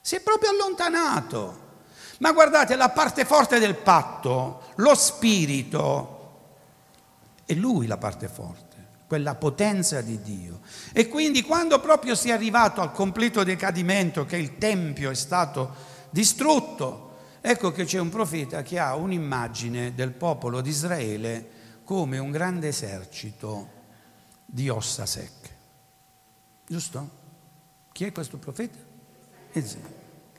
Si 0.00 0.16
è 0.16 0.20
proprio 0.20 0.50
allontanato. 0.50 1.60
Ma 2.18 2.32
guardate, 2.32 2.76
la 2.76 2.90
parte 2.90 3.24
forte 3.24 3.58
del 3.58 3.74
patto, 3.74 4.62
lo 4.76 4.94
spirito, 4.94 6.20
è 7.44 7.54
lui 7.54 7.86
la 7.88 7.96
parte 7.96 8.28
forte, 8.28 8.61
quella 9.12 9.34
potenza 9.34 10.00
di 10.00 10.22
Dio. 10.22 10.60
E 10.90 11.06
quindi 11.06 11.42
quando 11.42 11.78
proprio 11.80 12.14
si 12.14 12.30
è 12.30 12.32
arrivato 12.32 12.80
al 12.80 12.92
completo 12.92 13.44
decadimento, 13.44 14.24
che 14.24 14.38
il 14.38 14.56
Tempio 14.56 15.10
è 15.10 15.14
stato 15.14 15.74
distrutto, 16.08 17.18
ecco 17.42 17.72
che 17.72 17.84
c'è 17.84 17.98
un 17.98 18.08
profeta 18.08 18.62
che 18.62 18.78
ha 18.78 18.94
un'immagine 18.94 19.94
del 19.94 20.12
popolo 20.12 20.62
di 20.62 20.70
Israele 20.70 21.50
come 21.84 22.16
un 22.16 22.30
grande 22.30 22.68
esercito 22.68 23.68
di 24.46 24.70
ossa 24.70 25.04
secche. 25.04 25.50
Giusto? 26.66 27.10
Chi 27.92 28.06
è 28.06 28.12
questo 28.12 28.38
profeta? 28.38 28.78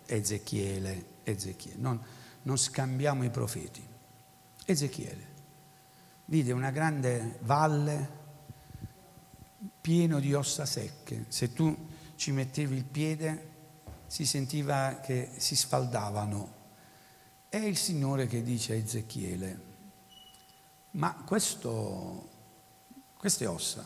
Ezechiele. 0.07 1.05
Ezechiele. 1.21 1.77
Non, 1.79 2.03
non 2.41 2.57
scambiamo 2.57 3.23
i 3.23 3.29
profeti. 3.29 3.85
Ezechiele 4.65 5.27
vide 6.25 6.53
una 6.53 6.71
grande 6.71 7.37
valle 7.41 8.21
pieno 9.83 10.21
di 10.21 10.33
ossa 10.33 10.65
secche. 10.65 11.25
Se 11.27 11.51
tu 11.51 11.75
ci 12.15 12.31
mettevi 12.31 12.77
il 12.77 12.85
piede 12.85 13.51
si 14.07 14.25
sentiva 14.25 15.01
che 15.01 15.31
si 15.37 15.57
sfaldavano. 15.57 16.61
È 17.49 17.57
il 17.57 17.75
Signore 17.75 18.27
che 18.27 18.43
dice 18.43 18.73
a 18.73 18.75
Ezechiele, 18.77 19.61
ma 20.91 21.13
questo, 21.25 22.29
queste 23.17 23.45
ossa 23.45 23.83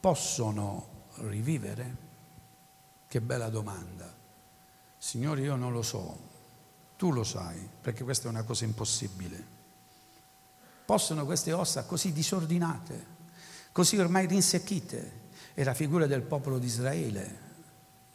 possono 0.00 0.88
rivivere? 1.16 1.96
Che 3.06 3.20
bella 3.20 3.50
domanda. 3.50 4.10
Signore, 4.96 5.42
io 5.42 5.56
non 5.56 5.72
lo 5.72 5.82
so, 5.82 6.16
tu 6.96 7.10
lo 7.10 7.24
sai, 7.24 7.68
perché 7.80 8.04
questa 8.04 8.28
è 8.28 8.30
una 8.30 8.44
cosa 8.44 8.64
impossibile. 8.64 9.44
Possono 10.84 11.24
queste 11.24 11.52
ossa 11.52 11.84
così 11.84 12.12
disordinate, 12.12 13.13
così 13.74 13.98
ormai 13.98 14.28
rinsecchite, 14.28 15.22
è 15.52 15.64
la 15.64 15.74
figura 15.74 16.06
del 16.06 16.22
popolo 16.22 16.60
di 16.60 16.66
Israele, 16.66 17.38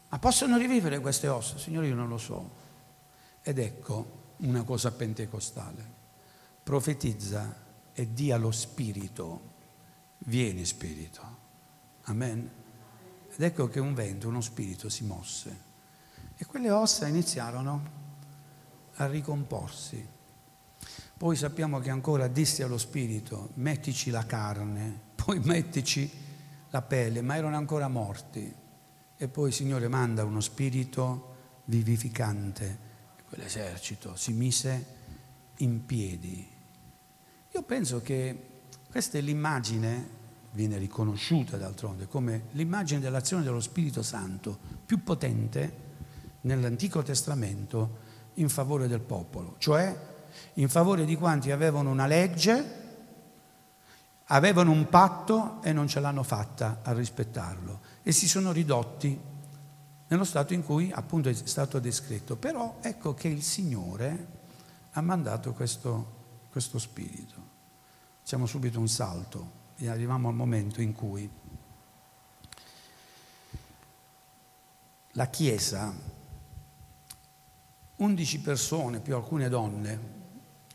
ma 0.07 0.18
possono 0.18 0.55
rivivere 0.55 1.01
queste 1.01 1.28
ossa? 1.28 1.57
Signore, 1.57 1.88
io 1.88 1.95
non 1.95 2.07
lo 2.07 2.18
so. 2.18 2.49
Ed 3.41 3.60
ecco 3.60 4.36
una 4.38 4.64
cosa 4.64 4.93
pentecostale. 4.93 5.97
Profetizza 6.64 7.53
e 7.91 8.14
dia 8.14 8.38
lo 8.38 8.51
spirito. 8.51 9.41
Vieni 10.20 10.64
spirito. 10.64 11.38
Amen. 12.03 12.49
Ed 13.30 13.41
ecco 13.41 13.68
che 13.68 13.82
un 13.82 13.93
vento, 13.93 14.30
uno 14.30 14.39
spirito 14.39 14.88
si 14.88 15.03
mosse. 15.03 15.68
E 16.38 16.45
quelle 16.45 16.72
ossa 16.72 17.05
iniziarono 17.05 17.97
a 18.93 19.07
ricomporsi. 19.07 20.07
Poi 21.18 21.36
sappiamo 21.36 21.80
che 21.80 21.89
ancora 21.89 22.30
disse 22.30 22.64
allo 22.64 22.78
spirito, 22.78 23.49
mettici 23.55 24.10
la 24.10 24.26
carne, 24.26 25.07
poi 25.30 25.39
mettici 25.43 26.09
la 26.71 26.82
pelle, 26.82 27.21
ma 27.21 27.36
erano 27.36 27.55
ancora 27.55 27.88
morti. 27.88 28.51
E 29.15 29.27
poi 29.27 29.49
il 29.49 29.53
Signore 29.53 29.88
manda 29.88 30.23
uno 30.23 30.39
spirito 30.39 31.36
vivificante. 31.65 32.80
Quell'esercito 33.27 34.15
si 34.15 34.34
mise 34.34 34.86
in 35.57 35.86
piedi. 35.86 36.49
Io 37.51 37.61
penso 37.61 38.01
che 38.01 38.47
questa 38.89 39.19
è 39.19 39.21
l'immagine, 39.21 40.07
viene 40.53 40.80
riconosciuta 40.80 41.57
d'altronde, 41.57 42.07
come 42.07 42.45
l'immagine 42.53 42.99
dell'azione 42.99 43.43
dello 43.43 43.59
Spirito 43.59 44.01
Santo 44.01 44.57
più 44.84 45.03
potente 45.03 45.73
nell'Antico 46.41 47.03
Testamento 47.03 47.97
in 48.36 48.49
favore 48.49 48.88
del 48.88 49.01
popolo, 49.01 49.57
cioè 49.59 49.95
in 50.53 50.69
favore 50.69 51.05
di 51.05 51.15
quanti 51.15 51.51
avevano 51.51 51.91
una 51.91 52.07
legge, 52.07 52.78
avevano 54.32 54.71
un 54.71 54.88
patto 54.89 55.61
e 55.63 55.73
non 55.73 55.88
ce 55.88 55.99
l'hanno 55.99 56.23
fatta 56.23 56.80
a 56.84 56.93
rispettarlo 56.93 57.80
e 58.03 58.11
si 58.11 58.27
sono 58.27 58.51
ridotti 58.51 59.19
nello 60.07 60.23
stato 60.23 60.53
in 60.53 60.63
cui 60.63 60.91
appunto 60.91 61.30
è 61.30 61.34
stato 61.34 61.80
descritto. 61.80 62.36
Però 62.36 62.77
ecco 62.82 63.13
che 63.13 63.27
il 63.27 63.43
Signore 63.43 64.38
ha 64.91 65.01
mandato 65.01 65.53
questo, 65.53 66.47
questo 66.51 66.80
spirito. 66.80 67.47
Facciamo 68.19 68.45
subito 68.45 68.80
un 68.80 68.88
salto 68.88 69.57
e 69.77 69.89
arriviamo 69.89 70.27
al 70.27 70.36
momento 70.36 70.82
in 70.82 70.93
cui 70.93 71.30
la 75.13 75.27
Chiesa, 75.27 75.91
undici 77.97 78.39
persone 78.39 78.99
più 78.99 79.15
alcune 79.15 79.49
donne, 79.49 80.17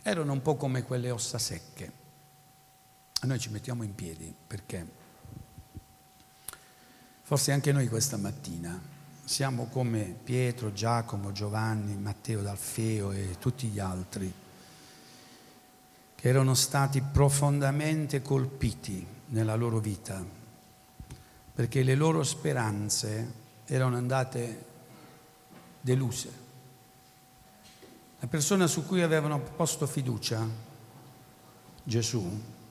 erano 0.03 0.33
un 0.33 0.43
po' 0.43 0.57
come 0.57 0.83
quelle 0.83 1.11
ossa 1.11 1.39
secche. 1.39 2.03
Noi 3.25 3.39
ci 3.39 3.49
mettiamo 3.49 3.83
in 3.83 3.95
piedi 3.95 4.35
perché 4.47 4.87
forse 7.23 7.53
anche 7.53 7.73
noi 7.73 7.89
questa 7.89 8.19
mattina 8.19 8.79
siamo 9.25 9.67
come 9.67 10.15
Pietro, 10.23 10.75
Giacomo, 10.75 11.33
Giovanni, 11.33 11.97
Matteo 11.97 12.43
d'Alfeo 12.43 13.13
e 13.13 13.37
tutti 13.39 13.69
gli 13.69 13.79
altri 13.79 14.31
che 16.15 16.29
erano 16.29 16.55
stati 16.55 17.01
profondamente 17.01 18.21
colpiti 18.21 19.07
nella 19.29 19.55
loro 19.55 19.79
vita 19.79 20.23
perché 21.55 21.83
le 21.83 21.95
loro 21.95 22.23
speranze 22.25 23.33
erano 23.65 23.97
andate 23.97 24.65
deluse. 25.81 26.43
La 28.21 28.27
persona 28.27 28.67
su 28.67 28.85
cui 28.85 29.01
avevano 29.01 29.41
posto 29.41 29.87
fiducia, 29.87 30.47
Gesù, 31.83 32.63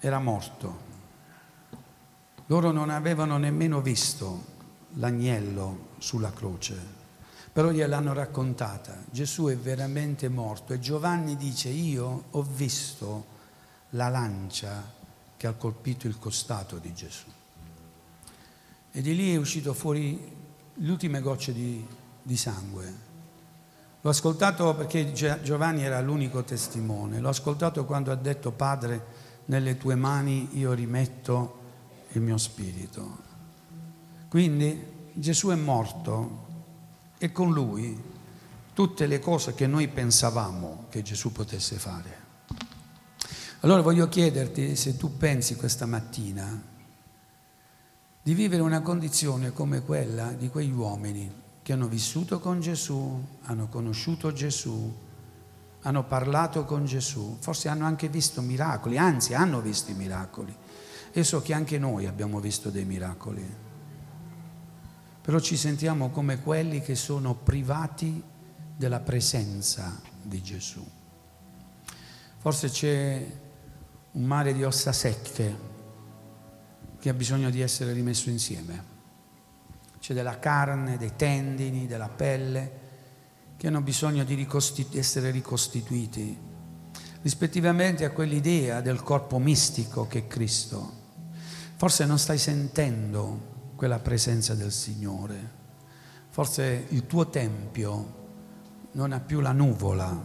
era 0.00 0.18
morto 0.18 0.86
Loro 2.48 2.70
non 2.70 2.90
avevano 2.90 3.38
nemmeno 3.38 3.80
visto 3.80 4.54
l'agnello 4.94 5.94
sulla 5.98 6.32
croce, 6.32 6.76
però 7.52 7.70
gliel'hanno 7.70 8.12
raccontata. 8.12 8.96
Gesù 9.10 9.46
è 9.46 9.56
veramente 9.56 10.28
morto 10.28 10.72
e 10.72 10.78
Giovanni 10.78 11.36
dice 11.36 11.70
io 11.70 12.24
ho 12.30 12.42
visto 12.42 13.34
la 13.90 14.08
lancia 14.08 14.94
che 15.36 15.46
ha 15.48 15.54
colpito 15.54 16.06
il 16.06 16.20
costato 16.20 16.78
di 16.78 16.94
Gesù. 16.94 17.26
E 18.92 19.00
di 19.02 19.16
lì 19.16 19.34
è 19.34 19.36
uscito 19.36 19.74
fuori 19.74 20.34
le 20.72 20.90
ultime 20.90 21.20
gocce 21.20 21.52
di, 21.52 21.84
di 22.22 22.36
sangue. 22.36 23.04
L'ho 24.00 24.10
ascoltato 24.10 24.72
perché 24.76 25.12
Giovanni 25.12 25.82
era 25.82 26.00
l'unico 26.00 26.44
testimone, 26.44 27.18
l'ho 27.18 27.28
ascoltato 27.28 27.84
quando 27.84 28.12
ha 28.12 28.14
detto 28.14 28.52
Padre, 28.52 29.24
nelle 29.46 29.76
tue 29.76 29.94
mani 29.94 30.58
io 30.58 30.72
rimetto 30.72 31.60
il 32.12 32.20
mio 32.20 32.38
spirito. 32.38 33.24
Quindi 34.28 34.94
Gesù 35.12 35.48
è 35.48 35.54
morto 35.54 36.44
e 37.18 37.32
con 37.32 37.52
lui 37.52 38.14
tutte 38.72 39.06
le 39.06 39.18
cose 39.18 39.54
che 39.54 39.66
noi 39.66 39.88
pensavamo 39.88 40.86
che 40.90 41.02
Gesù 41.02 41.32
potesse 41.32 41.76
fare. 41.76 42.24
Allora 43.60 43.80
voglio 43.80 44.08
chiederti 44.08 44.76
se 44.76 44.96
tu 44.96 45.16
pensi 45.16 45.56
questa 45.56 45.86
mattina 45.86 46.74
di 48.22 48.34
vivere 48.34 48.60
una 48.60 48.82
condizione 48.82 49.52
come 49.52 49.82
quella 49.82 50.32
di 50.32 50.48
quegli 50.48 50.72
uomini 50.72 51.32
che 51.62 51.72
hanno 51.72 51.88
vissuto 51.88 52.38
con 52.38 52.60
Gesù, 52.60 53.24
hanno 53.42 53.68
conosciuto 53.68 54.32
Gesù, 54.32 54.94
hanno 55.86 56.04
parlato 56.04 56.64
con 56.64 56.84
Gesù, 56.84 57.36
forse 57.40 57.68
hanno 57.68 57.86
anche 57.86 58.08
visto 58.08 58.42
miracoli, 58.42 58.98
anzi 58.98 59.34
hanno 59.34 59.60
visto 59.60 59.90
i 59.90 59.94
miracoli. 59.94 60.54
E 61.12 61.24
so 61.24 61.40
che 61.40 61.54
anche 61.54 61.78
noi 61.78 62.06
abbiamo 62.06 62.40
visto 62.40 62.70
dei 62.70 62.84
miracoli 62.84 63.64
però 65.26 65.40
ci 65.40 65.56
sentiamo 65.56 66.10
come 66.10 66.40
quelli 66.40 66.80
che 66.80 66.94
sono 66.94 67.34
privati 67.34 68.22
della 68.76 69.00
presenza 69.00 70.00
di 70.22 70.40
Gesù. 70.40 70.88
Forse 72.38 72.68
c'è 72.68 73.26
un 74.12 74.22
mare 74.22 74.52
di 74.52 74.62
ossa 74.62 74.92
secche 74.92 75.58
che 77.00 77.08
ha 77.08 77.12
bisogno 77.12 77.50
di 77.50 77.60
essere 77.60 77.92
rimesso 77.92 78.30
insieme. 78.30 78.84
C'è 79.98 80.14
della 80.14 80.38
carne, 80.38 80.96
dei 80.96 81.16
tendini, 81.16 81.88
della 81.88 82.08
pelle 82.08 82.84
che 83.56 83.66
hanno 83.66 83.80
bisogno 83.80 84.24
di 84.24 84.34
ricostitu- 84.34 84.96
essere 84.96 85.30
ricostituiti 85.30 86.54
rispettivamente 87.26 88.04
a 88.04 88.12
quell'idea 88.12 88.80
del 88.80 89.02
corpo 89.02 89.40
mistico 89.40 90.06
che 90.06 90.18
è 90.20 90.26
Cristo. 90.28 91.04
Forse 91.74 92.06
non 92.06 92.20
stai 92.20 92.38
sentendo 92.38 93.72
quella 93.74 93.98
presenza 93.98 94.54
del 94.54 94.70
Signore. 94.70 95.54
Forse 96.28 96.86
il 96.90 97.06
tuo 97.06 97.28
tempio 97.28 98.14
non 98.92 99.10
ha 99.10 99.18
più 99.18 99.40
la 99.40 99.50
nuvola, 99.50 100.24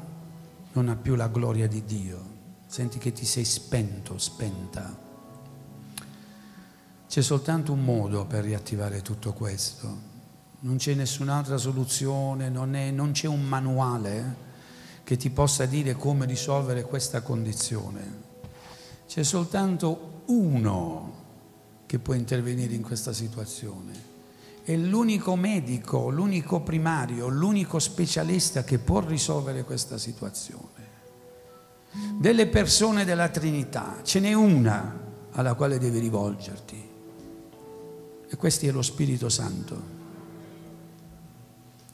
non 0.74 0.90
ha 0.90 0.96
più 0.96 1.16
la 1.16 1.28
gloria 1.28 1.68
di 1.68 1.84
Dio. 1.86 2.30
Senti 2.68 3.00
che 3.00 3.12
ti 3.12 3.26
sei 3.26 3.46
spento, 3.46 4.20
spenta. 4.20 4.96
C'è 7.08 7.22
soltanto 7.22 7.74
un 7.74 7.84
modo 7.84 8.26
per 8.26 8.44
riattivare 8.44 9.02
tutto 9.02 9.34
questo. 9.34 10.11
Non 10.64 10.78
c'è 10.78 10.94
nessun'altra 10.94 11.58
soluzione, 11.58 12.50
non, 12.50 12.76
è, 12.76 12.92
non 12.92 13.12
c'è 13.12 13.28
un 13.28 13.44
manuale 13.44 14.50
che 15.04 15.18
ti 15.18 15.30
possa 15.30 15.66
dire 15.66 15.96
come 15.96 16.26
risolvere 16.26 16.84
questa 16.84 17.22
condizione. 17.22 18.30
C'è 19.08 19.24
soltanto 19.24 20.22
uno 20.28 21.20
che 21.86 22.00
può 22.00 22.14
intervenire 22.14 22.74
in 22.76 22.82
questa 22.82 23.12
situazione. 23.12 24.10
È 24.64 24.76
l'unico 24.76 25.36
medico, 25.36 26.10
l'unico 26.10 26.62
primario, 26.62 27.28
l'unico 27.28 27.80
specialista 27.80 28.64
che 28.64 28.78
può 28.78 29.00
risolvere 29.00 29.64
questa 29.64 29.98
situazione. 29.98 30.90
Delle 32.18 32.48
persone 32.48 33.04
della 33.04 33.28
Trinità, 33.28 34.00
ce 34.04 34.20
n'è 34.20 34.32
una 34.34 35.00
alla 35.32 35.56
quale 35.56 35.80
devi 35.80 36.00
rivolgerti. 36.00 36.90
E 38.30 38.36
questo 38.38 38.66
è 38.68 38.72
lo 38.72 38.82
Spirito 38.82 39.28
Santo. 39.28 39.91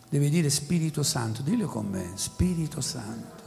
Devi 0.09 0.29
dire 0.29 0.49
Spirito 0.49 1.03
Santo, 1.03 1.41
dillo 1.41 1.67
con 1.67 1.85
me, 1.87 2.11
Spirito 2.15 2.79
Santo. 2.79 3.37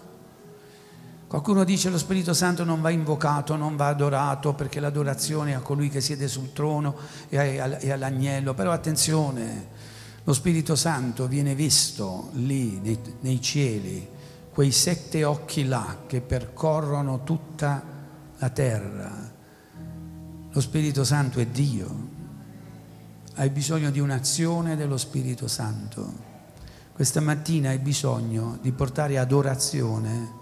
Qualcuno 1.27 1.65
dice 1.65 1.91
lo 1.91 1.97
Spirito 1.97 2.35
Santo 2.35 2.65
non 2.65 2.81
va 2.81 2.91
invocato, 2.91 3.55
non 3.57 3.77
va 3.77 3.87
adorato 3.87 4.53
perché 4.53 4.81
l'adorazione 4.81 5.53
è 5.53 5.55
a 5.55 5.61
colui 5.61 5.89
che 5.89 6.01
siede 6.01 6.27
sul 6.29 6.53
trono 6.53 6.97
e 7.29 7.61
all'agnello, 7.91 8.53
però 8.53 8.73
attenzione, 8.73 9.69
lo 10.25 10.33
Spirito 10.35 10.75
Santo 10.75 11.29
viene 11.29 11.55
visto 11.55 12.31
lì 12.33 12.79
nei, 12.81 12.99
nei 13.21 13.41
cieli, 13.41 14.09
quei 14.53 14.73
sette 14.73 15.25
occhi 15.25 15.67
là 15.67 15.99
che 16.07 16.21
percorrono 16.21 17.23
tutta 17.23 17.83
la 18.37 18.51
terra. 18.51 19.33
Lo 20.51 20.61
Spirito 20.61 21.05
Santo 21.05 21.39
è 21.39 21.47
Dio, 21.47 22.09
hai 23.37 23.49
bisogno 23.51 23.91
di 23.91 24.01
un'azione 24.01 24.77
dello 24.77 24.97
Spirito 24.97 25.47
Santo. 25.47 26.30
Questa 27.01 27.23
mattina 27.23 27.71
hai 27.71 27.79
bisogno 27.79 28.59
di 28.61 28.73
portare 28.73 29.17
adorazione 29.17 30.33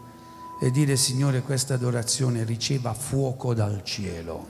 e 0.61 0.73
dire 0.73 0.97
Signore 0.97 1.43
questa 1.43 1.75
adorazione 1.75 2.43
riceva 2.43 2.95
fuoco 2.95 3.55
dal 3.55 3.85
cielo. 3.85 4.45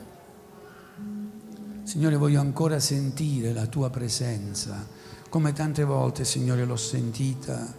Signore 1.82 2.16
voglio 2.16 2.40
ancora 2.40 2.80
sentire 2.80 3.52
la 3.52 3.66
tua 3.66 3.90
presenza, 3.90 4.86
come 5.28 5.52
tante 5.52 5.84
volte 5.84 6.24
Signore 6.24 6.64
l'ho 6.64 6.76
sentita 6.76 7.74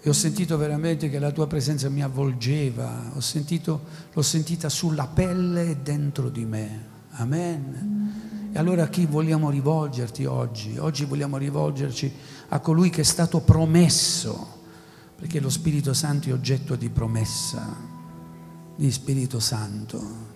e 0.00 0.08
ho 0.08 0.14
sentito 0.14 0.56
veramente 0.56 1.10
che 1.10 1.18
la 1.18 1.30
tua 1.30 1.46
presenza 1.46 1.90
mi 1.90 2.02
avvolgeva, 2.02 3.12
sentito, 3.18 3.82
l'ho 4.14 4.22
sentita 4.22 4.70
sulla 4.70 5.06
pelle 5.06 5.68
e 5.68 5.76
dentro 5.76 6.30
di 6.30 6.46
me. 6.46 6.86
Amen. 7.16 8.50
E 8.54 8.58
allora 8.58 8.84
a 8.84 8.88
chi 8.88 9.04
vogliamo 9.04 9.50
rivolgerti 9.50 10.24
oggi? 10.24 10.78
Oggi 10.78 11.04
vogliamo 11.04 11.36
rivolgerci 11.36 12.10
a 12.48 12.58
colui 12.60 12.90
che 12.90 13.00
è 13.00 13.04
stato 13.04 13.40
promesso 13.40 14.52
perché 15.16 15.40
lo 15.40 15.48
Spirito 15.48 15.94
Santo 15.94 16.28
è 16.28 16.32
oggetto 16.32 16.76
di 16.76 16.90
promessa, 16.90 17.74
di 18.76 18.90
Spirito 18.90 19.40
Santo. 19.40 20.32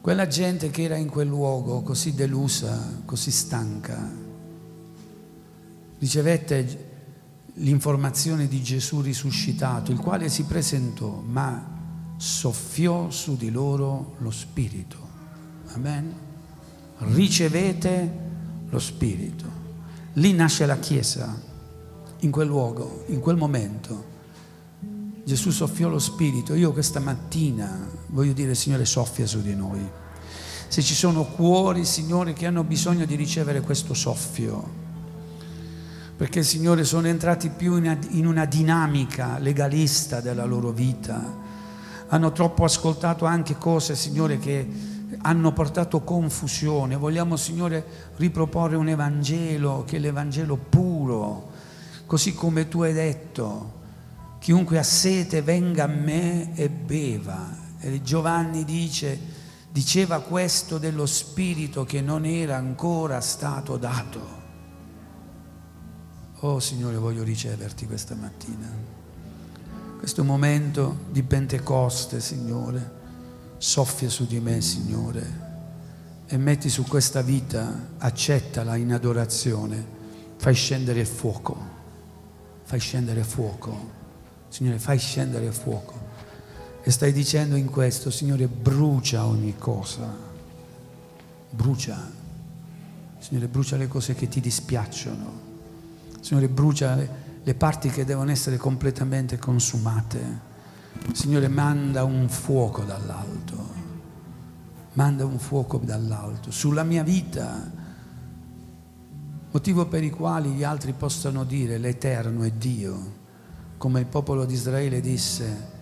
Quella 0.00 0.26
gente 0.26 0.70
che 0.70 0.82
era 0.82 0.96
in 0.96 1.08
quel 1.08 1.28
luogo 1.28 1.82
così 1.82 2.14
delusa, 2.14 3.00
così 3.04 3.30
stanca, 3.30 4.08
ricevette 5.98 6.88
l'informazione 7.54 8.46
di 8.46 8.62
Gesù 8.62 9.00
risuscitato, 9.00 9.90
il 9.90 9.98
quale 9.98 10.28
si 10.28 10.44
presentò, 10.44 11.20
ma 11.20 11.78
soffiò 12.16 13.10
su 13.10 13.36
di 13.36 13.50
loro 13.50 14.14
lo 14.18 14.30
Spirito. 14.30 15.08
Amen. 15.72 16.14
Ricevete 16.98 18.12
lo 18.68 18.78
Spirito. 18.78 19.59
Lì 20.14 20.32
nasce 20.32 20.66
la 20.66 20.78
Chiesa 20.78 21.40
in 22.20 22.30
quel 22.30 22.48
luogo, 22.48 23.04
in 23.08 23.20
quel 23.20 23.36
momento. 23.36 24.08
Gesù 25.24 25.50
soffiò 25.50 25.88
lo 25.88 25.98
Spirito. 25.98 26.54
Io 26.54 26.72
questa 26.72 26.98
mattina 26.98 27.88
voglio 28.08 28.32
dire, 28.32 28.54
Signore, 28.54 28.84
soffia 28.84 29.26
su 29.26 29.40
di 29.40 29.54
noi. 29.54 29.80
Se 30.66 30.82
ci 30.82 30.94
sono 30.94 31.24
cuori, 31.24 31.84
Signore, 31.84 32.32
che 32.32 32.46
hanno 32.46 32.64
bisogno 32.64 33.04
di 33.04 33.14
ricevere 33.14 33.60
questo 33.60 33.94
soffio, 33.94 34.78
perché, 36.16 36.42
Signore, 36.42 36.84
sono 36.84 37.06
entrati 37.06 37.48
più 37.48 37.76
in 37.76 38.26
una 38.26 38.44
dinamica 38.44 39.38
legalista 39.38 40.20
della 40.20 40.44
loro 40.44 40.70
vita, 40.70 41.38
hanno 42.08 42.32
troppo 42.32 42.64
ascoltato 42.64 43.24
anche 43.24 43.56
cose, 43.56 43.94
Signore, 43.94 44.38
che 44.38 44.68
hanno 45.22 45.52
portato 45.52 46.00
confusione. 46.00 46.96
Vogliamo, 46.96 47.36
Signore, 47.36 47.84
riproporre 48.16 48.76
un 48.76 48.88
Evangelo 48.88 49.84
che 49.86 49.96
è 49.96 50.00
l'Evangelo 50.00 50.56
puro, 50.56 51.50
così 52.06 52.34
come 52.34 52.68
tu 52.68 52.82
hai 52.82 52.92
detto, 52.92 53.78
chiunque 54.38 54.78
ha 54.78 54.82
sete 54.82 55.42
venga 55.42 55.84
a 55.84 55.88
me 55.88 56.54
e 56.54 56.68
beva. 56.68 57.58
E 57.78 58.02
Giovanni 58.02 58.64
dice, 58.64 59.18
diceva 59.70 60.20
questo 60.20 60.78
dello 60.78 61.06
Spirito 61.06 61.84
che 61.84 62.00
non 62.00 62.24
era 62.24 62.56
ancora 62.56 63.20
stato 63.20 63.76
dato. 63.76 64.38
Oh 66.40 66.58
Signore, 66.58 66.96
voglio 66.96 67.22
riceverti 67.22 67.86
questa 67.86 68.14
mattina. 68.14 68.68
Questo 69.98 70.24
momento 70.24 71.00
di 71.10 71.22
Pentecoste, 71.22 72.20
Signore, 72.20 72.99
soffia 73.60 74.08
su 74.08 74.26
di 74.26 74.40
me, 74.40 74.60
Signore, 74.60 75.48
e 76.26 76.36
metti 76.36 76.68
su 76.68 76.84
questa 76.84 77.22
vita, 77.22 77.90
accettala 77.98 78.74
in 78.76 78.92
adorazione, 78.92 79.98
fai 80.36 80.54
scendere 80.54 81.00
il 81.00 81.06
fuoco 81.06 81.78
fai 82.70 82.78
scendere 82.78 83.24
fuoco. 83.24 83.90
Signore, 84.48 84.78
fai 84.78 84.96
scendere 84.96 85.50
fuoco. 85.50 85.98
E 86.84 86.90
stai 86.92 87.12
dicendo 87.12 87.56
in 87.56 87.68
questo, 87.68 88.12
Signore, 88.12 88.46
brucia 88.46 89.26
ogni 89.26 89.56
cosa. 89.58 90.06
brucia. 91.50 92.12
Signore, 93.18 93.48
brucia 93.48 93.76
le 93.76 93.88
cose 93.88 94.14
che 94.14 94.28
ti 94.28 94.40
dispiacciono. 94.40 95.48
Signore, 96.20 96.46
brucia 96.46 96.94
le, 96.94 97.10
le 97.42 97.54
parti 97.54 97.90
che 97.90 98.04
devono 98.04 98.30
essere 98.30 98.56
completamente 98.56 99.36
consumate. 99.36 100.48
Signore, 101.12 101.48
manda 101.48 102.04
un 102.04 102.28
fuoco 102.28 102.82
dall'alto. 102.82 103.78
Manda 104.94 105.24
un 105.24 105.38
fuoco 105.38 105.78
dall'alto 105.78 106.50
sulla 106.50 106.82
mia 106.82 107.02
vita. 107.02 107.70
Motivo 109.52 109.86
per 109.86 110.04
i 110.04 110.10
quali 110.10 110.50
gli 110.50 110.62
altri 110.62 110.92
possano 110.92 111.44
dire 111.44 111.78
l'Eterno 111.78 112.44
è 112.44 112.50
Dio, 112.52 113.14
come 113.78 114.00
il 114.00 114.06
popolo 114.06 114.44
di 114.44 114.54
Israele 114.54 115.00
disse 115.00 115.78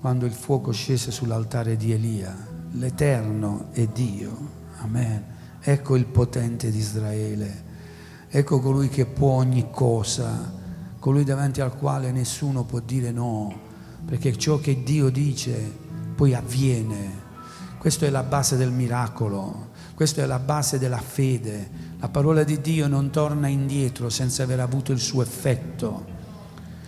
quando 0.00 0.24
il 0.24 0.32
fuoco 0.32 0.72
scese 0.72 1.10
sull'altare 1.10 1.76
di 1.76 1.92
Elia. 1.92 2.34
L'Eterno 2.72 3.68
è 3.72 3.86
Dio. 3.86 4.58
Amen. 4.78 5.24
Ecco 5.60 5.96
il 5.96 6.06
potente 6.06 6.70
di 6.70 6.78
Israele. 6.78 7.64
Ecco 8.28 8.60
colui 8.60 8.88
che 8.88 9.04
può 9.04 9.32
ogni 9.32 9.70
cosa, 9.70 10.52
colui 10.98 11.24
davanti 11.24 11.60
al 11.60 11.76
quale 11.76 12.12
nessuno 12.12 12.64
può 12.64 12.80
dire 12.80 13.10
no, 13.10 13.68
perché 14.10 14.36
ciò 14.36 14.58
che 14.58 14.82
Dio 14.82 15.08
dice 15.08 15.72
poi 16.16 16.34
avviene. 16.34 17.28
Questa 17.78 18.06
è 18.06 18.10
la 18.10 18.24
base 18.24 18.56
del 18.56 18.72
miracolo, 18.72 19.68
questa 19.94 20.20
è 20.20 20.26
la 20.26 20.40
base 20.40 20.80
della 20.80 20.98
fede. 20.98 21.70
La 22.00 22.08
parola 22.08 22.42
di 22.42 22.60
Dio 22.60 22.88
non 22.88 23.10
torna 23.10 23.46
indietro 23.46 24.08
senza 24.10 24.42
aver 24.42 24.58
avuto 24.58 24.90
il 24.90 24.98
suo 24.98 25.22
effetto 25.22 26.18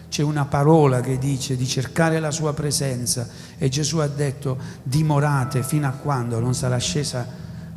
c'è 0.09 0.23
una 0.23 0.45
parola 0.45 1.01
che 1.01 1.17
dice 1.17 1.57
di 1.57 1.67
cercare 1.67 2.21
la 2.21 2.31
sua 2.31 2.53
presenza 2.53 3.27
e 3.57 3.71
Gesù 3.71 3.97
ha 3.97 4.07
detto 4.07 4.59
dimorate 4.83 5.63
fino 5.63 5.87
a 5.87 5.93
quando 5.93 6.39
non 6.39 6.55
sarà 6.55 6.77
scesa 6.77 7.27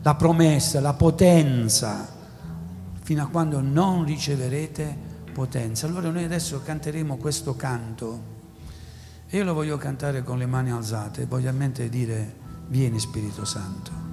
la 0.02 0.16
promessa, 0.16 0.82
la 0.82 0.92
potenza, 0.92 2.06
fino 3.02 3.24
a 3.24 3.28
quando 3.28 3.62
non 3.62 4.04
riceverete 4.04 4.98
potenza. 5.32 5.88
Allora 5.88 6.10
noi 6.10 6.26
adesso 6.26 6.62
canteremo 6.62 7.16
questo 7.16 7.56
canto 7.56 8.35
io 9.36 9.44
lo 9.44 9.54
voglio 9.54 9.76
cantare 9.76 10.24
con 10.24 10.38
le 10.38 10.46
mani 10.46 10.72
alzate, 10.72 11.26
voglio 11.26 11.50
a 11.50 11.52
mente 11.52 11.90
dire 11.90 12.36
vieni 12.68 13.00
Spirito 13.00 13.44
Santo. 13.44 14.05